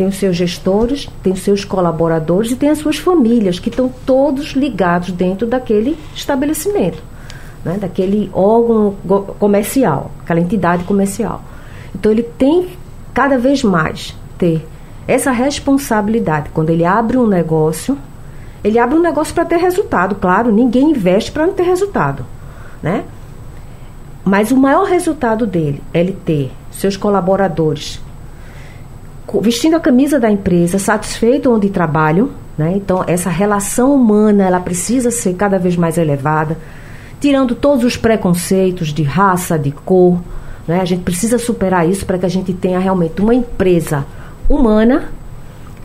tem 0.00 0.06
os 0.06 0.16
seus 0.16 0.34
gestores, 0.34 1.06
tem 1.22 1.34
os 1.34 1.42
seus 1.42 1.62
colaboradores 1.62 2.50
e 2.50 2.56
tem 2.56 2.70
as 2.70 2.78
suas 2.78 2.96
famílias, 2.96 3.58
que 3.58 3.68
estão 3.68 3.92
todos 4.06 4.52
ligados 4.52 5.12
dentro 5.12 5.46
daquele 5.46 5.94
estabelecimento 6.14 7.09
né, 7.64 7.78
daquele 7.78 8.30
órgão 8.32 8.94
comercial, 9.38 10.10
aquela 10.22 10.40
entidade 10.40 10.84
comercial. 10.84 11.42
Então 11.94 12.10
ele 12.10 12.22
tem 12.22 12.68
cada 13.12 13.38
vez 13.38 13.62
mais 13.62 14.16
ter 14.38 14.66
essa 15.06 15.30
responsabilidade 15.30 16.50
quando 16.50 16.70
ele 16.70 16.84
abre 16.84 17.16
um 17.16 17.26
negócio, 17.26 17.98
Ele 18.62 18.78
abre 18.78 18.98
um 18.98 19.02
negócio 19.02 19.34
para 19.34 19.44
ter 19.44 19.56
resultado, 19.56 20.14
claro, 20.16 20.52
ninguém 20.52 20.90
investe 20.90 21.32
para 21.32 21.46
não 21.46 21.54
ter 21.54 21.62
resultado, 21.62 22.26
né? 22.82 23.04
Mas 24.22 24.50
o 24.50 24.56
maior 24.56 24.84
resultado 24.84 25.46
dele 25.46 25.82
é 25.94 26.00
ele 26.00 26.12
ter 26.12 26.52
seus 26.70 26.96
colaboradores 26.96 28.00
vestindo 29.40 29.76
a 29.76 29.80
camisa 29.80 30.18
da 30.18 30.30
empresa, 30.30 30.78
satisfeito 30.78 31.52
onde 31.52 31.70
trabalham, 31.70 32.30
né? 32.58 32.72
Então 32.76 33.04
essa 33.06 33.30
relação 33.30 33.94
humana 33.94 34.44
ela 34.44 34.60
precisa 34.60 35.10
ser 35.10 35.34
cada 35.34 35.58
vez 35.58 35.76
mais 35.76 35.96
elevada, 35.96 36.58
tirando 37.20 37.54
todos 37.54 37.84
os 37.84 37.96
preconceitos 37.96 38.88
de 38.88 39.02
raça, 39.02 39.58
de 39.58 39.70
cor, 39.70 40.20
né? 40.66 40.80
A 40.80 40.84
gente 40.84 41.02
precisa 41.02 41.38
superar 41.38 41.88
isso 41.88 42.06
para 42.06 42.18
que 42.18 42.26
a 42.26 42.28
gente 42.28 42.52
tenha 42.52 42.78
realmente 42.78 43.20
uma 43.20 43.34
empresa 43.34 44.06
humana. 44.48 45.10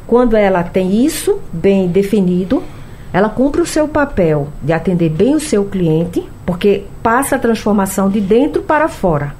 Quando 0.07 0.35
ela 0.35 0.63
tem 0.63 1.03
isso 1.03 1.39
bem 1.51 1.87
definido, 1.87 2.63
ela 3.11 3.29
cumpre 3.29 3.61
o 3.61 3.65
seu 3.65 3.87
papel 3.87 4.49
de 4.61 4.71
atender 4.71 5.09
bem 5.09 5.35
o 5.35 5.39
seu 5.39 5.65
cliente, 5.65 6.23
porque 6.45 6.83
passa 7.01 7.35
a 7.35 7.39
transformação 7.39 8.09
de 8.09 8.21
dentro 8.21 8.61
para 8.61 8.87
fora. 8.87 9.35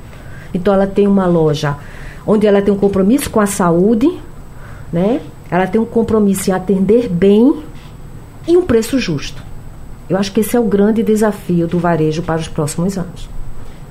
Então 0.53 0.73
ela 0.73 0.87
tem 0.87 1.07
uma 1.07 1.27
loja 1.27 1.77
onde 2.25 2.47
ela 2.47 2.61
tem 2.61 2.73
um 2.73 2.77
compromisso 2.77 3.29
com 3.29 3.39
a 3.39 3.45
saúde, 3.45 4.11
né? 4.91 5.21
Ela 5.51 5.67
tem 5.67 5.79
um 5.79 5.85
compromisso 5.85 6.49
em 6.49 6.53
atender 6.53 7.07
bem 7.07 7.63
e 8.47 8.57
um 8.57 8.65
preço 8.65 8.97
justo. 8.97 9.44
Eu 10.09 10.17
acho 10.17 10.31
que 10.31 10.39
esse 10.41 10.55
é 10.55 10.59
o 10.59 10.65
grande 10.65 11.01
desafio 11.03 11.67
do 11.67 11.79
varejo 11.79 12.21
para 12.21 12.39
os 12.39 12.47
próximos 12.47 12.97
anos. 12.97 13.27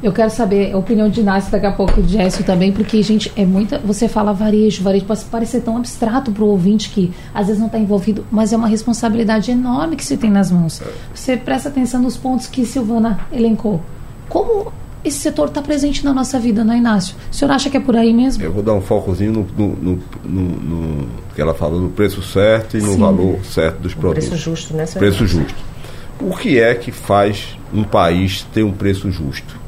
Eu 0.03 0.13
quero 0.13 0.29
saber 0.29 0.73
a 0.73 0.77
opinião 0.77 1.09
de 1.09 1.21
Inácio 1.21 1.51
daqui 1.51 1.65
a 1.65 1.73
pouco, 1.73 2.03
de 2.03 2.13
Jéssico 2.13 2.45
também, 2.45 2.71
porque, 2.71 3.03
gente, 3.03 3.33
é 3.35 3.47
muita. 3.47 3.79
Você 3.79 4.07
fala 4.07 4.35
varejo, 4.35 4.83
varejo 4.83 5.07
pode 5.07 5.25
parecer 5.25 5.63
tão 5.63 5.79
abstrato 5.79 6.31
para 6.31 6.45
o 6.45 6.49
ouvinte 6.49 6.91
que 6.91 7.11
às 7.33 7.47
vezes 7.47 7.59
não 7.59 7.69
está 7.69 7.79
envolvido, 7.79 8.25
mas 8.31 8.53
é 8.53 8.57
uma 8.57 8.69
responsabilidade 8.69 9.51
enorme 9.51 9.97
que 9.97 10.05
você 10.05 10.17
tem 10.17 10.31
nas 10.31 10.51
mãos. 10.51 10.83
Você 11.15 11.39
presta 11.39 11.71
atenção 11.71 12.03
nos 12.03 12.19
pontos 12.19 12.47
que 12.47 12.67
Silvana 12.67 13.19
elencou. 13.33 13.81
Como 14.29 14.71
esse 15.03 15.19
setor 15.19 15.49
está 15.49 15.63
presente 15.63 16.05
na 16.05 16.13
nossa 16.13 16.39
vida, 16.39 16.63
não 16.63 16.75
é, 16.75 16.79
Inácio? 16.79 17.17
O 17.31 17.35
senhor 17.35 17.51
acha 17.51 17.71
que 17.71 17.77
é 17.79 17.81
por 17.81 17.97
aí 17.97 18.13
mesmo? 18.13 18.43
Eu 18.43 18.53
vou 18.53 18.63
dar 18.63 18.75
um 18.75 18.83
focozinho 18.83 19.33
no, 19.33 19.69
no, 19.69 19.99
no, 20.23 20.43
no 20.43 21.09
que 21.35 21.41
ela 21.41 21.55
falou, 21.55 21.81
no 21.81 21.89
preço 21.89 22.23
certo 22.23 22.77
e 22.77 22.83
no 22.83 22.93
Sim. 22.93 22.99
valor 22.99 23.39
certo 23.45 23.81
dos 23.81 23.95
produtos. 23.95 24.29
Preço 24.29 24.43
justo, 24.43 24.75
né? 24.75 24.85
Preço 24.85 25.27
justo. 25.27 25.74
O 26.21 26.37
que 26.37 26.61
é 26.61 26.75
que 26.75 26.91
faz 26.91 27.57
um 27.73 27.83
país 27.83 28.47
ter 28.53 28.63
um 28.63 28.73
preço 28.73 29.11
justo? 29.11 29.59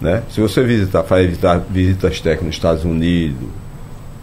Né? 0.00 0.22
Se 0.30 0.40
você 0.40 0.62
visitar, 0.62 1.02
faz 1.02 1.26
visitar, 1.26 1.58
visitas 1.68 2.20
técnicas 2.20 2.46
nos 2.46 2.54
Estados 2.54 2.84
Unidos, 2.84 3.48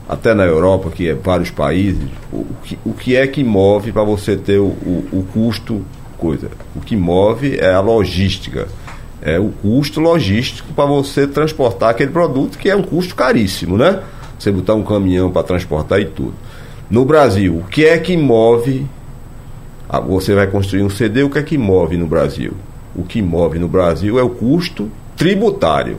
até 0.09 0.33
na 0.33 0.43
Europa, 0.43 0.89
que 0.89 1.09
é 1.09 1.13
vários 1.13 1.51
países, 1.51 2.09
o, 2.31 2.45
que, 2.63 2.79
o 2.85 2.93
que 2.93 3.15
é 3.15 3.27
que 3.27 3.43
move 3.43 3.91
para 3.91 4.03
você 4.03 4.35
ter 4.37 4.57
o, 4.57 4.67
o, 4.67 5.07
o 5.11 5.27
custo, 5.33 5.85
coisa? 6.17 6.49
O 6.75 6.79
que 6.79 6.95
move 6.95 7.57
é 7.59 7.73
a 7.73 7.81
logística 7.81 8.67
é 9.21 9.39
o 9.39 9.49
custo 9.49 9.99
logístico 9.99 10.73
para 10.73 10.85
você 10.85 11.27
transportar 11.27 11.89
aquele 11.89 12.11
produto, 12.11 12.57
que 12.57 12.69
é 12.69 12.75
um 12.75 12.83
custo 12.83 13.15
caríssimo, 13.15 13.77
né? 13.77 14.01
Você 14.37 14.51
botar 14.51 14.75
um 14.75 14.83
caminhão 14.83 15.31
para 15.31 15.43
transportar 15.43 15.99
e 15.99 16.05
tudo. 16.05 16.33
No 16.89 17.03
Brasil, 17.03 17.57
o 17.57 17.63
que 17.63 17.85
é 17.85 17.97
que 17.97 18.15
move? 18.15 18.85
Você 20.07 20.35
vai 20.35 20.47
construir 20.47 20.83
um 20.83 20.89
CD, 20.89 21.23
o 21.23 21.29
que 21.29 21.39
é 21.39 21.43
que 21.43 21.57
move 21.57 21.95
no 21.95 22.05
Brasil? 22.05 22.53
O 22.93 23.03
que 23.03 23.21
move 23.21 23.57
no 23.57 23.69
Brasil 23.69 24.19
é 24.19 24.23
o 24.23 24.29
custo 24.29 24.91
tributário. 25.15 25.97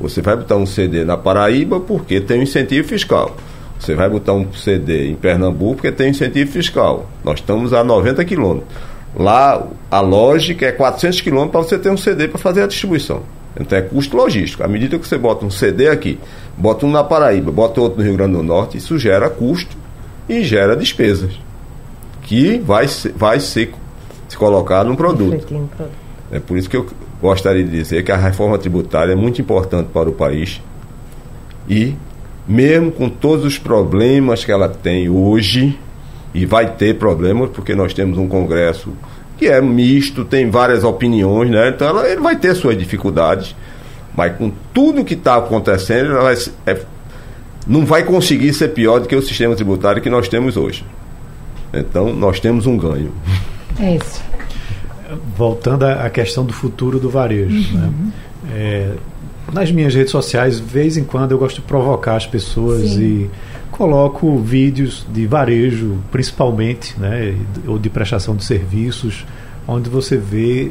Você 0.00 0.22
vai 0.22 0.36
botar 0.36 0.56
um 0.56 0.64
CD 0.64 1.04
na 1.04 1.16
Paraíba 1.16 1.80
porque 1.80 2.20
tem 2.20 2.40
um 2.40 2.42
incentivo 2.44 2.86
fiscal. 2.86 3.36
Você 3.78 3.94
vai 3.94 4.08
botar 4.08 4.32
um 4.32 4.52
CD 4.52 5.10
em 5.10 5.14
Pernambuco 5.14 5.76
porque 5.76 5.90
tem 5.90 6.06
um 6.06 6.10
incentivo 6.10 6.52
fiscal. 6.52 7.10
Nós 7.24 7.40
estamos 7.40 7.72
a 7.72 7.82
90 7.82 8.24
quilômetros. 8.24 8.70
Lá 9.16 9.66
a 9.90 10.00
lógica 10.00 10.66
é 10.66 10.72
400 10.72 11.20
quilômetros 11.20 11.50
para 11.50 11.62
você 11.62 11.78
ter 11.82 11.90
um 11.90 11.96
CD 11.96 12.28
para 12.28 12.38
fazer 12.38 12.62
a 12.62 12.66
distribuição. 12.68 13.22
Então 13.58 13.76
é 13.76 13.82
custo 13.82 14.16
logístico. 14.16 14.62
À 14.62 14.68
medida 14.68 14.96
que 14.98 15.08
você 15.08 15.18
bota 15.18 15.44
um 15.44 15.50
CD 15.50 15.88
aqui, 15.88 16.18
bota 16.56 16.86
um 16.86 16.90
na 16.90 17.02
Paraíba, 17.02 17.50
bota 17.50 17.80
outro 17.80 17.98
no 17.98 18.04
Rio 18.04 18.16
Grande 18.16 18.34
do 18.34 18.42
Norte, 18.42 18.78
isso 18.78 18.96
gera 18.98 19.28
custo 19.28 19.76
e 20.28 20.44
gera 20.44 20.76
despesas 20.76 21.49
que 22.30 22.58
vai 22.58 22.86
ser, 22.86 23.12
vai 23.16 23.40
ser 23.40 23.72
se 24.28 24.36
colocar 24.36 24.84
no 24.84 24.96
produto. 24.96 25.44
É 26.30 26.38
por 26.38 26.56
isso 26.56 26.70
que 26.70 26.76
eu 26.76 26.86
gostaria 27.20 27.64
de 27.64 27.70
dizer 27.70 28.04
que 28.04 28.12
a 28.12 28.16
reforma 28.16 28.56
tributária 28.56 29.14
é 29.14 29.16
muito 29.16 29.40
importante 29.40 29.88
para 29.92 30.08
o 30.08 30.12
país 30.12 30.60
e 31.68 31.96
mesmo 32.46 32.92
com 32.92 33.08
todos 33.08 33.44
os 33.44 33.58
problemas 33.58 34.44
que 34.44 34.52
ela 34.52 34.68
tem 34.68 35.08
hoje, 35.08 35.76
e 36.32 36.46
vai 36.46 36.72
ter 36.76 36.98
problemas, 36.98 37.50
porque 37.50 37.74
nós 37.74 37.92
temos 37.92 38.16
um 38.16 38.28
Congresso 38.28 38.92
que 39.36 39.48
é 39.48 39.60
misto, 39.60 40.24
tem 40.24 40.48
várias 40.50 40.84
opiniões, 40.84 41.50
né? 41.50 41.70
Então 41.70 41.88
ela, 41.88 42.08
ele 42.08 42.20
vai 42.20 42.36
ter 42.36 42.54
suas 42.54 42.78
dificuldades, 42.78 43.56
mas 44.16 44.36
com 44.36 44.52
tudo 44.72 45.04
que 45.04 45.14
está 45.14 45.34
acontecendo, 45.34 46.12
ela 46.12 46.22
vai, 46.22 46.36
é, 46.64 46.80
não 47.66 47.84
vai 47.84 48.04
conseguir 48.04 48.54
ser 48.54 48.68
pior 48.68 49.00
do 49.00 49.08
que 49.08 49.16
o 49.16 49.22
sistema 49.22 49.56
tributário 49.56 50.00
que 50.00 50.08
nós 50.08 50.28
temos 50.28 50.56
hoje. 50.56 50.84
Então 51.72 52.14
nós 52.14 52.40
temos 52.40 52.66
um 52.66 52.76
ganho. 52.76 53.12
É 53.78 53.96
isso. 53.96 54.22
Voltando 55.36 55.84
à 55.84 56.08
questão 56.10 56.44
do 56.44 56.52
futuro 56.52 56.98
do 56.98 57.10
varejo, 57.10 57.76
né? 57.76 57.86
uhum. 57.86 58.06
né? 58.06 58.12
É, 58.52 58.94
nas 59.52 59.70
minhas 59.72 59.94
redes 59.94 60.10
sociais, 60.10 60.56
de 60.56 60.62
vez 60.62 60.96
em 60.96 61.04
quando 61.04 61.32
eu 61.32 61.38
gosto 61.38 61.56
de 61.56 61.62
provocar 61.62 62.16
as 62.16 62.26
pessoas 62.26 62.90
Sim. 62.90 63.02
e 63.02 63.30
coloco 63.70 64.38
vídeos 64.38 65.06
de 65.12 65.26
varejo, 65.26 65.96
principalmente, 66.10 66.98
né, 66.98 67.34
ou 67.66 67.78
de 67.78 67.88
prestação 67.88 68.36
de 68.36 68.44
serviços, 68.44 69.24
onde 69.66 69.88
você 69.88 70.16
vê 70.16 70.70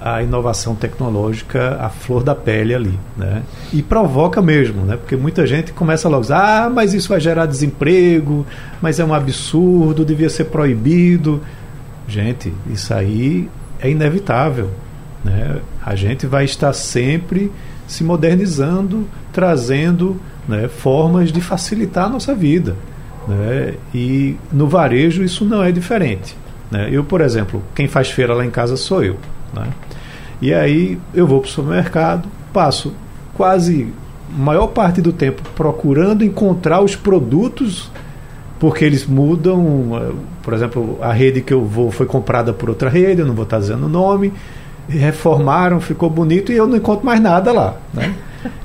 a 0.00 0.22
inovação 0.22 0.74
tecnológica 0.74 1.76
à 1.80 1.88
flor 1.90 2.22
da 2.22 2.34
pele 2.34 2.74
ali, 2.74 2.98
né? 3.16 3.42
E 3.72 3.82
provoca 3.82 4.40
mesmo, 4.40 4.82
né? 4.82 4.96
Porque 4.96 5.16
muita 5.16 5.46
gente 5.46 5.72
começa 5.72 6.08
logo, 6.08 6.24
ah, 6.32 6.70
mas 6.72 6.94
isso 6.94 7.08
vai 7.08 7.20
gerar 7.20 7.46
desemprego, 7.46 8.46
mas 8.80 8.98
é 8.98 9.04
um 9.04 9.12
absurdo, 9.12 10.04
devia 10.04 10.30
ser 10.30 10.44
proibido. 10.44 11.40
Gente, 12.08 12.52
isso 12.72 12.94
aí 12.94 13.48
é 13.78 13.90
inevitável, 13.90 14.70
né? 15.24 15.58
A 15.84 15.94
gente 15.94 16.26
vai 16.26 16.44
estar 16.44 16.72
sempre 16.72 17.52
se 17.86 18.02
modernizando, 18.04 19.06
trazendo 19.32 20.20
né, 20.48 20.68
formas 20.68 21.30
de 21.32 21.40
facilitar 21.40 22.06
a 22.06 22.08
nossa 22.08 22.34
vida. 22.34 22.76
Né? 23.26 23.74
E 23.94 24.36
no 24.52 24.66
varejo 24.66 25.22
isso 25.22 25.44
não 25.44 25.62
é 25.62 25.70
diferente. 25.70 26.36
Né? 26.70 26.88
Eu, 26.90 27.04
por 27.04 27.20
exemplo, 27.20 27.62
quem 27.74 27.88
faz 27.88 28.10
feira 28.10 28.32
lá 28.32 28.44
em 28.44 28.50
casa 28.50 28.76
sou 28.76 29.02
eu. 29.02 29.16
Né? 29.54 29.66
E 30.40 30.54
aí 30.54 30.98
eu 31.14 31.26
vou 31.26 31.40
para 31.40 31.48
o 31.48 31.50
supermercado, 31.50 32.28
passo 32.52 32.92
quase 33.34 33.92
maior 34.36 34.68
parte 34.68 35.00
do 35.00 35.12
tempo 35.12 35.42
procurando 35.54 36.24
encontrar 36.24 36.80
os 36.80 36.94
produtos 36.94 37.90
porque 38.58 38.84
eles 38.84 39.06
mudam. 39.06 40.14
Por 40.42 40.54
exemplo, 40.54 40.98
a 41.00 41.12
rede 41.12 41.40
que 41.40 41.52
eu 41.52 41.64
vou 41.64 41.90
foi 41.90 42.06
comprada 42.06 42.52
por 42.52 42.68
outra 42.68 42.88
rede, 42.88 43.22
eu 43.22 43.26
não 43.26 43.34
vou 43.34 43.44
estar 43.44 43.58
dizendo 43.58 43.86
o 43.86 43.88
nome. 43.88 44.32
Reformaram, 44.88 45.80
ficou 45.80 46.10
bonito 46.10 46.52
e 46.52 46.56
eu 46.56 46.66
não 46.66 46.76
encontro 46.76 47.04
mais 47.04 47.20
nada 47.20 47.52
lá. 47.52 47.76
Né? 47.92 48.14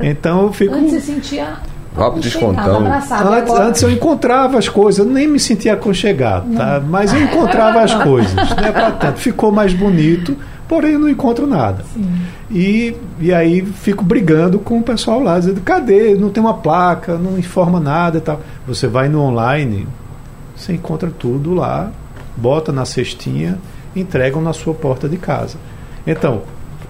Então 0.01 0.43
eu 0.43 0.53
fico. 0.53 0.73
Antes 0.73 0.91
você 0.91 0.99
sentia 0.99 1.57
Rápido 1.95 2.23
descontão. 2.23 2.86
Antes, 2.86 3.53
antes, 3.53 3.82
eu 3.82 3.89
encontrava 3.89 4.57
as 4.57 4.67
coisas, 4.67 5.05
eu 5.05 5.09
nem 5.09 5.28
me 5.28 5.39
sentia 5.39 5.73
aconchegado, 5.73 6.53
tá? 6.53 6.82
mas 6.86 7.13
eu 7.13 7.21
encontrava 7.21 7.82
as 7.82 7.93
coisas. 7.93 8.34
Né? 8.36 8.73
Tanto, 8.99 9.19
ficou 9.19 9.49
mais 9.49 9.73
bonito, 9.73 10.36
porém 10.68 10.97
não 10.97 11.09
encontro 11.09 11.45
nada. 11.45 11.84
E, 12.49 12.95
e 13.20 13.34
aí 13.34 13.66
fico 13.66 14.03
brigando 14.03 14.59
com 14.59 14.80
o 14.80 14.84
pessoal 14.84 15.20
lá, 15.20 15.39
dizendo, 15.39 15.61
cadê? 15.61 16.16
Não 16.16 16.30
tem 16.30 16.41
uma 16.41 16.55
placa, 16.55 17.18
não 17.18 17.38
informa 17.38 17.80
nada 17.80 18.18
e 18.18 18.22
tal. 18.22 18.41
Você 18.68 18.88
vai 18.88 19.07
no 19.09 19.22
online, 19.22 19.88
você 20.55 20.74
encontra 20.74 21.09
tudo 21.09 21.53
lá, 21.53 21.91
bota 22.36 22.72
na 22.72 22.86
cestinha, 22.86 23.57
entregam 23.95 24.41
na 24.41 24.53
sua 24.53 24.74
porta 24.74 25.07
de 25.07 25.18
casa. 25.18 25.57
Então, 26.05 26.43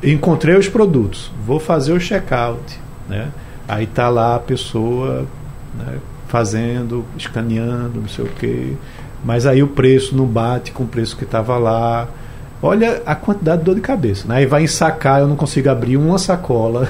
encontrei 0.04 0.56
os 0.56 0.68
produtos, 0.68 1.32
vou 1.46 1.60
fazer 1.60 1.94
o 1.94 2.00
check-out, 2.00 2.80
né? 3.08 3.30
Aí 3.68 3.88
tá 3.88 4.10
lá 4.10 4.36
a 4.36 4.40
pessoa 4.40 5.26
né, 5.78 5.98
fazendo, 6.28 7.04
escaneando, 7.18 8.02
não 8.02 8.08
sei 8.08 8.26
o 8.26 8.30
quê. 8.30 8.74
Mas 9.24 9.46
aí 9.48 9.64
o 9.64 9.68
preço 9.68 10.16
não 10.16 10.26
bate 10.26 10.72
com 10.72 10.84
o 10.84 10.88
preço 10.88 11.18
que 11.18 11.24
estava 11.24 11.58
lá. 11.58 12.08
Olha 12.66 13.02
a 13.06 13.14
quantidade 13.14 13.60
de 13.60 13.66
dor 13.66 13.76
de 13.76 13.82
cabeça. 13.82 14.28
Né? 14.28 14.38
Aí 14.38 14.46
vai 14.46 14.64
ensacar, 14.64 15.20
eu 15.20 15.28
não 15.28 15.36
consigo 15.36 15.70
abrir 15.70 15.98
uma 15.98 16.18
sacola. 16.18 16.90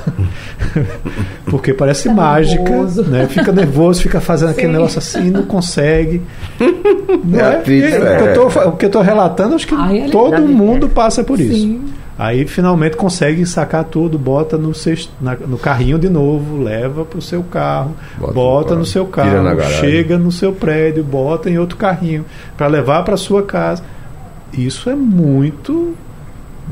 porque 1.46 1.74
parece 1.74 2.08
tá 2.08 2.16
mágica. 2.16 2.64
Nervoso. 2.64 3.04
Né? 3.04 3.28
Fica 3.28 3.52
nervoso, 3.52 4.02
fica 4.02 4.22
fazendo 4.22 4.50
Sim. 4.50 4.58
aquele 4.58 4.74
negócio 4.74 5.00
assim, 5.00 5.30
não 5.30 5.44
consegue. 5.44 6.22
Não 7.24 7.40
é, 7.40 7.64
é, 7.66 7.72
é, 7.72 7.92
é. 7.92 7.98
O, 7.98 8.18
que 8.18 8.24
eu 8.24 8.34
tô, 8.34 8.70
o 8.70 8.72
que 8.74 8.86
eu 8.86 8.88
estou 8.88 9.02
relatando, 9.02 9.56
acho 9.56 9.68
que 9.68 9.74
Ai, 9.74 10.10
todo 10.12 10.42
mundo 10.42 10.88
passa 10.88 11.24
por 11.24 11.40
isso. 11.40 11.56
Sim. 11.56 11.82
Aí 12.18 12.46
finalmente 12.48 12.96
consegue 12.96 13.46
sacar 13.46 13.84
tudo, 13.84 14.18
bota 14.18 14.58
no, 14.58 14.74
cesto, 14.74 15.12
na, 15.20 15.36
no 15.36 15.58
carrinho 15.58 16.00
de 16.00 16.08
novo, 16.08 16.62
leva 16.62 17.04
para 17.04 17.20
o 17.20 17.22
seu 17.22 17.44
carro, 17.44 17.94
bota, 18.18 18.34
bota 18.34 18.74
no, 18.74 18.80
no 18.80 18.86
seu 18.86 19.06
carro, 19.06 19.60
chega 19.82 20.18
no 20.18 20.32
seu 20.32 20.54
prédio, 20.54 21.04
bota 21.04 21.50
em 21.50 21.58
outro 21.58 21.78
carrinho 21.78 22.24
para 22.56 22.68
levar 22.68 23.04
para 23.04 23.18
sua 23.18 23.44
casa. 23.44 23.84
Isso 24.58 24.90
é 24.90 24.96
muito 24.96 25.96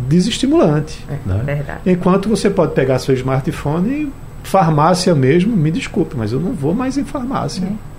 desestimulante. 0.07 1.05
É, 1.09 1.17
né? 1.27 1.43
verdade. 1.43 1.79
Enquanto 1.85 2.29
você 2.29 2.49
pode 2.49 2.73
pegar 2.73 2.99
seu 2.99 3.13
smartphone 3.13 3.89
e 3.89 4.11
farmácia 4.43 5.13
mesmo, 5.13 5.55
me 5.55 5.71
desculpe, 5.71 6.15
mas 6.17 6.31
eu 6.31 6.39
não 6.39 6.53
vou 6.53 6.73
mais 6.73 6.97
em 6.97 7.03
farmácia. 7.03 7.65
É 7.65 7.93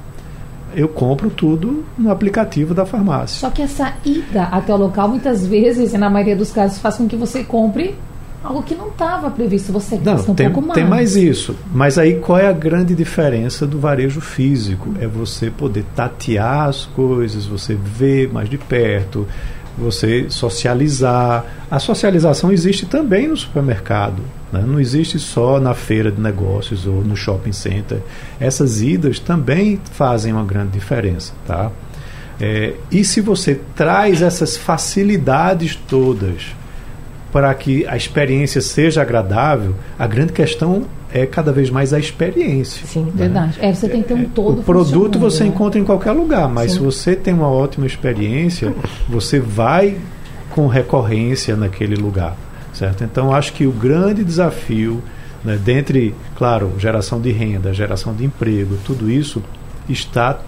eu 0.77 0.89
compro 0.89 1.31
tudo 1.31 1.85
no 1.97 2.11
aplicativo 2.11 2.75
da 2.75 2.85
farmácia. 2.85 3.39
Só 3.39 3.51
que 3.51 3.63
essa 3.63 3.95
ida 4.05 4.45
até 4.45 4.75
o 4.75 4.77
local, 4.77 5.09
muitas 5.09 5.47
vezes, 5.47 5.93
e 5.95 5.99
na 5.99 6.11
maioria 6.11 6.37
dos 6.37 6.51
casos, 6.51 6.79
faz 6.79 6.97
com 6.97 7.07
que 7.07 7.17
você 7.17 7.45
compre 7.45 7.95
algo 8.43 8.63
que 8.63 8.75
não 8.75 8.89
estava 8.89 9.31
previsto. 9.31 9.73
Você 9.73 9.97
gasta 9.97 10.31
um 10.31 10.35
tem, 10.35 10.51
pouco 10.51 10.67
mais. 10.67 10.75
Tem 10.75 10.89
mais 10.89 11.17
isso. 11.17 11.57
Mas 11.73 11.97
aí 11.97 12.17
qual 12.17 12.39
é 12.39 12.47
a 12.47 12.53
grande 12.53 12.95
diferença 12.95 13.67
do 13.67 13.79
varejo 13.79 14.21
físico? 14.21 14.93
É 15.01 15.07
você 15.07 15.51
poder 15.51 15.85
tatear 15.95 16.69
as 16.69 16.85
coisas, 16.85 17.47
você 17.47 17.75
ver 17.75 18.31
mais 18.33 18.51
de 18.51 18.59
perto, 18.59 19.27
você 19.77 20.27
socializar. 20.29 21.45
A 21.71 21.79
socialização 21.79 22.53
existe 22.53 22.87
também 22.87 23.29
no 23.29 23.37
supermercado. 23.37 24.23
Né? 24.53 24.63
Não 24.67 24.79
existe 24.79 25.19
só 25.19 25.59
na 25.59 25.75
feira 25.75 26.11
de 26.11 26.21
negócios 26.21 26.87
ou 26.87 27.03
no 27.03 27.17
shopping 27.17 27.53
center. 27.53 27.99
Essas 28.39 28.81
idas 28.81 29.19
também 29.19 29.81
fazem 29.93 30.33
uma 30.33 30.45
grande 30.45 30.71
diferença. 30.71 31.33
Tá? 31.47 31.71
É, 32.41 32.75
e 32.91 33.05
se 33.05 33.21
você 33.21 33.61
traz 33.77 34.23
essas 34.23 34.57
facilidades 34.57 35.77
todas 35.89 36.55
para 37.33 37.53
que 37.55 37.87
a 37.87 37.97
experiência 37.97 38.61
seja 38.61 39.03
agradável, 39.03 39.75
a 39.99 40.07
grande 40.07 40.33
questão 40.33 40.85
é 41.15 41.25
cada 41.25 41.53
vez 41.53 41.71
mais 41.71 41.95
a 41.95 41.99
experiência. 41.99 42.85
Sim, 42.85 43.05
né? 43.05 43.13
verdade. 43.15 43.57
É, 43.61 43.73
você 43.73 43.89
tem 43.89 44.03
que 44.03 44.09
ter 44.09 44.15
um 44.15 44.23
é, 44.23 44.27
todo. 44.35 44.61
O 44.61 44.65
produto 44.65 45.17
você 45.17 45.45
né? 45.45 45.51
encontra 45.51 45.81
em 45.81 45.85
qualquer 45.85 46.11
lugar, 46.11 46.49
mas 46.49 46.73
Sim. 46.73 46.79
se 46.79 46.85
você 46.85 47.15
tem 47.15 47.33
uma 47.33 47.49
ótima 47.49 47.87
experiência, 47.87 48.75
você 49.09 49.39
vai 49.39 49.97
com 50.51 50.67
recorrência 50.67 51.55
naquele 51.55 51.95
lugar, 51.95 52.37
certo? 52.73 53.05
Então 53.05 53.33
acho 53.33 53.53
que 53.53 53.65
o 53.65 53.71
grande 53.71 54.25
desafio, 54.25 55.01
né, 55.45 55.57
dentre, 55.57 56.13
claro, 56.37 56.73
geração 56.79 57.21
de 57.21 57.31
renda, 57.31 57.73
geração 57.73 58.13
de 58.13 58.25
emprego, 58.25 58.77
tudo 58.85 59.09
isso 59.09 59.41
está 59.89 60.41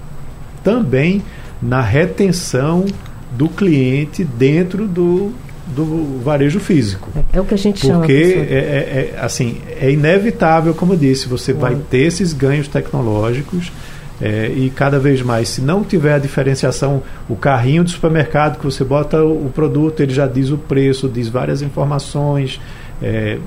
também 0.65 1.23
na 1.63 1.81
retenção 1.81 2.87
do 3.33 3.49
cliente 3.49 4.25
dentro 4.25 4.89
do 4.89 5.33
do 5.67 6.21
varejo 6.23 6.61
físico. 6.61 7.09
É, 7.17 7.39
é 7.39 7.41
o 7.41 7.45
que 7.45 7.55
a 7.55 7.59
gente 7.59 7.81
Porque 7.81 7.87
chama. 7.87 8.01
Porque 8.01 8.13
é, 8.13 8.55
é, 8.55 9.15
é, 9.15 9.21
assim, 9.21 9.61
é 9.81 9.91
inevitável, 9.91 10.75
como 10.75 10.93
eu 10.93 10.97
disse, 10.97 11.29
você 11.29 11.53
vai 11.53 11.77
ter 11.91 12.03
esses 12.03 12.33
ganhos 12.33 12.69
tecnológicos 12.69 13.73
é, 14.21 14.51
e 14.55 14.71
cada 14.71 14.99
vez 14.99 15.21
mais, 15.21 15.49
se 15.49 15.61
não 15.61 15.85
tiver 15.85 16.15
a 16.15 16.19
diferenciação, 16.19 17.03
o 17.29 17.37
carrinho 17.37 17.85
do 17.85 17.91
supermercado 17.91 18.59
que 18.59 18.65
você 18.65 18.83
bota 18.83 19.23
o, 19.23 19.47
o 19.47 19.51
produto, 19.51 20.03
ele 20.03 20.15
já 20.15 20.27
diz 20.27 20.51
o 20.51 20.57
preço, 20.57 21.09
diz 21.09 21.29
várias 21.29 21.61
informações, 21.61 22.61
é, 23.03 23.39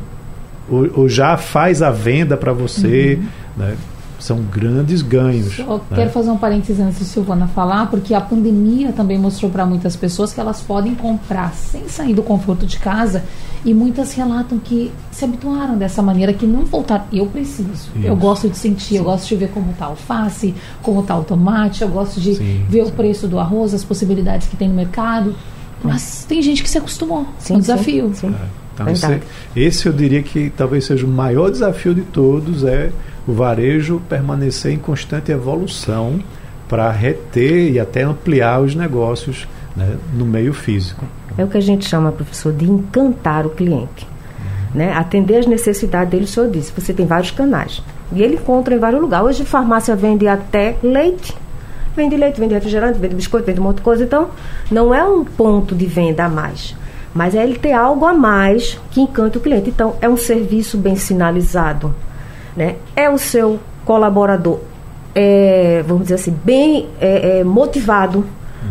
ou, 0.69 0.87
ou, 0.93 1.09
já 1.09 1.37
faz 1.37 1.81
a 1.81 1.89
venda 1.89 2.37
para 2.37 2.53
você, 2.53 3.17
uhum. 3.19 3.65
né? 3.65 3.75
São 4.19 4.41
grandes 4.41 5.01
ganhos. 5.01 5.57
Eu 5.57 5.77
né? 5.77 5.81
quero 5.95 6.09
fazer 6.09 6.29
um 6.29 6.37
parênteses 6.37 6.79
antes 6.79 6.99
de 6.99 7.05
Silvana 7.05 7.47
falar, 7.47 7.89
porque 7.89 8.13
a 8.13 8.21
pandemia 8.21 8.91
também 8.91 9.17
mostrou 9.17 9.49
para 9.49 9.65
muitas 9.65 9.95
pessoas 9.95 10.33
que 10.33 10.39
elas 10.39 10.61
podem 10.61 10.93
comprar 10.93 11.53
sem 11.53 11.87
sair 11.87 12.13
do 12.13 12.21
conforto 12.21 12.65
de 12.65 12.77
casa 12.77 13.23
e 13.63 13.73
muitas 13.73 14.13
relatam 14.13 14.59
que 14.59 14.91
se 15.11 15.25
habituaram 15.25 15.77
dessa 15.77 16.01
maneira, 16.01 16.33
que 16.33 16.45
não 16.45 16.65
voltaram. 16.65 17.05
Eu 17.11 17.25
preciso, 17.25 17.69
Isso. 17.73 17.89
eu 18.03 18.15
gosto 18.15 18.49
de 18.49 18.57
sentir, 18.57 18.85
Sim. 18.85 18.97
eu 18.97 19.03
gosto 19.05 19.27
de 19.27 19.35
ver 19.35 19.49
como 19.49 19.71
está 19.71 19.87
o 19.87 19.91
alface, 19.91 20.53
como 20.81 21.01
está 21.01 21.17
o 21.17 21.23
tomate, 21.23 21.81
eu 21.81 21.89
gosto 21.89 22.19
de 22.19 22.35
Sim. 22.35 22.65
ver 22.69 22.85
Sim. 22.85 22.91
o 22.91 22.93
preço 22.93 23.27
do 23.27 23.39
arroz, 23.39 23.73
as 23.73 23.83
possibilidades 23.83 24.47
que 24.47 24.55
tem 24.55 24.69
no 24.69 24.75
mercado. 24.75 25.35
Mas 25.83 26.25
tem 26.27 26.41
gente 26.41 26.61
que 26.61 26.69
se 26.69 26.77
acostumou. 26.77 27.25
Sim, 27.37 27.53
é 27.53 27.57
um 27.57 27.59
desafio. 27.59 28.11
Sim. 28.13 28.27
É. 28.27 28.59
Então, 28.73 28.89
esse, 28.89 29.21
esse 29.55 29.85
eu 29.87 29.93
diria 29.93 30.23
que 30.23 30.49
talvez 30.49 30.85
seja 30.85 31.05
o 31.05 31.09
maior 31.09 31.49
desafio 31.51 31.93
de 31.93 32.01
todos 32.01 32.63
é 32.63 32.91
o 33.29 33.33
varejo 33.33 34.01
permanecer 34.09 34.73
em 34.73 34.79
constante 34.79 35.31
evolução 35.31 36.19
para 36.67 36.89
reter 36.89 37.71
e 37.71 37.79
até 37.79 38.01
ampliar 38.01 38.59
os 38.59 38.73
negócios 38.73 39.47
né, 39.75 39.97
no 40.13 40.25
meio 40.25 40.51
físico. 40.51 41.05
É 41.37 41.43
o 41.43 41.47
que 41.47 41.57
a 41.57 41.61
gente 41.61 41.87
chama, 41.87 42.11
professor, 42.11 42.51
de 42.51 42.65
encantar 42.65 43.45
o 43.45 43.51
cliente. 43.51 44.07
Né? 44.73 44.91
Atender 44.93 45.37
as 45.37 45.45
necessidades 45.45 46.09
dele, 46.09 46.25
o 46.25 46.27
senhor 46.27 46.49
disse, 46.49 46.71
você 46.75 46.91
tem 46.91 47.05
vários 47.05 47.29
canais. 47.29 47.83
E 48.11 48.23
ele 48.23 48.35
encontra 48.35 48.73
em 48.73 48.79
vários 48.79 48.99
lugares. 48.99 49.27
Hoje, 49.27 49.45
farmácia 49.45 49.95
vende 49.95 50.27
até 50.27 50.75
leite. 50.81 51.35
Vende 51.95 52.17
leite, 52.17 52.39
vende 52.39 52.55
refrigerante, 52.55 52.97
vende 52.97 53.15
biscoito, 53.15 53.45
vende 53.45 53.59
um 53.59 53.63
monte 53.63 53.77
de 53.77 53.83
coisa. 53.83 54.03
Então, 54.03 54.29
não 54.71 54.93
é 54.93 55.03
um 55.03 55.23
ponto 55.23 55.75
de 55.75 55.85
venda 55.85 56.25
a 56.25 56.29
mais. 56.29 56.75
Mas 57.13 57.35
é 57.35 57.43
ele 57.43 57.59
ter 57.59 57.73
algo 57.73 58.05
a 58.05 58.13
mais 58.13 58.79
que 58.89 59.01
encante 59.01 59.37
o 59.37 59.41
cliente. 59.41 59.69
Então, 59.69 59.95
é 60.01 60.09
um 60.09 60.17
serviço 60.17 60.77
bem 60.79 60.95
sinalizado 60.95 61.93
né, 62.55 62.75
é 62.95 63.09
o 63.09 63.17
seu 63.17 63.59
colaborador, 63.85 64.59
é, 65.15 65.83
vamos 65.87 66.03
dizer 66.03 66.15
assim, 66.15 66.35
bem 66.43 66.87
é, 66.99 67.39
é, 67.39 67.43
motivado, 67.43 68.25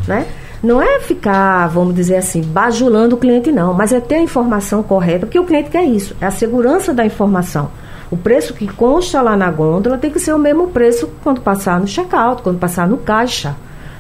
né? 0.07 0.27
Não 0.63 0.83
é 0.83 0.99
ficar, 0.99 1.69
vamos 1.69 1.95
dizer 1.95 2.17
assim, 2.17 2.43
bajulando 2.43 3.15
o 3.15 3.19
cliente, 3.19 3.53
não, 3.53 3.73
mas 3.73 3.93
é 3.93 4.01
ter 4.01 4.17
a 4.17 4.23
informação 4.23 4.83
correta, 4.83 5.27
porque 5.27 5.39
o 5.39 5.45
cliente 5.45 5.71
quer 5.71 5.85
isso, 5.85 6.17
é 6.21 6.27
a 6.27 6.31
segurança 6.31 6.93
da 6.93 7.07
informação. 7.07 7.71
O 8.11 8.17
preço 8.17 8.55
que 8.55 8.67
consta 8.67 9.21
lá 9.21 9.37
na 9.37 9.51
gôndola 9.51 9.99
tem 9.99 10.11
que 10.11 10.19
ser 10.19 10.33
o 10.33 10.39
mesmo 10.39 10.69
preço 10.69 11.11
quando 11.23 11.41
passar 11.41 11.79
no 11.79 11.87
check-out, 11.87 12.43
quando 12.43 12.59
passar 12.59 12.89
no 12.89 12.97
caixa. 12.97 13.55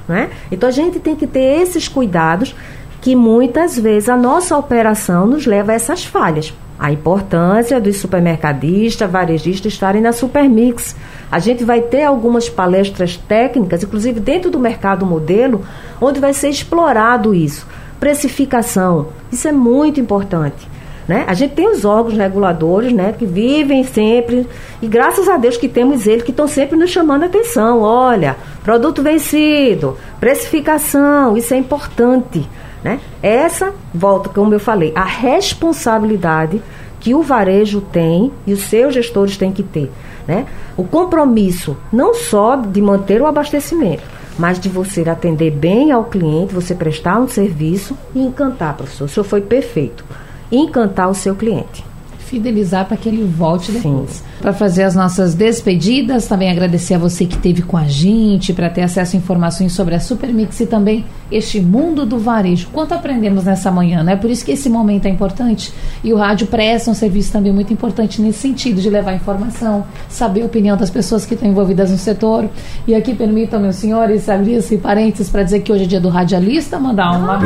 Né? 0.08 0.30
Então 0.50 0.68
a 0.68 0.72
gente 0.72 0.98
tem 0.98 1.14
que 1.14 1.26
ter 1.26 1.60
esses 1.60 1.86
cuidados 1.86 2.56
que 3.00 3.14
muitas 3.14 3.78
vezes 3.78 4.08
a 4.08 4.16
nossa 4.16 4.56
operação 4.56 5.26
nos 5.26 5.46
leva 5.46 5.72
a 5.72 5.74
essas 5.74 6.04
falhas 6.04 6.54
a 6.78 6.92
importância 6.92 7.80
dos 7.80 7.96
supermercadistas, 7.96 9.10
varejistas 9.10 9.72
estarem 9.72 10.00
na 10.00 10.12
Supermix. 10.12 10.94
A 11.30 11.38
gente 11.38 11.64
vai 11.64 11.80
ter 11.80 12.04
algumas 12.04 12.48
palestras 12.48 13.16
técnicas, 13.16 13.82
inclusive 13.82 14.20
dentro 14.20 14.50
do 14.50 14.60
mercado 14.60 15.04
modelo, 15.04 15.64
onde 16.00 16.20
vai 16.20 16.32
ser 16.32 16.48
explorado 16.48 17.34
isso. 17.34 17.66
Precificação, 17.98 19.08
isso 19.32 19.48
é 19.48 19.52
muito 19.52 19.98
importante. 19.98 20.68
Né? 21.08 21.24
A 21.26 21.32
gente 21.32 21.54
tem 21.54 21.66
os 21.66 21.86
órgãos 21.86 22.16
reguladores 22.16 22.92
né, 22.92 23.14
que 23.18 23.24
vivem 23.24 23.82
sempre, 23.82 24.46
e 24.80 24.86
graças 24.86 25.26
a 25.26 25.38
Deus 25.38 25.56
que 25.56 25.66
temos 25.66 26.06
eles 26.06 26.22
que 26.22 26.30
estão 26.30 26.46
sempre 26.46 26.76
nos 26.76 26.90
chamando 26.90 27.22
a 27.22 27.26
atenção. 27.26 27.80
Olha, 27.80 28.36
produto 28.62 29.02
vencido, 29.02 29.96
precificação, 30.20 31.34
isso 31.34 31.54
é 31.54 31.56
importante. 31.56 32.46
Né? 32.82 33.00
Essa, 33.22 33.72
volta, 33.92 34.28
como 34.28 34.54
eu 34.54 34.60
falei, 34.60 34.92
a 34.94 35.04
responsabilidade 35.04 36.62
que 37.00 37.14
o 37.14 37.22
varejo 37.22 37.80
tem 37.80 38.32
e 38.46 38.52
os 38.52 38.62
seus 38.62 38.94
gestores 38.94 39.36
têm 39.36 39.52
que 39.52 39.62
ter. 39.62 39.90
Né? 40.26 40.46
O 40.76 40.84
compromisso 40.84 41.76
não 41.92 42.14
só 42.14 42.56
de 42.56 42.80
manter 42.80 43.20
o 43.20 43.26
abastecimento, 43.26 44.02
mas 44.38 44.60
de 44.60 44.68
você 44.68 45.08
atender 45.08 45.50
bem 45.50 45.90
ao 45.90 46.04
cliente, 46.04 46.54
você 46.54 46.74
prestar 46.74 47.18
um 47.18 47.28
serviço 47.28 47.96
e 48.14 48.20
encantar, 48.20 48.74
professor. 48.74 49.06
O 49.06 49.08
senhor 49.08 49.24
foi 49.24 49.40
perfeito. 49.40 50.04
Encantar 50.50 51.08
o 51.08 51.14
seu 51.14 51.34
cliente 51.34 51.88
fidelizar 52.28 52.86
para 52.86 52.96
que 52.96 53.08
ele 53.08 53.24
volte 53.24 53.72
depois. 53.72 54.22
Para 54.40 54.52
fazer 54.52 54.82
as 54.82 54.94
nossas 54.94 55.34
despedidas, 55.34 56.26
também 56.26 56.50
agradecer 56.50 56.94
a 56.94 56.98
você 56.98 57.24
que 57.24 57.34
esteve 57.34 57.62
com 57.62 57.76
a 57.76 57.84
gente, 57.84 58.52
para 58.52 58.68
ter 58.68 58.82
acesso 58.82 59.16
a 59.16 59.18
informações 59.18 59.72
sobre 59.72 59.94
a 59.94 60.00
Supermix 60.00 60.60
e 60.60 60.66
também 60.66 61.04
este 61.30 61.60
mundo 61.60 62.06
do 62.06 62.18
varejo. 62.18 62.68
Quanto 62.72 62.94
aprendemos 62.94 63.44
nessa 63.44 63.70
manhã, 63.70 64.02
né? 64.02 64.16
Por 64.16 64.30
isso 64.30 64.44
que 64.44 64.52
esse 64.52 64.68
momento 64.68 65.06
é 65.06 65.08
importante 65.10 65.72
e 66.02 66.12
o 66.12 66.16
rádio 66.16 66.46
presta 66.46 66.90
um 66.90 66.94
serviço 66.94 67.32
também 67.32 67.52
muito 67.52 67.72
importante 67.72 68.20
nesse 68.20 68.38
sentido 68.38 68.80
de 68.80 68.88
levar 68.88 69.14
informação, 69.14 69.84
saber 70.08 70.42
a 70.42 70.46
opinião 70.46 70.76
das 70.76 70.90
pessoas 70.90 71.26
que 71.26 71.34
estão 71.34 71.48
envolvidas 71.48 71.90
no 71.90 71.98
setor. 71.98 72.48
E 72.86 72.94
aqui 72.94 73.14
permitam, 73.14 73.60
meus 73.60 73.76
senhores, 73.76 74.28
abrir-se 74.28 74.78
parênteses 74.78 75.28
para 75.28 75.42
dizer 75.42 75.60
que 75.60 75.72
hoje 75.72 75.84
é 75.84 75.86
dia 75.86 76.00
do 76.00 76.08
radialista, 76.08 76.78
mandar 76.78 77.12
uma. 77.12 77.40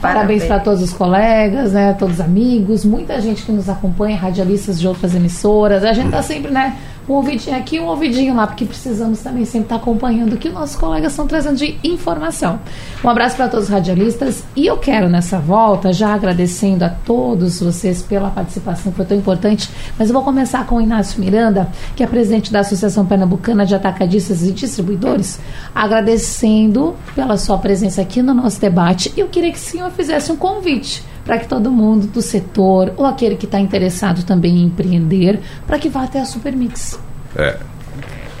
Parabéns 0.00 0.44
para 0.44 0.60
todos 0.60 0.82
os 0.82 0.92
colegas, 0.92 1.72
né? 1.72 1.94
Todos 1.98 2.16
os 2.16 2.20
amigos, 2.20 2.84
muita 2.84 3.20
gente 3.20 3.42
que 3.42 3.52
nos 3.52 3.68
acompanha, 3.68 4.16
radialistas 4.16 4.78
de 4.80 4.86
outras 4.86 5.14
emissoras. 5.14 5.84
A 5.84 5.92
gente 5.92 6.06
está 6.06 6.22
sempre, 6.22 6.50
né? 6.50 6.76
Um 7.08 7.12
ouvidinho 7.12 7.56
aqui, 7.56 7.78
um 7.78 7.86
ouvidinho 7.86 8.34
lá, 8.34 8.46
porque 8.46 8.64
precisamos 8.64 9.20
também 9.20 9.44
sempre 9.44 9.66
estar 9.66 9.76
acompanhando 9.76 10.34
o 10.34 10.36
que 10.36 10.48
nossos 10.48 10.76
colegas 10.76 11.12
estão 11.12 11.26
trazendo 11.26 11.56
de 11.56 11.78
informação. 11.84 12.58
Um 13.02 13.08
abraço 13.08 13.36
para 13.36 13.48
todos 13.48 13.66
os 13.66 13.70
radialistas 13.70 14.42
e 14.56 14.66
eu 14.66 14.78
quero 14.78 15.08
nessa 15.08 15.38
volta, 15.38 15.92
já 15.92 16.14
agradecendo 16.14 16.84
a 16.84 16.88
todos 16.88 17.60
vocês 17.60 18.02
pela 18.02 18.30
participação, 18.30 18.92
foi 18.92 19.04
tão 19.04 19.16
importante, 19.16 19.68
mas 19.98 20.08
eu 20.08 20.14
vou 20.14 20.22
começar 20.22 20.66
com 20.66 20.76
o 20.76 20.80
Inácio 20.80 21.20
Miranda, 21.20 21.68
que 21.94 22.02
é 22.02 22.06
presidente 22.06 22.52
da 22.52 22.60
Associação 22.60 23.04
Pernambucana 23.04 23.66
de 23.66 23.74
Atacadistas 23.74 24.42
e 24.42 24.52
Distribuidores, 24.52 25.38
agradecendo 25.74 26.94
pela 27.14 27.36
sua 27.36 27.58
presença 27.58 28.00
aqui 28.00 28.22
no 28.22 28.32
nosso 28.32 28.60
debate. 28.60 29.12
Eu 29.16 29.28
queria 29.28 29.52
que 29.52 29.58
o 29.58 29.60
senhor 29.60 29.90
fizesse 29.90 30.32
um 30.32 30.36
convite 30.36 31.02
para 31.24 31.38
que 31.38 31.48
todo 31.48 31.70
mundo 31.70 32.06
do 32.06 32.20
setor 32.20 32.92
ou 32.96 33.06
aquele 33.06 33.36
que 33.36 33.46
está 33.46 33.58
interessado 33.58 34.24
também 34.24 34.58
em 34.58 34.64
empreender, 34.64 35.40
para 35.66 35.78
que 35.78 35.88
vá 35.88 36.04
até 36.04 36.20
a 36.20 36.24
Supermix. 36.24 36.98
É. 37.36 37.56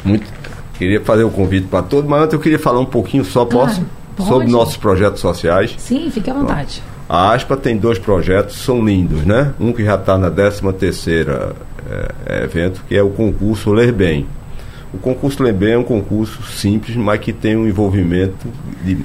Muito, 0.04 0.26
queria 0.78 1.00
fazer 1.00 1.24
o 1.24 1.28
um 1.28 1.30
convite 1.30 1.66
para 1.66 1.82
todos, 1.82 2.08
mas 2.08 2.22
antes 2.22 2.34
eu 2.34 2.40
queria 2.40 2.58
falar 2.58 2.80
um 2.80 2.86
pouquinho 2.86 3.24
só, 3.24 3.44
claro, 3.44 3.68
posso? 3.68 3.86
Pode. 4.16 4.28
Sobre 4.28 4.46
nossos 4.48 4.76
projetos 4.76 5.20
sociais. 5.20 5.74
Sim, 5.78 6.10
fique 6.10 6.30
à 6.30 6.34
vontade. 6.34 6.82
A 7.08 7.32
ASPA 7.32 7.56
tem 7.56 7.76
dois 7.76 7.98
projetos, 7.98 8.56
são 8.56 8.84
lindos, 8.84 9.24
né? 9.24 9.52
Um 9.58 9.72
que 9.72 9.84
já 9.84 9.96
está 9.96 10.16
na 10.16 10.30
13 10.30 10.72
terceira 10.72 11.54
é, 12.26 12.44
evento, 12.44 12.82
que 12.88 12.96
é 12.96 13.02
o 13.02 13.10
concurso 13.10 13.72
Ler 13.72 13.92
Bem. 13.92 14.26
O 14.92 14.98
concurso 14.98 15.42
Ler 15.42 15.52
Bem 15.52 15.72
é 15.72 15.78
um 15.78 15.82
concurso 15.82 16.42
simples, 16.44 16.96
mas 16.96 17.20
que 17.20 17.32
tem 17.32 17.56
um 17.56 17.66
envolvimento 17.66 18.48
de, 18.82 18.98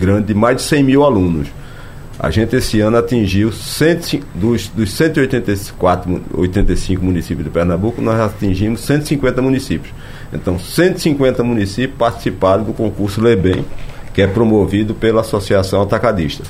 grande 0.00 0.28
de 0.28 0.34
mais 0.34 0.56
de 0.56 0.62
100 0.62 0.82
mil 0.82 1.04
alunos. 1.04 1.48
A 2.20 2.30
gente 2.30 2.56
esse 2.56 2.80
ano 2.80 2.96
atingiu 2.96 3.52
cento, 3.52 4.18
dos, 4.34 4.66
dos 4.68 4.92
184, 4.92 6.20
85 6.34 7.04
municípios 7.04 7.44
de 7.44 7.50
Pernambuco, 7.50 8.02
nós 8.02 8.18
atingimos 8.18 8.80
150 8.80 9.40
municípios. 9.40 9.94
Então, 10.32 10.58
150 10.58 11.44
municípios 11.44 11.96
participaram 11.96 12.64
do 12.64 12.72
concurso 12.72 13.20
Lebem, 13.20 13.64
que 14.12 14.20
é 14.20 14.26
promovido 14.26 14.94
pela 14.94 15.20
Associação 15.20 15.80
Atacadista. 15.80 16.42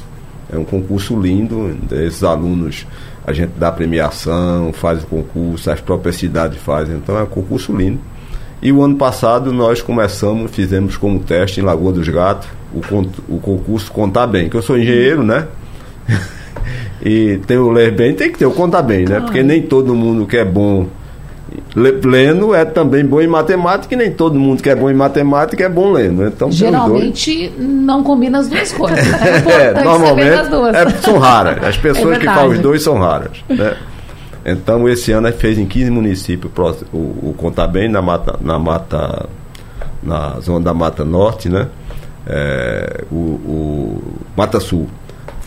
É 0.51 0.57
um 0.57 0.65
concurso 0.65 1.21
lindo, 1.21 1.77
esses 1.93 2.25
alunos 2.25 2.87
a 3.27 3.35
gente 3.35 3.51
dá 3.59 3.71
premiação, 3.71 4.73
faz 4.73 5.05
o 5.05 5.07
concurso, 5.07 5.71
as 5.71 5.83
próprias 5.83 6.17
cidades 6.17 6.59
fazem, 6.63 6.97
então 6.97 7.19
é 7.19 7.25
um 7.25 7.27
concurso 7.27 7.77
lindo. 7.77 8.01
E 8.63 8.73
o 8.73 8.83
ano 8.83 8.97
passado 8.97 9.53
nós 9.53 9.83
começamos, 9.83 10.51
fizemos 10.51 10.97
como 10.97 11.21
teste 11.21 11.61
em 11.61 11.63
Lagoa 11.63 11.93
dos 11.93 12.09
Gatos, 12.09 12.49
o, 12.73 12.81
o 13.35 13.39
concurso 13.39 13.93
Contar 13.93 14.27
Bem, 14.27 14.49
que 14.49 14.57
eu 14.57 14.63
sou 14.63 14.79
engenheiro, 14.79 15.23
né? 15.23 15.47
E 17.03 17.39
tem 17.47 17.59
o 17.59 17.71
ler 17.71 17.93
bem, 17.93 18.15
tem 18.15 18.31
que 18.31 18.39
ter 18.39 18.47
o 18.47 18.51
contar 18.51 18.83
bem, 18.83 19.05
né? 19.05 19.21
Porque 19.21 19.43
nem 19.43 19.63
todo 19.63 19.95
mundo 19.95 20.27
que 20.27 20.37
é 20.37 20.45
bom 20.45 20.87
lendo 21.75 22.55
é 22.55 22.65
também 22.65 23.05
bom 23.05 23.21
em 23.21 23.27
matemática 23.27 23.95
e 23.95 23.97
nem 23.97 24.13
todo 24.13 24.39
mundo 24.39 24.63
que 24.63 24.69
é 24.69 24.75
bom 24.75 24.91
em 24.91 24.95
matemática 24.95 25.65
é 25.65 25.69
bom 25.69 25.93
lendo. 25.93 26.27
Então, 26.27 26.51
Geralmente 26.51 27.53
não 27.59 28.03
combina 28.03 28.39
as 28.39 28.49
duas 28.49 28.73
coisas. 28.73 28.99
É, 29.47 29.75
é 29.79 29.85
normalmente 29.85 30.31
é, 30.31 30.91
são 31.01 31.19
raras. 31.19 31.63
As 31.65 31.77
pessoas 31.77 32.17
é 32.17 32.21
que 32.21 32.27
fazem 32.27 32.51
os 32.51 32.59
dois 32.59 32.83
são 32.83 32.99
raras. 32.99 33.33
Né? 33.49 33.77
Então 34.45 34.89
esse 34.89 35.13
ano 35.13 35.27
a 35.27 35.31
gente 35.31 35.41
fez 35.41 35.59
em 35.59 35.67
15 35.67 35.91
municípios 35.91 36.53
o, 36.93 36.97
o 36.97 37.35
Contar 37.37 37.67
Bem 37.69 37.89
na 37.89 38.01
mata, 38.01 38.39
na 38.41 38.59
mata, 38.59 39.27
na 40.03 40.41
zona 40.41 40.65
da 40.65 40.75
Mata 40.75 41.05
Norte, 41.05 41.49
né? 41.49 41.69
É, 42.27 43.05
o, 43.11 43.15
o 43.15 44.03
Mata 44.37 44.61
Sul. 44.61 44.89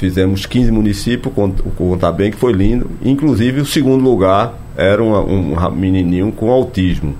Fizemos 0.01 0.47
15 0.47 0.71
municípios, 0.71 1.31
contar 1.77 2.11
bem 2.11 2.31
que 2.31 2.37
foi 2.37 2.53
lindo. 2.53 2.89
Inclusive 3.03 3.61
o 3.61 3.65
segundo 3.67 4.03
lugar 4.03 4.55
era 4.75 5.03
uma, 5.03 5.19
um 5.19 5.71
menininho 5.75 6.31
com 6.31 6.49
autismo 6.49 7.13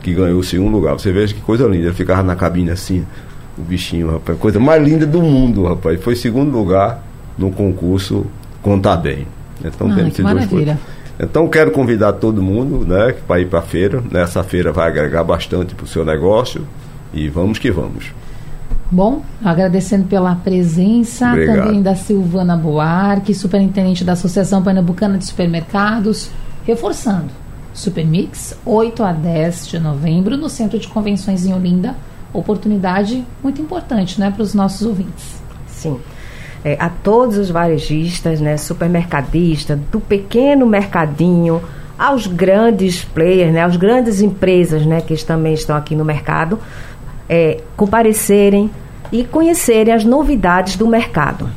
que 0.00 0.14
ganhou 0.14 0.40
o 0.40 0.42
segundo 0.42 0.72
lugar. 0.72 0.94
Você 0.94 1.12
veja 1.12 1.34
que 1.34 1.42
coisa 1.42 1.66
linda. 1.66 1.88
Ele 1.88 1.92
ficava 1.92 2.22
na 2.22 2.34
cabine 2.34 2.70
assim, 2.70 3.04
o 3.58 3.60
bichinho, 3.60 4.12
rapaz. 4.12 4.38
Coisa 4.38 4.58
mais 4.58 4.82
linda 4.82 5.04
do 5.04 5.20
mundo, 5.20 5.64
rapaz. 5.64 6.02
Foi 6.02 6.16
segundo 6.16 6.56
lugar 6.56 7.04
no 7.36 7.50
concurso 7.50 8.24
Contar 8.62 8.96
Bem. 8.96 9.26
Então 9.62 9.92
ah, 9.92 9.94
temos 9.94 10.18
maravilha. 10.20 10.78
Então 11.20 11.46
quero 11.48 11.70
convidar 11.70 12.14
todo 12.14 12.40
mundo 12.40 12.86
né, 12.86 13.14
para 13.26 13.42
ir 13.42 13.46
para 13.46 13.58
a 13.58 13.62
feira. 13.62 14.02
Nessa 14.10 14.42
feira 14.42 14.72
vai 14.72 14.88
agregar 14.88 15.22
bastante 15.22 15.74
para 15.74 15.84
o 15.84 15.86
seu 15.86 16.02
negócio. 16.02 16.66
E 17.12 17.28
vamos 17.28 17.58
que 17.58 17.70
vamos. 17.70 18.06
Bom, 18.90 19.22
agradecendo 19.44 20.06
pela 20.06 20.34
presença 20.36 21.30
Obrigado. 21.32 21.64
também 21.64 21.82
da 21.82 21.96
Silvana 21.96 22.56
Boarque, 22.56 23.34
superintendente 23.34 24.04
da 24.04 24.12
Associação 24.12 24.62
Pernambucana 24.62 25.18
de 25.18 25.24
Supermercados, 25.26 26.30
reforçando. 26.64 27.30
Supermix, 27.74 28.56
8 28.64 29.02
a 29.02 29.12
10 29.12 29.68
de 29.68 29.78
novembro, 29.78 30.36
no 30.36 30.48
Centro 30.48 30.78
de 30.78 30.88
Convenções 30.88 31.44
em 31.44 31.52
Olinda. 31.52 31.94
Oportunidade 32.32 33.24
muito 33.42 33.60
importante 33.60 34.18
né, 34.18 34.30
para 34.30 34.42
os 34.42 34.54
nossos 34.54 34.86
ouvintes. 34.86 35.36
Sim. 35.66 35.98
É, 36.64 36.76
a 36.80 36.88
todos 36.88 37.36
os 37.36 37.50
varejistas, 37.50 38.40
né, 38.40 38.56
supermercadistas, 38.56 39.78
do 39.92 40.00
pequeno 40.00 40.64
mercadinho 40.64 41.60
aos 41.98 42.26
grandes 42.26 43.04
players, 43.04 43.52
né, 43.52 43.62
aos 43.62 43.76
grandes 43.76 44.20
empresas 44.20 44.84
né, 44.84 45.00
que 45.00 45.14
também 45.24 45.54
estão 45.54 45.76
aqui 45.76 45.94
no 45.94 46.04
mercado, 46.04 46.58
é, 47.28 47.60
comparecerem 47.76 48.70
e 49.12 49.24
conhecerem 49.24 49.94
as 49.94 50.04
novidades 50.04 50.76
do 50.76 50.86
mercado, 50.86 51.48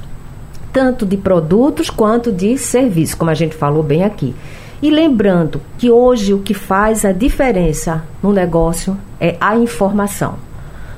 tanto 0.72 1.06
de 1.06 1.18
produtos 1.18 1.90
quanto 1.90 2.32
de 2.32 2.58
serviços, 2.58 3.16
como 3.16 3.32
a 3.32 3.34
gente 3.34 3.56
falou 3.56 3.84
bem 3.84 4.04
aqui. 4.04 4.36
E 4.82 4.90
lembrando 4.90 5.62
que 5.78 5.92
hoje 5.92 6.34
o 6.34 6.40
que 6.40 6.54
faz 6.54 7.04
a 7.04 7.12
diferença 7.12 8.04
no 8.24 8.32
negócio 8.32 8.98
é 9.20 9.36
a 9.40 9.58
informação. 9.58 10.36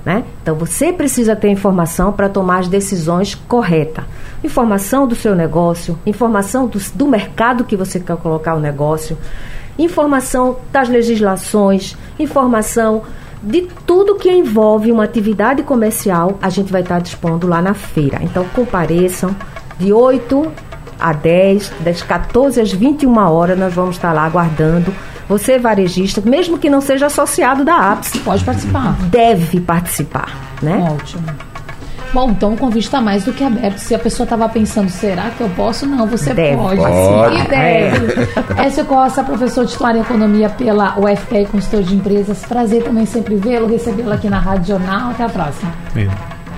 Né? 0.06 0.24
Então 0.42 0.56
você 0.56 0.92
precisa 0.92 1.36
ter 1.36 1.50
informação 1.50 2.12
para 2.12 2.30
tomar 2.30 2.60
as 2.60 2.68
decisões 2.68 3.36
corretas. 3.36 4.06
Informação 4.44 5.08
do 5.08 5.16
seu 5.16 5.36
negócio, 5.36 5.98
informação 6.06 6.68
do, 6.68 6.80
do 6.96 7.08
mercado 7.08 7.64
que 7.64 7.76
você 7.76 8.00
quer 8.00 8.18
colocar 8.18 8.56
o 8.56 8.60
negócio, 8.60 9.18
informação 9.78 10.58
das 10.72 10.90
legislações, 10.90 11.96
informação 12.20 13.04
de 13.42 13.62
tudo 13.86 14.16
que 14.16 14.32
envolve 14.32 14.92
uma 14.92 15.04
atividade 15.04 15.64
comercial, 15.64 16.38
a 16.42 16.50
gente 16.50 16.72
vai 16.72 16.82
estar 16.82 17.00
dispondo 17.00 17.48
lá 17.48 17.62
na 17.62 17.74
feira. 17.74 18.20
Então 18.22 18.46
compareçam 18.54 19.36
de 19.80 19.92
8 19.92 20.52
a 21.00 21.14
10, 21.14 21.72
das 21.80 22.04
14 22.04 22.62
às 22.62 22.72
21 22.72 23.18
horas, 23.18 23.58
nós 23.58 23.74
vamos 23.74 23.96
estar 23.96 24.14
lá 24.14 24.26
aguardando. 24.26 24.94
Você, 25.28 25.58
varejista, 25.58 26.22
mesmo 26.22 26.58
que 26.58 26.70
não 26.70 26.82
seja 26.82 27.08
associado 27.08 27.64
da 27.64 27.94
APS, 27.94 28.18
pode 28.18 28.44
participar. 28.44 28.96
Deve 29.10 29.62
participar, 29.62 30.30
né? 30.62 30.96
Ótimo. 30.96 31.51
Bom, 32.14 32.32
então 32.32 32.54
o 32.54 32.58
convite 32.58 32.86
está 32.86 33.00
mais 33.00 33.24
do 33.24 33.32
que 33.32 33.44
aberto. 33.44 33.78
Se 33.78 33.96
a 33.96 34.00
pessoa 34.00 34.26
estava 34.26 34.48
pensando, 34.50 34.90
será 34.90 35.30
que 35.30 35.42
eu 35.42 35.50
posso? 35.50 35.86
Não, 35.86 36.06
você 36.06 36.34
deve. 36.34 36.58
pode. 36.58 36.78
pode. 36.78 37.36
E 37.38 37.48
deve. 37.48 38.30
Écio 38.66 38.86
Costa, 38.86 39.24
professor 39.24 39.66
titular 39.66 39.96
em 39.96 40.02
Economia 40.02 40.50
pela 40.50 41.00
UFPE, 41.00 41.46
consultor 41.46 41.84
de 41.84 41.96
empresas. 41.96 42.44
Prazer 42.46 42.84
também 42.84 43.06
sempre 43.06 43.36
vê-lo, 43.36 43.68
recebê-lo 43.68 44.12
aqui 44.12 44.30
na 44.30 44.40
Rádio 44.40 44.68
Jornal. 44.68 45.12
Até 45.12 45.24
a 45.24 45.30
próxima. 45.30 45.72
Bem, 45.94 46.10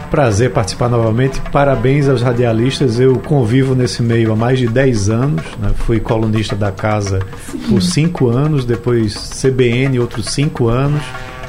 prazer 0.10 0.52
participar 0.52 0.90
novamente. 0.90 1.40
Parabéns 1.52 2.10
aos 2.10 2.24
radialistas. 2.24 3.00
Eu 3.00 3.20
convivo 3.20 3.76
nesse 3.76 4.02
meio 4.02 4.34
há 4.34 4.36
mais 4.36 4.58
de 4.58 4.68
10 4.68 5.10
anos. 5.12 5.44
Né? 5.60 5.70
Fui 5.76 6.00
colunista 6.00 6.56
da 6.56 6.72
casa 6.72 7.20
Sim. 7.52 7.60
por 7.70 7.82
5 7.82 8.28
anos, 8.28 8.66
depois 8.66 9.14
CBN 9.40 10.00
outros 10.00 10.32
5 10.32 10.68
anos 10.68 11.04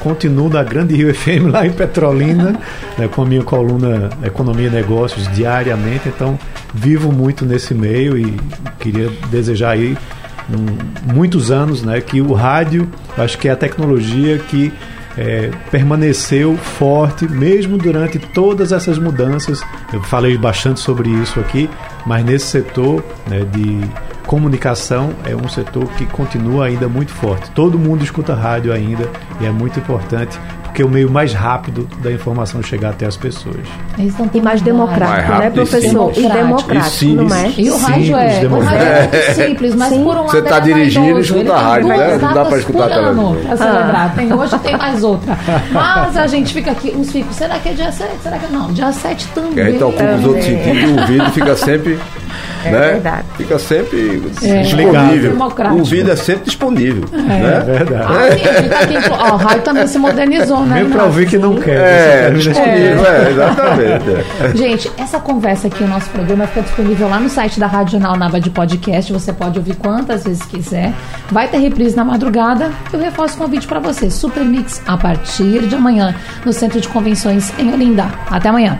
continuo 0.05 0.51
da 0.51 0.63
Grande 0.63 0.95
Rio 0.95 1.11
FM 1.15 1.49
lá 1.51 1.65
em 1.65 1.73
Petrolina, 1.73 2.55
né, 2.95 3.07
com 3.07 3.23
a 3.23 3.25
minha 3.25 3.41
coluna 3.41 4.11
Economia 4.23 4.67
e 4.67 4.69
Negócios 4.69 5.27
diariamente. 5.33 6.07
Então, 6.07 6.37
vivo 6.71 7.11
muito 7.11 7.43
nesse 7.43 7.73
meio 7.73 8.15
e 8.15 8.37
queria 8.79 9.09
desejar 9.31 9.71
aí 9.71 9.97
um, 10.47 11.11
muitos 11.11 11.49
anos 11.49 11.81
né, 11.81 11.99
que 12.01 12.21
o 12.21 12.33
rádio, 12.33 12.87
acho 13.17 13.35
que 13.39 13.47
é 13.47 13.51
a 13.51 13.55
tecnologia 13.55 14.37
que 14.37 14.71
é, 15.17 15.49
permaneceu 15.71 16.55
forte 16.55 17.27
mesmo 17.27 17.75
durante 17.75 18.19
todas 18.19 18.71
essas 18.71 18.99
mudanças. 18.99 19.63
Eu 19.91 20.03
falei 20.03 20.37
bastante 20.37 20.81
sobre 20.81 21.09
isso 21.09 21.39
aqui, 21.39 21.67
mas 22.05 22.23
nesse 22.23 22.45
setor 22.45 23.03
né, 23.27 23.43
de 23.51 23.81
comunicação 24.25 25.11
é 25.25 25.35
um 25.35 25.47
setor 25.47 25.85
que 25.97 26.05
continua 26.05 26.65
ainda 26.65 26.87
muito 26.87 27.11
forte. 27.11 27.49
Todo 27.51 27.79
mundo 27.79 28.03
escuta 28.03 28.33
rádio 28.33 28.73
ainda 28.73 29.09
e 29.39 29.45
é 29.45 29.51
muito 29.51 29.79
importante 29.79 30.39
porque 30.75 30.81
é 30.81 30.85
o 30.85 30.89
meio 30.89 31.09
mais 31.09 31.31
rápido 31.31 31.87
da 32.03 32.11
informação 32.11 32.61
chegar 32.61 32.89
até 32.89 33.05
as 33.05 33.15
pessoas. 33.15 33.65
E 33.97 34.41
mais 34.41 34.61
democrático, 34.61 35.31
mais 35.31 35.43
né, 35.45 35.49
professor? 35.49 36.11
E 36.13 36.27
democrático, 36.27 37.05
e 37.05 37.15
não 37.15 37.33
é? 37.33 37.53
E 37.57 37.69
o 37.71 37.77
rádio 37.77 38.17
é, 38.17 38.45
o 38.45 38.59
rádio 38.59 38.85
é 39.15 39.33
simples, 39.33 39.73
mas 39.73 39.87
Sim. 39.87 40.03
por 40.03 40.17
um 40.17 40.19
lado 40.19 40.31
Você 40.31 40.39
está 40.39 40.59
dirigindo 40.59 41.17
e 41.17 41.21
escuta 41.21 41.53
a 41.53 41.61
rádio, 41.61 41.87
né? 41.87 42.17
Não 42.17 42.33
dá 42.33 42.43
para 42.43 42.57
escutar 42.57 42.83
a 42.83 42.89
televisão. 42.89 43.35
Para 43.35 43.57
celebrar. 43.57 44.15
Tem, 44.15 44.33
hoje 44.33 44.59
tem 44.59 44.77
mais 44.77 45.01
outra. 45.01 45.37
Mas 45.71 46.17
a 46.17 46.27
gente 46.27 46.53
fica 46.53 46.71
aqui, 46.71 46.93
uns 46.93 47.09
ficam, 47.09 47.31
será 47.31 47.57
que 47.57 47.69
é 47.69 47.73
dia 47.73 47.91
7? 47.93 48.11
Será 48.21 48.37
que 48.37 48.51
não? 48.51 48.73
Dia 48.73 48.91
7 48.91 49.27
também. 49.29 49.75
Então, 49.75 49.93
com 49.93 50.15
os 50.15 50.25
outros 50.25 50.43
sentidos, 50.43 50.91
o 50.91 51.07
vídeo 51.07 51.31
fica 51.31 51.55
sempre 51.55 51.97
É 52.67 52.71
né? 52.71 52.91
verdade. 52.93 53.23
Fica 53.37 53.59
sempre 53.59 54.23
É. 54.43 54.61
disponível. 54.61 55.37
O 55.79 55.83
vídeo 55.83 56.11
é 56.11 56.15
sempre 56.15 56.45
disponível. 56.45 57.03
É. 57.13 57.17
Né? 57.17 57.59
Verdade. 57.65 58.03
Ah, 58.05 58.69
tá 58.69 58.79
aqui, 58.79 58.95
ó, 59.11 59.33
o 59.33 59.37
rádio 59.37 59.61
também 59.63 59.87
se 59.87 59.97
modernizou, 59.97 60.65
né? 60.65 60.75
Mesmo 60.75 60.91
para 60.93 61.03
ouvir 61.05 61.27
que 61.27 61.37
não 61.37 61.55
quer. 61.55 61.75
É, 61.77 62.31
disponível, 62.31 63.05
é, 63.05 63.29
exatamente. 63.31 64.09
é. 64.43 64.51
Gente, 64.57 64.91
essa 64.97 65.19
conversa 65.19 65.67
aqui, 65.67 65.83
o 65.83 65.87
nosso 65.87 66.09
programa 66.09 66.47
fica 66.47 66.61
disponível 66.61 67.07
lá 67.09 67.19
no 67.19 67.29
site 67.29 67.59
da 67.59 67.67
Rádio 67.67 67.93
Jornal 67.93 68.17
Nava 68.17 68.39
de 68.39 68.49
Podcast. 68.49 69.11
Você 69.11 69.31
pode 69.33 69.57
ouvir 69.59 69.75
quantas 69.75 70.23
vezes 70.23 70.43
quiser. 70.43 70.93
Vai 71.31 71.47
ter 71.47 71.57
reprise 71.57 71.95
na 71.95 72.03
madrugada. 72.03 72.71
Eu 72.91 72.99
reforço 72.99 73.35
o 73.35 73.37
convite 73.39 73.67
para 73.67 73.79
você. 73.79 74.09
Super 74.09 74.43
Mix 74.43 74.81
a 74.87 74.97
partir 74.97 75.61
de 75.67 75.75
amanhã 75.75 76.15
no 76.45 76.53
Centro 76.53 76.79
de 76.79 76.87
Convenções 76.87 77.51
em 77.59 77.71
Olinda. 77.73 78.05
Até 78.29 78.49
amanhã. 78.49 78.79